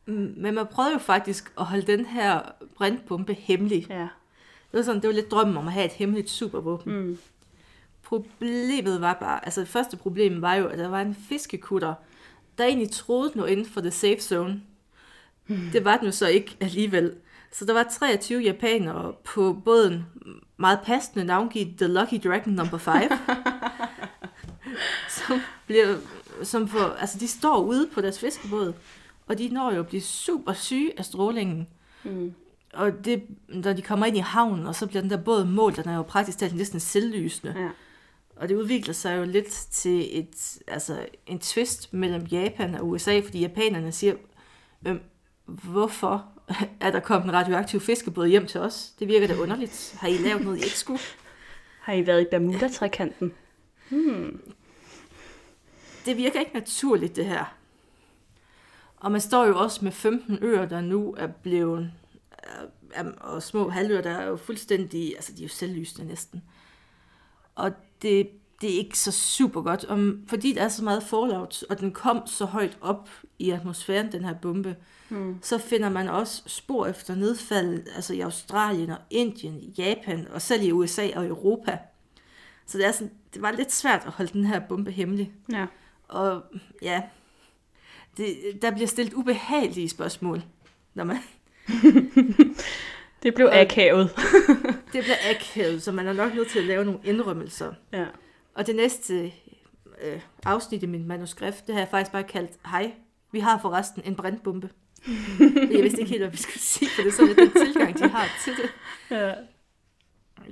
Mm, 0.06 0.34
Men 0.36 0.54
man 0.54 0.66
prøvede 0.66 0.92
jo 0.92 0.98
faktisk 0.98 1.52
at 1.58 1.64
holde 1.64 1.86
den 1.86 2.06
her 2.06 2.40
brintbombe 2.76 3.34
hemmelig. 3.34 3.86
ja. 3.90 4.08
Det 4.72 4.78
var, 4.78 4.82
sådan, 4.82 5.00
det 5.02 5.08
var 5.08 5.14
lidt 5.14 5.30
drømmen 5.30 5.56
om 5.56 5.66
at 5.66 5.72
have 5.72 5.86
et 5.86 5.92
hemmeligt 5.92 6.30
supervåben. 6.30 6.92
Mm. 6.96 7.18
Problemet 8.02 9.00
var 9.00 9.12
bare, 9.14 9.44
altså 9.44 9.60
det 9.60 9.68
første 9.68 9.96
problem 9.96 10.42
var 10.42 10.54
jo, 10.54 10.66
at 10.66 10.78
der 10.78 10.88
var 10.88 11.00
en 11.00 11.16
fiskekutter, 11.28 11.94
der 12.58 12.64
egentlig 12.64 12.90
troede 12.90 13.32
den 13.32 13.40
var 13.40 13.46
inden 13.46 13.66
for 13.66 13.80
the 13.80 13.90
safe 13.90 14.20
zone. 14.20 14.62
Det 15.48 15.84
var 15.84 15.96
den 15.96 16.06
jo 16.06 16.12
så 16.12 16.26
ikke 16.28 16.56
alligevel. 16.60 17.14
Så 17.54 17.64
der 17.64 17.72
var 17.72 17.86
23 17.92 18.42
japanere 18.42 19.12
på 19.24 19.60
båden, 19.64 20.06
meget 20.56 20.80
passende 20.84 21.24
navngivet 21.24 21.76
The 21.76 21.86
Lucky 21.86 22.28
Dragon 22.28 22.52
Number 22.52 22.78
5, 22.78 22.94
som 25.16 25.40
bliver, 25.66 25.96
som 26.42 26.68
for, 26.68 26.79
altså 26.79 27.18
de 27.18 27.29
står 27.29 27.62
ude 27.62 27.88
på 27.94 28.00
deres 28.00 28.18
fiskebåd, 28.18 28.74
og 29.26 29.38
de 29.38 29.48
når 29.48 29.72
jo 29.72 29.81
at 29.81 29.87
blive 29.87 30.02
super 30.02 30.52
syge 30.52 30.98
af 30.98 31.04
strålingen. 31.04 31.68
Mm. 32.04 32.35
Og 32.72 33.04
det, 33.04 33.22
når 33.48 33.72
de 33.72 33.83
kommer 33.83 34.06
ind 34.06 34.16
i 34.16 34.20
havnen, 34.20 34.66
og 34.66 34.74
så 34.74 34.87
bliver 34.87 35.00
den 35.00 35.10
der 35.10 35.22
båd 35.22 35.44
målt, 35.44 35.76
den 35.76 35.88
er 35.88 35.96
jo 35.96 36.02
praktisk 36.02 36.38
talt 36.38 36.56
næsten 36.56 36.81
selvlysende. 36.81 37.54
Ja. 37.58 37.68
Og 38.37 38.48
det 38.48 38.54
udvikler 38.54 38.94
sig 38.94 39.18
jo 39.18 39.24
lidt 39.24 39.50
til 39.70 40.18
et, 40.18 40.58
altså, 40.68 41.06
en 41.26 41.38
twist 41.38 41.92
mellem 41.92 42.22
Japan 42.22 42.74
og 42.74 42.88
USA, 42.88 43.20
fordi 43.20 43.40
japanerne 43.40 43.92
siger, 43.92 44.14
øhm, 44.87 45.00
hvorfor 45.44 46.33
er 46.80 46.90
der 46.90 47.00
kommet 47.00 47.28
en 47.28 47.32
radioaktiv 47.32 47.80
fiskebåd 47.80 48.26
hjem 48.26 48.46
til 48.46 48.60
os? 48.60 48.92
Det 48.98 49.08
virker 49.08 49.26
da 49.26 49.36
underligt. 49.36 49.96
Har 50.00 50.08
I 50.08 50.16
lavet 50.16 50.42
noget, 50.42 50.58
I 50.58 50.62
ikke 50.64 50.78
skulle? 50.78 51.00
Har 51.80 51.92
I 51.92 52.06
været 52.06 52.22
i 52.22 52.26
Bermuda-trekanten? 52.30 53.32
Det 56.06 56.16
virker 56.16 56.40
ikke 56.40 56.54
naturligt, 56.54 57.16
det 57.16 57.26
her. 57.26 57.56
Og 58.96 59.12
man 59.12 59.20
står 59.20 59.44
jo 59.44 59.58
også 59.58 59.84
med 59.84 59.92
15 59.92 60.38
øer, 60.42 60.66
der 60.66 60.80
nu 60.80 61.14
er 61.18 61.26
blevet, 61.26 61.92
er, 62.92 63.04
og 63.20 63.42
små 63.42 63.68
halvøer, 63.68 64.02
der 64.02 64.10
er 64.10 64.26
jo 64.26 64.36
fuldstændig, 64.36 65.14
altså 65.16 65.32
de 65.32 65.38
er 65.38 65.46
jo 65.46 65.48
selvlysende 65.48 66.08
næsten. 66.08 66.42
Og 67.54 67.72
det, 68.02 68.26
det 68.26 68.30
det 68.64 68.74
er 68.74 68.78
ikke 68.78 68.98
så 68.98 69.12
super 69.12 69.62
godt, 69.62 69.84
om, 69.84 70.20
fordi 70.26 70.52
der 70.52 70.62
er 70.62 70.68
så 70.68 70.84
meget 70.84 71.02
fallout, 71.02 71.64
og 71.70 71.80
den 71.80 71.92
kom 71.92 72.26
så 72.26 72.44
højt 72.44 72.78
op 72.80 73.10
i 73.38 73.50
atmosfæren, 73.50 74.12
den 74.12 74.24
her 74.24 74.34
bombe, 74.34 74.76
mm. 75.09 75.38
så 75.42 75.59
finder 75.59 75.88
man 75.88 76.09
også 76.09 76.42
spor 76.46 76.87
efter 76.87 77.15
nedfald, 77.15 77.87
altså 77.96 78.15
i 78.15 78.21
Australien 78.21 78.90
og 78.90 78.98
Indien, 79.11 79.59
Japan, 79.79 80.29
og 80.31 80.42
selv 80.42 80.63
i 80.63 80.73
USA 80.73 81.09
og 81.17 81.27
Europa. 81.27 81.79
Så 82.67 82.79
det, 82.79 82.87
er 82.87 82.92
sådan, 82.92 83.13
det 83.35 83.42
var 83.42 83.50
lidt 83.50 83.73
svært 83.73 84.02
at 84.07 84.13
holde 84.13 84.33
den 84.33 84.44
her 84.44 84.61
bombe 84.61 84.90
hemmelig. 84.90 85.33
Ja. 85.52 85.67
Og 86.09 86.42
ja, 86.83 87.02
det, 88.17 88.37
der 88.63 88.71
bliver 88.71 88.87
stillet 88.87 89.15
ubehagelige 89.15 89.88
spørgsmål, 89.88 90.42
når 90.94 91.05
man, 91.05 91.17
Det 93.23 93.35
blev 93.35 93.46
Og- 93.46 93.61
akavet. 93.61 94.11
det 94.92 95.02
bliver 95.02 95.17
akavet, 95.31 95.83
så 95.83 95.92
man 95.92 96.07
er 96.09 96.13
nok 96.13 96.35
nødt 96.35 96.48
til 96.50 96.59
at 96.59 96.65
lave 96.65 96.85
nogle 96.85 97.00
indrømmelser. 97.05 97.73
ja. 97.92 98.07
Og 98.55 98.67
det 98.67 98.77
næste 98.77 99.33
øh, 100.02 100.21
afsnit 100.44 100.83
i 100.83 100.87
min 100.87 101.07
manuskript, 101.09 101.67
det 101.67 101.75
har 101.75 101.81
jeg 101.81 101.88
faktisk 101.88 102.13
bare 102.13 102.23
kaldt, 102.23 102.50
hej, 102.67 102.92
vi 103.33 103.40
har 103.40 103.59
forresten 103.59 104.02
en 104.05 104.15
brandbombe. 104.17 104.71
jeg 105.75 105.83
vidste 105.83 106.00
ikke 106.00 106.11
helt, 106.11 106.23
hvad 106.23 106.31
vi 106.31 106.37
skulle 106.37 106.61
sige, 106.61 106.88
for 106.88 107.02
det 107.02 107.09
er 107.09 107.13
sådan 107.13 107.27
lidt 107.27 107.38
den 107.38 107.67
tilgang, 107.67 107.98
de 107.98 108.09
har 108.09 108.29
til 108.44 108.52
det. 108.57 108.71
ja. 109.11 109.35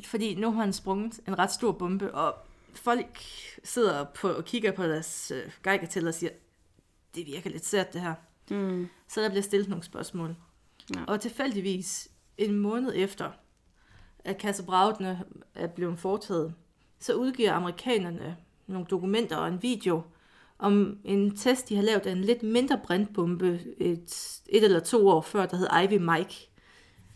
Fordi 0.05 0.35
nu 0.35 0.53
har 0.53 0.61
han 0.61 0.73
sprunget 0.73 1.21
en 1.29 1.39
ret 1.39 1.53
stor 1.53 1.73
bombe, 1.73 2.15
og 2.15 2.35
folk 2.75 3.23
sidder 3.65 4.05
på, 4.05 4.29
og 4.29 4.45
kigger 4.45 4.73
på 4.73 4.85
deres 4.85 5.33
øh, 5.35 5.53
geigertæller 5.63 6.11
og 6.11 6.15
siger, 6.15 6.31
det 7.15 7.27
virker 7.27 7.51
lidt 7.51 7.67
sært 7.67 7.93
det 7.93 8.01
her. 8.01 8.15
Mm. 8.51 8.89
Så 9.09 9.21
der 9.21 9.29
bliver 9.29 9.43
stillet 9.43 9.69
nogle 9.69 9.85
spørgsmål. 9.85 10.37
Ja. 10.95 11.05
Og 11.07 11.21
tilfældigvis, 11.21 12.09
en 12.39 12.59
måned 12.59 12.93
efter, 12.97 13.31
at 14.25 14.39
kassebragtene 14.39 15.23
er 15.55 15.67
blevet 15.67 15.99
foretaget, 15.99 16.55
så 16.99 17.15
udgiver 17.15 17.53
amerikanerne 17.53 18.37
nogle 18.67 18.87
dokumenter 18.87 19.37
og 19.37 19.49
en 19.49 19.63
video 19.63 20.03
om 20.59 20.99
en 21.05 21.37
test, 21.37 21.69
de 21.69 21.77
har 21.77 21.83
lavet 21.83 22.07
af 22.07 22.13
en 22.13 22.21
lidt 22.25 22.43
mindre 22.43 22.81
brandbombe 22.85 23.61
et, 23.79 24.41
et 24.49 24.65
eller 24.65 24.81
to 24.81 25.09
år 25.09 25.21
før, 25.21 25.47
der 25.47 25.57
hed 25.57 25.69
Ivy 25.85 25.99
Mike. 26.01 26.49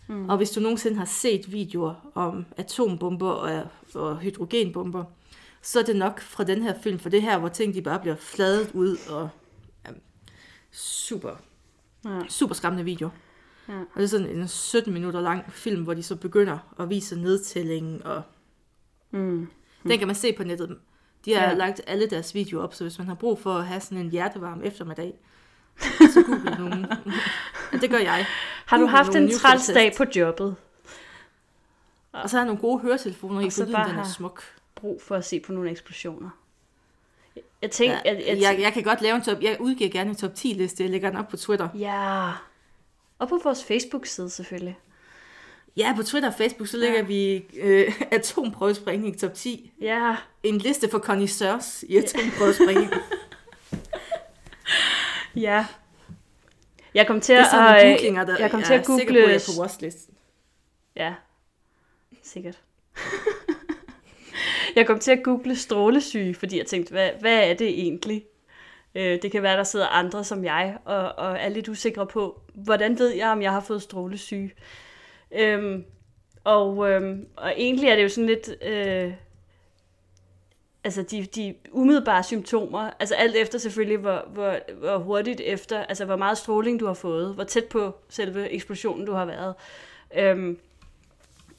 Mm. 0.08 0.28
Og 0.28 0.36
hvis 0.36 0.50
du 0.50 0.60
nogensinde 0.60 0.96
har 0.98 1.04
set 1.04 1.52
videoer 1.52 2.10
om 2.14 2.46
atombomber 2.56 3.30
og, 3.30 3.66
og 3.94 4.18
hydrogenbomber, 4.18 5.04
så 5.62 5.78
er 5.78 5.82
det 5.82 5.96
nok 5.96 6.20
fra 6.20 6.44
den 6.44 6.62
her 6.62 6.74
film, 6.82 6.98
for 6.98 7.08
det 7.08 7.22
her, 7.22 7.38
hvor 7.38 7.48
ting 7.48 7.74
de 7.74 7.82
bare 7.82 8.00
bliver 8.00 8.16
fladet 8.16 8.70
ud 8.74 8.96
og 9.10 9.28
ja, 9.86 9.90
super 10.72 11.30
Ja. 12.04 12.20
super 12.28 12.54
skræmmende 12.54 12.84
video. 12.84 13.10
Ja. 13.68 13.78
Og 13.78 13.86
det 13.96 14.02
er 14.02 14.08
sådan 14.08 14.26
en 14.26 14.48
17 14.48 14.92
minutter 14.92 15.20
lang 15.20 15.52
film, 15.52 15.82
hvor 15.82 15.94
de 15.94 16.02
så 16.02 16.16
begynder 16.16 16.58
at 16.78 16.90
vise 16.90 17.16
nedtællingen, 17.20 18.02
og 18.02 18.22
Mm. 19.10 19.48
den 19.82 19.98
kan 19.98 20.06
man 20.06 20.16
se 20.16 20.32
på 20.32 20.44
nettet. 20.44 20.78
De 21.26 21.34
har 21.34 21.42
Ja. 21.48 21.54
lagt 21.54 21.80
alle 21.86 22.06
deres 22.10 22.34
videoer 22.34 22.62
op, 22.64 22.74
så 22.74 22.84
hvis 22.84 22.98
man 22.98 23.06
har 23.06 23.14
brug 23.14 23.38
for 23.38 23.54
at 23.54 23.66
have 23.66 23.80
sådan 23.80 23.98
en 23.98 24.10
hjertevarm 24.10 24.62
eftermiddag, 24.64 25.14
så 26.14 26.22
google 26.26 26.56
nogen. 26.58 26.86
det 27.80 27.90
gør 27.90 27.98
jeg. 27.98 28.26
Har 28.66 28.76
du 28.76 28.80
Google 28.82 28.96
haft 28.96 29.14
en 29.14 29.30
træls 29.30 29.66
dag 29.74 29.94
på 29.96 30.04
jobbet? 30.16 30.56
Og 32.12 32.30
så 32.30 32.36
har 32.36 32.42
jeg 32.42 32.46
nogle 32.46 32.60
gode 32.60 32.78
høretelefoner 32.80 33.40
i, 33.40 33.44
Og 33.46 33.52
så 33.52 33.56
for 33.56 33.64
lyden 33.64 33.74
bare 33.74 33.88
den 33.90 33.98
er 33.98 34.04
smuk. 34.04 34.42
Brug 34.74 35.02
for 35.02 35.14
at 35.16 35.24
se 35.24 35.40
på 35.40 35.52
nogle 35.52 35.70
eksplosioner. 35.70 36.30
Jeg 37.62 37.70
tænker, 37.70 37.96
Ja, 38.04 38.10
at, 38.10 38.40
jeg, 38.42 38.60
jeg 38.60 38.72
kan 38.72 38.82
godt 38.82 39.00
lave 39.02 39.16
en 39.16 39.22
top, 39.22 39.42
jeg 39.42 39.56
udgiver 39.60 39.90
gerne 39.90 40.10
en 40.10 40.16
top 40.16 40.34
10 40.34 40.48
liste, 40.48 40.82
jeg 40.82 40.90
lægger 40.90 41.10
den 41.10 41.18
op 41.18 41.28
på 41.28 41.36
Twitter. 41.36 41.68
Ja. 41.78 42.30
Og 43.18 43.28
på 43.28 43.40
vores 43.44 43.64
Facebook-side 43.64 44.30
selvfølgelig. 44.30 44.78
Ja, 45.76 45.92
på 45.96 46.02
Twitter 46.02 46.28
og 46.28 46.34
Facebook, 46.34 46.68
så 46.68 46.76
lægger 46.76 46.98
Ja. 46.98 47.04
vi 47.04 47.44
øh, 47.56 48.00
atomprøvesprængning 48.10 49.20
top 49.20 49.34
10. 49.34 49.72
Ja. 49.80 50.16
En 50.42 50.58
liste 50.58 50.88
for 50.90 50.98
connoisseurs 50.98 51.84
i 51.88 51.96
atomprøvesprængning. 51.96 52.90
Ja. 55.36 55.66
Jeg 56.94 57.06
kom 57.06 57.20
til 57.20 57.34
Det 57.34 57.40
at, 57.40 57.48
er 57.52 57.76
øh, 57.76 57.82
googlinger, 57.92 58.24
der 58.24 58.36
jeg 58.38 58.50
kom 58.50 58.60
jeg 58.60 58.66
til 58.66 58.74
at 58.74 58.80
er 58.80 58.96
sikker 58.96 59.12
google... 59.12 59.24
på, 59.24 59.28
jeg 59.28 59.36
er 59.36 59.52
på 59.56 59.60
watchlisten. 59.62 60.14
Ja, 60.96 61.14
sikkert. 62.22 62.58
jeg 64.76 64.86
kom 64.86 64.98
til 64.98 65.10
at 65.10 65.22
google 65.24 65.56
strålesyge, 65.56 66.34
fordi 66.34 66.58
jeg 66.58 66.66
tænkte, 66.66 66.90
hvad, 66.92 67.10
hvad 67.20 67.50
er 67.50 67.54
det 67.54 67.68
egentlig? 67.68 68.24
Øh, 68.94 69.22
det 69.22 69.32
kan 69.32 69.42
være, 69.42 69.56
der 69.56 69.64
sidder 69.64 69.86
andre 69.86 70.24
som 70.24 70.44
jeg, 70.44 70.78
og, 70.84 71.12
og 71.18 71.36
er 71.38 71.48
lidt 71.48 71.68
usikre 71.68 72.06
på, 72.06 72.40
hvordan 72.54 72.98
ved 72.98 73.08
jeg, 73.08 73.28
om 73.28 73.42
jeg 73.42 73.52
har 73.52 73.60
fået 73.60 73.82
strålesyge? 73.82 74.52
Øhm, 75.32 75.84
og, 76.44 76.90
øhm, 76.90 77.26
og 77.36 77.52
egentlig 77.56 77.88
er 77.88 77.96
det 77.96 78.02
jo 78.02 78.08
sådan 78.08 78.26
lidt... 78.26 78.64
Øh, 78.64 79.12
altså 80.84 81.02
de, 81.02 81.26
de 81.34 81.54
umiddelbare 81.72 82.22
symptomer, 82.22 82.90
altså 83.00 83.14
alt 83.14 83.36
efter 83.36 83.58
selvfølgelig, 83.58 83.98
hvor, 83.98 84.24
hvor, 84.32 84.56
hvor 84.78 84.98
hurtigt 84.98 85.40
efter, 85.40 85.84
altså 85.84 86.04
hvor 86.04 86.16
meget 86.16 86.38
stråling 86.38 86.80
du 86.80 86.86
har 86.86 86.94
fået, 86.94 87.34
hvor 87.34 87.44
tæt 87.44 87.64
på 87.64 87.94
selve 88.08 88.50
eksplosionen 88.50 89.06
du 89.06 89.12
har 89.12 89.24
været. 89.24 89.54
Øhm, 90.16 90.58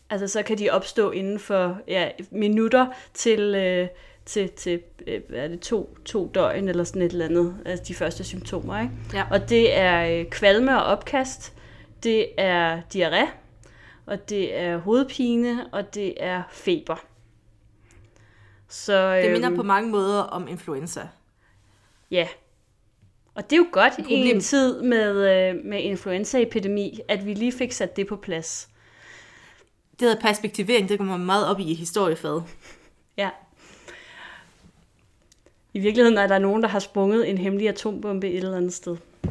altså 0.09 0.27
så 0.27 0.43
kan 0.43 0.57
de 0.57 0.69
opstå 0.69 1.11
inden 1.11 1.39
for 1.39 1.79
ja, 1.87 2.09
minutter 2.31 2.87
til, 3.13 3.55
øh, 3.55 3.87
til, 4.25 4.49
til 4.49 4.81
øh, 5.07 5.21
hvad 5.29 5.39
er 5.39 5.47
det, 5.47 5.59
to, 5.59 5.97
to 6.05 6.31
døgn 6.33 6.67
eller 6.67 6.83
sådan 6.83 7.01
et 7.01 7.11
eller 7.11 7.25
andet, 7.25 7.55
altså 7.65 7.85
de 7.87 7.95
første 7.95 8.23
symptomer. 8.23 8.81
Ikke? 8.81 8.93
Ja. 9.13 9.23
Og 9.31 9.49
det 9.49 9.77
er 9.77 10.19
øh, 10.19 10.25
kvalme 10.25 10.77
og 10.77 10.83
opkast, 10.83 11.53
det 12.03 12.27
er 12.37 12.81
diarré, 12.95 13.27
og 14.07 14.29
det 14.29 14.57
er 14.57 14.77
hovedpine, 14.77 15.67
og 15.71 15.93
det 15.95 16.13
er 16.23 16.43
feber. 16.51 16.95
Så, 18.69 19.15
Det 19.15 19.31
minder 19.31 19.49
øhm, 19.49 19.55
på 19.57 19.63
mange 19.63 19.89
måder 19.91 20.21
om 20.21 20.47
influenza. 20.47 21.07
Ja. 22.11 22.27
Og 23.35 23.43
det 23.49 23.53
er 23.53 23.57
jo 23.57 23.67
godt 23.71 23.93
i 24.09 24.13
en 24.13 24.41
tid 24.41 24.81
med, 24.81 25.09
øh, 25.49 25.65
med 25.65 25.81
influenzaepidemi, 25.81 26.99
at 27.07 27.25
vi 27.25 27.33
lige 27.33 27.51
fik 27.51 27.71
sat 27.71 27.95
det 27.95 28.07
på 28.07 28.15
plads. 28.15 28.69
Det 29.91 30.01
hedder 30.07 30.21
perspektivering, 30.21 30.89
det 30.89 30.99
man 30.99 31.19
meget 31.19 31.47
op 31.47 31.59
i 31.59 31.73
historiefaget. 31.73 32.43
Ja. 33.17 33.29
I 35.73 35.79
virkeligheden 35.79 36.17
er 36.17 36.27
der 36.27 36.39
nogen, 36.39 36.61
der 36.63 36.69
har 36.69 36.79
sprunget 36.79 37.29
en 37.29 37.37
hemmelig 37.37 37.69
atombombe 37.69 38.29
et 38.29 38.37
eller 38.37 38.57
andet 38.57 38.73
sted. 38.73 38.97
Vi 39.23 39.29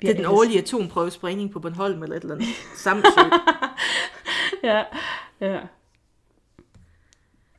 Det 0.00 0.10
er 0.10 0.14
den 0.14 0.20
ellers- 0.24 0.32
årlige 0.32 0.58
atomprøvesprængning 0.58 1.50
på 1.52 1.60
Bornholm 1.60 2.02
eller 2.02 2.16
et 2.16 2.22
eller 2.22 2.34
andet. 2.34 2.48
Samsø. 2.84 3.08
Ja, 4.66 4.84
ja. 5.40 5.60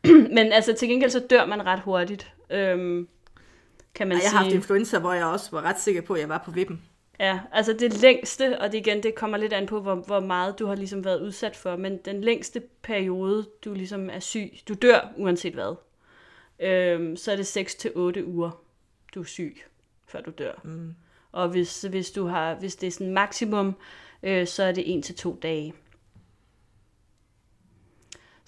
Men 0.35 0.51
altså 0.51 0.73
til 0.73 0.87
gengæld 0.87 1.11
så 1.11 1.19
dør 1.29 1.45
man 1.45 1.65
ret 1.65 1.79
hurtigt, 1.79 2.33
øhm, 2.49 3.07
kan 3.95 4.07
man 4.07 4.17
jeg 4.17 4.21
sige. 4.21 4.37
har 4.37 4.43
haft 4.43 4.55
influenza, 4.55 4.99
hvor 4.99 5.13
jeg 5.13 5.25
også 5.25 5.51
var 5.51 5.61
ret 5.61 5.79
sikker 5.79 6.01
på, 6.01 6.13
at 6.13 6.19
jeg 6.19 6.29
var 6.29 6.41
på 6.45 6.51
vippen. 6.51 6.81
Ja, 7.19 7.39
altså 7.51 7.73
det 7.73 8.01
længste, 8.01 8.59
og 8.59 8.71
det 8.71 8.77
igen, 8.77 9.03
det 9.03 9.15
kommer 9.15 9.37
lidt 9.37 9.53
an 9.53 9.65
på, 9.65 9.81
hvor, 9.81 9.95
hvor 9.95 10.19
meget 10.19 10.59
du 10.59 10.65
har 10.65 10.75
ligesom 10.75 11.05
været 11.05 11.21
udsat 11.21 11.55
for, 11.55 11.75
men 11.75 11.97
den 11.97 12.21
længste 12.21 12.61
periode, 12.81 13.47
du 13.65 13.73
ligesom 13.73 14.09
er 14.09 14.19
syg, 14.19 14.51
du 14.67 14.73
dør 14.73 14.99
uanset 15.17 15.53
hvad, 15.53 15.75
øhm, 16.59 17.15
så 17.15 17.31
er 17.31 17.35
det 17.35 17.57
6-8 17.57 18.23
uger, 18.25 18.61
du 19.15 19.19
er 19.19 19.25
syg, 19.25 19.63
før 20.07 20.21
du 20.21 20.31
dør. 20.37 20.53
Mm. 20.63 20.95
Og 21.31 21.49
hvis, 21.49 21.81
hvis, 21.81 22.11
du 22.11 22.25
har, 22.25 22.55
hvis 22.55 22.75
det 22.75 22.87
er 22.87 22.91
sådan 22.91 23.13
maksimum, 23.13 23.75
øh, 24.23 24.47
så 24.47 24.63
er 24.63 24.71
det 24.71 25.11
1-2 25.25 25.39
dage. 25.39 25.73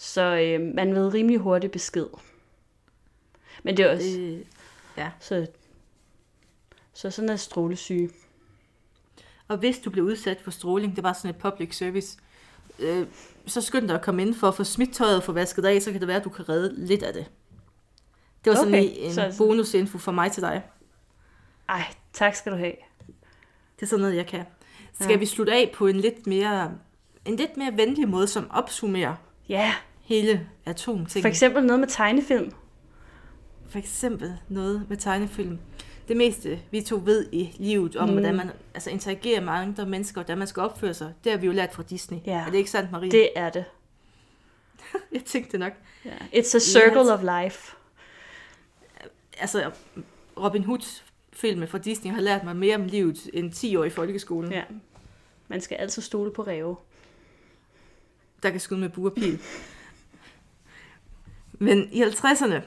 Så 0.01 0.21
øh, 0.21 0.61
man 0.75 0.95
ved 0.95 1.13
rimelig 1.13 1.39
hurtigt 1.39 1.73
besked. 1.73 2.05
Men 3.63 3.77
det 3.77 3.85
er 3.85 3.91
også... 3.91 4.07
Det, 4.07 4.47
ja. 4.97 5.11
Så, 5.19 5.47
så 6.93 7.11
sådan 7.11 7.29
er 7.29 7.35
strålesyge. 7.35 8.09
Og 9.47 9.57
hvis 9.57 9.79
du 9.79 9.89
blev 9.89 10.03
udsat 10.05 10.41
for 10.41 10.51
stråling, 10.51 10.95
det 10.95 11.03
var 11.03 11.13
sådan 11.13 11.29
et 11.29 11.35
public 11.41 11.77
service, 11.77 12.17
øh, 12.79 13.07
så 13.45 13.61
skynd 13.61 13.87
dig 13.87 13.95
at 13.95 14.01
komme 14.01 14.21
ind 14.21 14.35
for 14.35 14.47
at 14.47 14.55
få 14.55 14.63
smidt 14.63 14.93
tøjet 14.93 15.17
og 15.17 15.23
få 15.23 15.31
vasket 15.31 15.65
af, 15.65 15.81
så 15.81 15.91
kan 15.91 15.99
det 15.99 16.07
være, 16.07 16.17
at 16.17 16.23
du 16.23 16.29
kan 16.29 16.49
redde 16.49 16.85
lidt 16.85 17.03
af 17.03 17.13
det. 17.13 17.25
Det 18.45 18.49
var 18.49 18.55
sådan 18.55 18.73
Okay, 18.73 18.89
en 18.95 19.13
så- 19.13 19.35
bonusinfo 19.37 19.97
fra 19.97 20.11
mig 20.11 20.31
til 20.31 20.43
dig. 20.43 20.63
Ej, 21.69 21.83
tak 22.13 22.35
skal 22.35 22.51
du 22.51 22.57
have. 22.57 22.75
Det 23.75 23.81
er 23.81 23.85
sådan 23.85 24.01
noget, 24.01 24.15
jeg 24.15 24.27
kan. 24.27 24.45
Skal 24.93 25.09
ja. 25.09 25.17
vi 25.17 25.25
slutte 25.25 25.53
af 25.53 25.71
på 25.75 25.87
en 25.87 25.95
lidt 25.95 26.27
mere, 26.27 26.77
en 27.25 27.35
lidt 27.35 27.57
mere 27.57 27.77
venlig 27.77 28.09
måde, 28.09 28.27
som 28.27 28.51
opsummerer 28.51 29.15
Ja, 29.49 29.73
hele 30.09 30.47
atomtingen? 30.65 31.21
for 31.23 31.29
eksempel 31.29 31.63
noget 31.65 31.79
med 31.79 31.87
tegnefilm. 31.87 32.51
For 33.69 33.79
eksempel 33.79 34.37
noget 34.49 34.85
med 34.89 34.97
tegnefilm. 34.97 35.59
Det 36.07 36.17
meste, 36.17 36.59
vi 36.71 36.81
to 36.81 37.01
ved 37.05 37.29
i 37.31 37.55
livet 37.59 37.95
om, 37.95 38.07
Mm. 38.09 38.13
hvordan 38.15 38.35
man 38.35 38.51
altså, 38.73 38.89
interagerer 38.89 39.41
med 39.41 39.53
andre 39.53 39.85
mennesker, 39.85 40.21
og 40.21 40.25
hvordan 40.25 40.37
man 40.37 40.47
skal 40.47 40.61
opføre 40.63 40.93
sig, 40.93 41.13
det 41.23 41.31
har 41.31 41.39
vi 41.39 41.45
jo 41.45 41.51
lært 41.51 41.73
fra 41.73 41.83
Disney. 41.83 42.17
Ja. 42.25 42.31
Er 42.31 42.45
det 42.51 42.57
ikke 42.57 42.69
sandt, 42.71 42.91
Marie? 42.91 43.11
Det 43.11 43.29
er 43.35 43.49
det. 43.49 43.65
Jeg 45.13 45.21
tænkte 45.25 45.57
nok. 45.57 45.73
Ja. 46.05 46.09
It's 46.33 46.55
a 46.55 46.59
circle 46.59 47.13
of 47.13 47.21
life. 47.43 47.75
Altså, 49.39 49.71
Robin 50.37 50.63
Hood 50.63 51.01
filmen 51.33 51.67
fra 51.67 51.77
Disney 51.77 52.11
har 52.13 52.21
lært 52.21 52.43
mig 52.43 52.55
mere 52.55 52.75
om 52.75 52.85
livet 52.85 53.29
end 53.33 53.51
10 53.53 53.75
år 53.75 53.83
i 53.83 53.89
folkeskolen, 53.89 54.51
ja. 54.51 54.57
Ja. 54.57 54.63
Man 55.47 55.61
skal 55.61 55.75
altid 55.75 56.01
stole 56.01 56.31
på 56.31 56.41
ræve. 56.43 56.75
der 58.43 58.49
kan 58.49 58.59
skyde 58.59 58.79
med 58.79 58.89
buerpil. 58.89 59.39
Men 61.59 61.89
i 61.91 62.03
50'erne, 62.03 62.61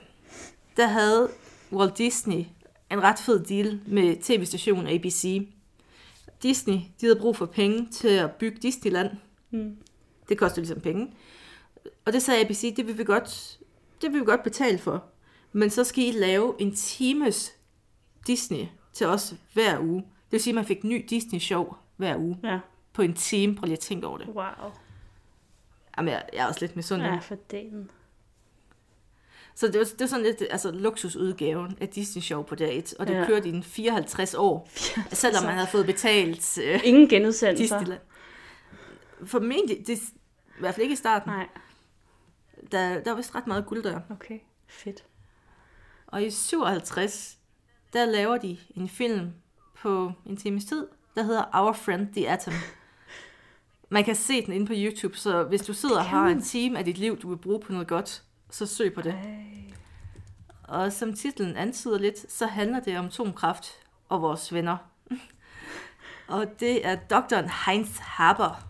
der 0.76 0.86
havde 0.86 1.30
Walt 1.72 1.98
Disney 1.98 2.44
en 2.90 3.02
ret 3.02 3.18
fed 3.18 3.44
deal 3.44 3.80
med 3.86 4.16
tv-stationen 4.22 4.86
ABC. 4.86 5.48
Disney, 6.42 6.74
de 6.74 7.06
havde 7.06 7.16
brug 7.20 7.36
for 7.36 7.46
penge 7.46 7.88
til 7.92 8.08
at 8.08 8.30
bygge 8.32 8.58
Disneyland. 8.62 9.10
Mm. 9.50 9.76
Det 10.28 10.38
koster 10.38 10.60
ligesom 10.60 10.80
penge. 10.80 11.14
Og 12.04 12.12
det 12.12 12.22
sagde 12.22 12.44
ABC, 12.44 12.74
det 12.76 12.86
vil 12.86 12.98
vi 12.98 13.04
godt, 13.04 13.58
det 14.02 14.12
vil 14.12 14.20
vi 14.20 14.24
godt 14.24 14.42
betale 14.42 14.78
for. 14.78 15.04
Men 15.52 15.70
så 15.70 15.84
skal 15.84 16.04
I 16.04 16.10
lave 16.12 16.54
en 16.58 16.74
times 16.74 17.52
Disney 18.26 18.66
til 18.92 19.06
os 19.06 19.34
hver 19.52 19.80
uge. 19.80 20.00
Det 20.02 20.32
vil 20.32 20.40
sige, 20.42 20.52
at 20.52 20.54
man 20.54 20.64
fik 20.64 20.84
ny 20.84 21.06
Disney-show 21.10 21.74
hver 21.96 22.16
uge 22.16 22.38
Ja, 22.44 22.58
på 22.92 23.02
en 23.02 23.14
time. 23.14 23.54
Prøv 23.56 23.64
lige 23.66 23.72
at 23.76 23.78
tænke 23.80 24.06
over 24.06 24.18
det. 24.18 24.26
wow. 24.28 24.70
Jamen, 25.98 26.12
jeg, 26.12 26.24
jeg 26.32 26.42
er 26.42 26.46
også 26.46 26.60
lidt 26.60 26.76
misundelig. 26.76 27.10
Ja, 27.10 27.18
for 27.18 27.34
den. 27.50 27.90
Så 29.54 29.66
det 29.66 29.78
var, 29.78 29.84
det 29.84 30.00
var 30.00 30.06
sådan 30.06 30.24
lidt 30.24 30.42
altså, 30.50 30.70
luksusudgaven 30.70 31.76
af 31.80 31.88
Disney-show 31.88 32.42
på 32.42 32.54
dag 32.54 32.78
1. 32.78 32.94
Og 32.98 33.06
det 33.06 33.14
Ja. 33.14 33.18
ja. 33.20 33.26
kørte 33.26 33.48
i 33.48 33.52
en 33.52 33.62
54 33.62 34.34
år. 34.34 34.68
Selvom 35.12 35.44
man 35.44 35.54
havde 35.54 35.66
fået 35.66 35.86
betalt 35.86 36.58
øh, 36.64 36.80
Ingen 36.84 37.08
genudsendelser. 37.08 37.78
Disneyland. 37.78 38.00
Formentlig, 39.24 39.86
det, 39.86 39.98
i 39.98 40.60
hvert 40.60 40.74
fald 40.74 40.82
ikke 40.82 40.92
i 40.92 40.96
starten. 40.96 41.30
Nej, 41.32 41.48
Der, 42.72 43.00
der 43.02 43.10
var 43.10 43.16
vist 43.16 43.34
ret 43.34 43.46
meget 43.46 43.66
guld 43.66 43.82
der. 43.82 44.00
okay. 44.10 44.38
Fedt. 44.68 45.04
Og 46.06 46.22
i 46.22 46.30
57, 46.30 47.38
der 47.92 48.04
laver 48.04 48.36
de 48.38 48.56
en 48.76 48.88
film 48.88 49.30
på 49.82 50.12
en 50.26 50.36
times 50.36 50.64
tid, 50.64 50.86
der 51.14 51.22
hedder 51.22 51.44
Our 51.54 51.72
Friend 51.72 52.08
the 52.14 52.30
Atom. 52.30 52.54
Man 53.88 54.04
kan 54.04 54.14
se 54.14 54.46
den 54.46 54.52
inde 54.52 54.66
på 54.66 54.72
YouTube, 54.76 55.16
så 55.16 55.42
hvis 55.44 55.62
du 55.62 55.72
sidder 55.74 55.96
og 55.98 56.04
har 56.04 56.26
en 56.28 56.42
time 56.42 56.78
af 56.78 56.84
dit 56.84 56.98
liv, 56.98 57.16
du 57.20 57.28
vil 57.28 57.36
bruge 57.36 57.60
på 57.60 57.72
noget 57.72 57.88
godt, 57.88 58.22
så 58.54 58.66
søg 58.66 58.94
på 58.94 59.02
det. 59.02 59.12
Ej. 59.12 59.74
Og 60.62 60.92
som 60.92 61.14
titlen 61.14 61.56
antyder 61.56 61.98
lidt, 61.98 62.32
så 62.32 62.46
handler 62.46 62.80
det 62.80 62.98
om 62.98 63.06
atomkraft 63.06 63.66
og 64.08 64.22
vores 64.22 64.54
venner. 64.54 64.76
og 66.28 66.46
det 66.60 66.86
er 66.86 66.94
doktoren 66.94 67.50
Heinz 67.66 67.98
Haber. 67.98 68.68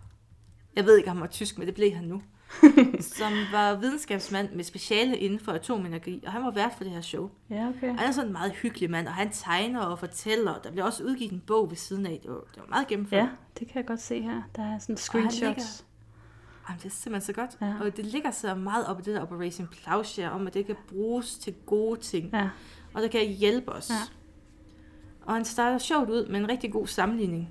Jeg 0.77 0.85
ved 0.85 0.97
ikke, 0.97 1.11
om 1.11 1.17
han 1.17 1.23
var 1.23 1.29
tysk, 1.29 1.59
men 1.59 1.67
det 1.67 1.75
blev 1.75 1.93
han 1.93 2.05
nu. 2.05 2.23
som 3.19 3.33
var 3.53 3.75
videnskabsmand 3.75 4.53
med 4.53 4.65
speciale 4.65 5.19
inden 5.19 5.41
for 5.41 5.53
atomenergi, 5.53 6.23
og 6.27 6.33
han 6.33 6.43
var 6.43 6.51
vært 6.51 6.73
for 6.77 6.85
det 6.85 6.93
her 6.93 7.01
show. 7.01 7.31
Ja, 7.51 7.69
okay. 7.69 7.87
Han 7.87 7.99
er 7.99 8.13
sådan 8.13 8.29
en 8.29 8.33
meget 8.33 8.53
hyggelig 8.53 8.91
mand, 8.91 9.09
og 9.09 9.15
han 9.15 9.31
tegner 9.33 9.81
og 9.81 9.99
fortæller. 9.99 10.59
Der 10.65 10.71
bliver 10.71 10.85
også 10.85 11.05
udgivet 11.05 11.33
en 11.33 11.41
bog 11.47 11.71
ved 11.71 11.77
siden 11.77 12.07
af. 12.07 12.19
Det 12.23 12.31
var, 12.31 12.41
det 12.55 12.57
var 12.57 12.69
meget 12.69 12.87
gennemført. 12.87 13.23
Ja, 13.23 13.29
det 13.59 13.69
kan 13.69 13.77
jeg 13.77 13.87
godt 13.87 14.01
se 14.01 14.23
her. 14.23 14.43
Der 14.57 14.63
er 14.63 14.79
sådan 14.79 14.97
screenshots. 14.97 15.85
Jamen, 16.69 16.79
det 16.83 16.87
er 16.87 16.91
simpelthen 16.91 17.35
så 17.35 17.41
godt. 17.41 17.51
Ja. 17.61 17.75
Og 17.81 17.97
det 17.97 18.07
ligger 18.07 18.31
så 18.31 18.55
meget 18.55 18.87
op 18.87 18.99
i 19.01 19.03
det 19.03 19.15
der 19.15 19.23
Operation 19.23 19.69
Plowshare, 19.69 20.31
om 20.31 20.47
at 20.47 20.55
det 20.55 20.67
kan 20.67 20.77
bruges 20.89 21.39
til 21.39 21.55
gode 21.67 22.01
ting. 22.01 22.31
Ja, 22.33 22.49
Og 22.95 23.03
det 23.03 23.11
kan 23.11 23.27
hjælpe 23.29 23.73
os. 23.73 23.91
Ja. 23.91 23.95
Og 25.27 25.35
han 25.35 25.45
starter 25.45 25.79
sjovt 25.79 26.11
ud 26.11 26.27
med 26.27 26.41
en 26.41 26.49
rigtig 26.49 26.73
god 26.73 26.87
sammenligning. 26.87 27.49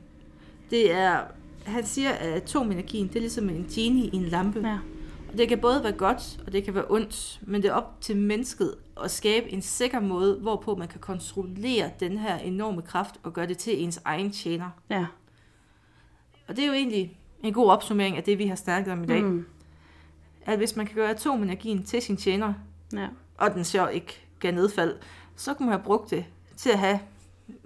Det 0.69 0.91
er, 0.93 1.23
han 1.65 1.85
siger, 1.85 2.11
at 2.11 2.33
atomenergien, 2.33 3.07
det 3.07 3.15
er 3.15 3.19
ligesom 3.19 3.49
en 3.49 3.67
genie 3.71 4.05
i 4.05 4.15
en 4.15 4.23
lampe. 4.25 4.59
ja. 4.67 4.77
Og 5.31 5.37
det 5.37 5.47
kan 5.49 5.59
både 5.59 5.83
være 5.83 5.91
godt, 5.91 6.39
og 6.45 6.51
det 6.53 6.63
kan 6.63 6.75
være 6.75 6.85
ondt, 6.89 7.39
men 7.41 7.61
det 7.61 7.69
er 7.69 7.73
op 7.73 8.01
til 8.01 8.17
mennesket 8.17 8.75
at 9.03 9.11
skabe 9.11 9.49
en 9.49 9.61
sikker 9.61 9.99
måde, 9.99 10.35
hvorpå 10.41 10.75
man 10.75 10.87
kan 10.87 10.99
kontrollere 10.99 11.91
den 11.99 12.17
her 12.17 12.37
enorme 12.37 12.81
kraft 12.81 13.15
og 13.23 13.33
gøre 13.33 13.47
det 13.47 13.57
til 13.57 13.83
ens 13.83 14.01
egen 14.05 14.31
tjener. 14.31 14.69
Ja. 14.89 15.05
Og 16.47 16.55
det 16.55 16.63
er 16.63 16.67
jo 16.67 16.73
egentlig 16.73 17.19
en 17.43 17.53
god 17.53 17.69
opsummering 17.71 18.17
af 18.17 18.23
det, 18.23 18.37
vi 18.37 18.45
har 18.47 18.55
snakket 18.55 18.93
om 18.93 19.03
i 19.03 19.07
dag. 19.07 19.23
Mm. 19.23 19.45
At 20.45 20.57
hvis 20.57 20.75
man 20.75 20.85
kan 20.85 20.95
gøre 20.95 21.09
atomenergien 21.09 21.83
til 21.83 22.01
sin 22.01 22.17
tjener, 22.17 22.53
Ja. 22.93 23.07
og 23.37 23.53
den 23.53 23.63
så 23.63 23.87
ikke 23.87 24.27
gav 24.39 24.51
nedfald, 24.53 24.97
så 25.35 25.53
kunne 25.53 25.65
man 25.65 25.75
have 25.77 25.83
brugt 25.85 26.09
det 26.09 26.25
til 26.57 26.69
at 26.69 26.79
have, 26.79 26.99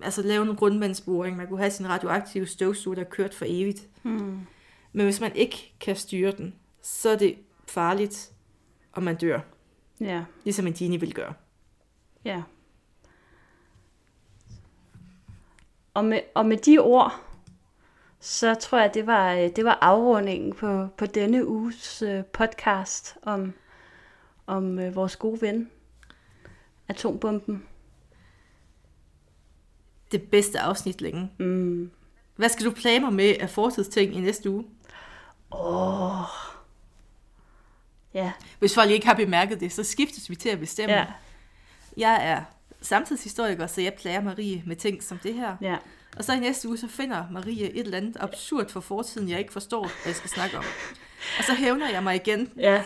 altså 0.01 0.21
lave 0.21 0.43
en 0.43 0.51
rundvandsboring. 0.59 1.37
Man 1.37 1.47
kunne 1.47 1.59
have 1.59 1.71
sin 1.71 1.89
radioaktive 1.89 2.45
støvsuger, 2.45 2.95
der 2.95 3.03
kørt 3.03 3.33
for 3.33 3.45
evigt. 3.47 3.87
Mm. 4.03 4.39
Men 4.93 5.05
hvis 5.05 5.21
man 5.21 5.35
ikke 5.35 5.73
kan 5.79 5.95
styre 5.95 6.31
den, 6.31 6.55
så 6.81 7.09
er 7.09 7.15
det 7.17 7.35
farligt, 7.67 8.31
og 8.91 9.03
man 9.03 9.15
dør. 9.15 9.39
Ja. 9.99 10.23
Ligesom 10.43 10.67
en 10.67 10.73
genie 10.73 10.99
vil 10.99 11.13
gøre. 11.13 11.33
Ja. 12.25 12.43
Og 15.93 16.05
med, 16.05 16.19
og 16.35 16.45
med 16.45 16.57
de 16.57 16.79
ord, 16.79 17.21
så 18.25 18.55
tror 18.55 18.79
jeg, 18.79 18.93
det 18.93 19.07
var, 19.07 19.33
øh, 19.33 19.49
det 19.55 19.65
var 19.65 19.77
afrundingen 19.81 20.53
på, 20.53 20.87
på 20.97 21.05
denne 21.05 21.47
uges 21.47 22.01
øh, 22.01 22.23
podcast 22.25 23.17
om, 23.23 23.53
om 24.47 24.79
øh, 24.79 24.95
vores 24.95 25.15
gode 25.15 25.41
ven, 25.41 25.69
atombomben. 26.87 27.65
Det 30.11 30.21
bedste 30.23 30.59
afsnit 30.59 31.01
længe. 31.01 31.31
Mm. 31.37 31.91
Hvad 32.35 32.49
skal 32.49 32.65
du 32.65 32.71
plage 32.71 33.11
med 33.11 33.35
af 33.39 33.49
fortidsting 33.49 34.15
i 34.15 34.19
næste 34.19 34.49
uge? 34.49 34.65
Åh. 35.51 36.21
Ja, 38.13 38.31
Hvis 38.59 38.75
folk 38.75 38.89
ikke 38.89 39.07
har 39.07 39.13
bemærket 39.15 39.59
det, 39.59 39.71
så 39.73 39.83
skiftes 39.83 40.29
vi 40.29 40.35
til 40.35 40.49
at 40.49 40.59
bestemme. 40.59 40.95
ja, 40.95 41.05
Jeg 41.97 42.19
er 42.29 42.43
samtidshistoriker, 42.81 43.67
så 43.67 43.81
jeg 43.81 43.93
plager 43.93 44.21
Marie 44.21 44.63
med 44.65 44.75
ting 44.75 45.03
som 45.03 45.17
det 45.17 45.33
her. 45.33 45.55
ja. 45.61 45.77
Og 46.17 46.23
så 46.23 46.33
i 46.33 46.39
næste 46.39 46.67
uge, 46.67 46.77
så 46.77 46.87
finder 46.87 47.23
Marie 47.31 47.71
et 47.71 47.79
eller 47.79 47.97
andet 47.97 48.17
absurd 48.19 48.69
for 48.69 48.79
fortiden, 48.79 49.29
jeg 49.29 49.39
ikke 49.39 49.53
forstår, 49.53 49.81
hvad 49.81 49.91
jeg 50.05 50.15
skal 50.15 50.29
snakke 50.29 50.57
om. 50.57 50.63
Og 51.37 51.43
så 51.43 51.53
hævner 51.53 51.89
jeg 51.89 52.03
mig 52.03 52.15
igen. 52.15 52.51
Ja, 52.57 52.83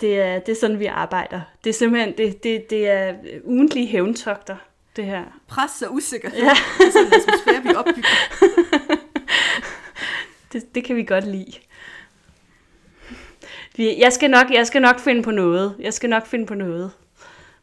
det 0.00 0.20
er, 0.20 0.38
det 0.38 0.52
er 0.52 0.56
sådan, 0.60 0.78
vi 0.78 0.86
arbejder. 0.86 1.40
Det 1.64 1.70
er 1.70 1.74
simpelthen, 1.74 2.16
det, 2.18 2.42
det, 2.42 2.70
det 2.70 2.88
er 2.88 3.14
ugentlige 3.44 3.86
hævntogter, 3.86 4.56
det 4.96 5.04
her. 5.04 5.24
Pres 5.48 5.82
og 5.82 5.94
usikkerhed. 5.94 6.38
Ja. 6.38 6.54
Det 6.78 6.86
er 6.86 6.90
sådan 6.92 7.06
en 7.06 7.12
atmosfære, 7.12 7.62
vi 7.62 7.74
opbygger. 7.74 8.08
Det, 10.52 10.74
det 10.74 10.84
kan 10.84 10.96
vi 10.96 11.02
godt 11.04 11.26
lide. 11.26 11.52
Jeg 13.78 14.12
skal, 14.12 14.30
nok, 14.30 14.50
jeg 14.50 14.66
skal 14.66 14.82
nok 14.82 14.98
finde 15.00 15.22
på 15.22 15.30
noget. 15.30 15.76
Jeg 15.80 15.94
skal 15.94 16.10
nok 16.10 16.26
finde 16.26 16.46
på 16.46 16.54
noget. 16.54 16.90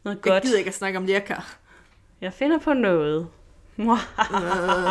Noget 0.04 0.16
Jeg 0.16 0.22
godt. 0.32 0.44
gider 0.44 0.58
ikke 0.58 0.68
at 0.68 0.74
snakke 0.74 0.98
om 0.98 1.06
lærkar. 1.06 1.58
Jeg 2.22 2.34
finder 2.34 2.58
på 2.58 2.74
noget. 2.74 3.28
Moi... 3.78 4.00
Euh, 4.32 4.90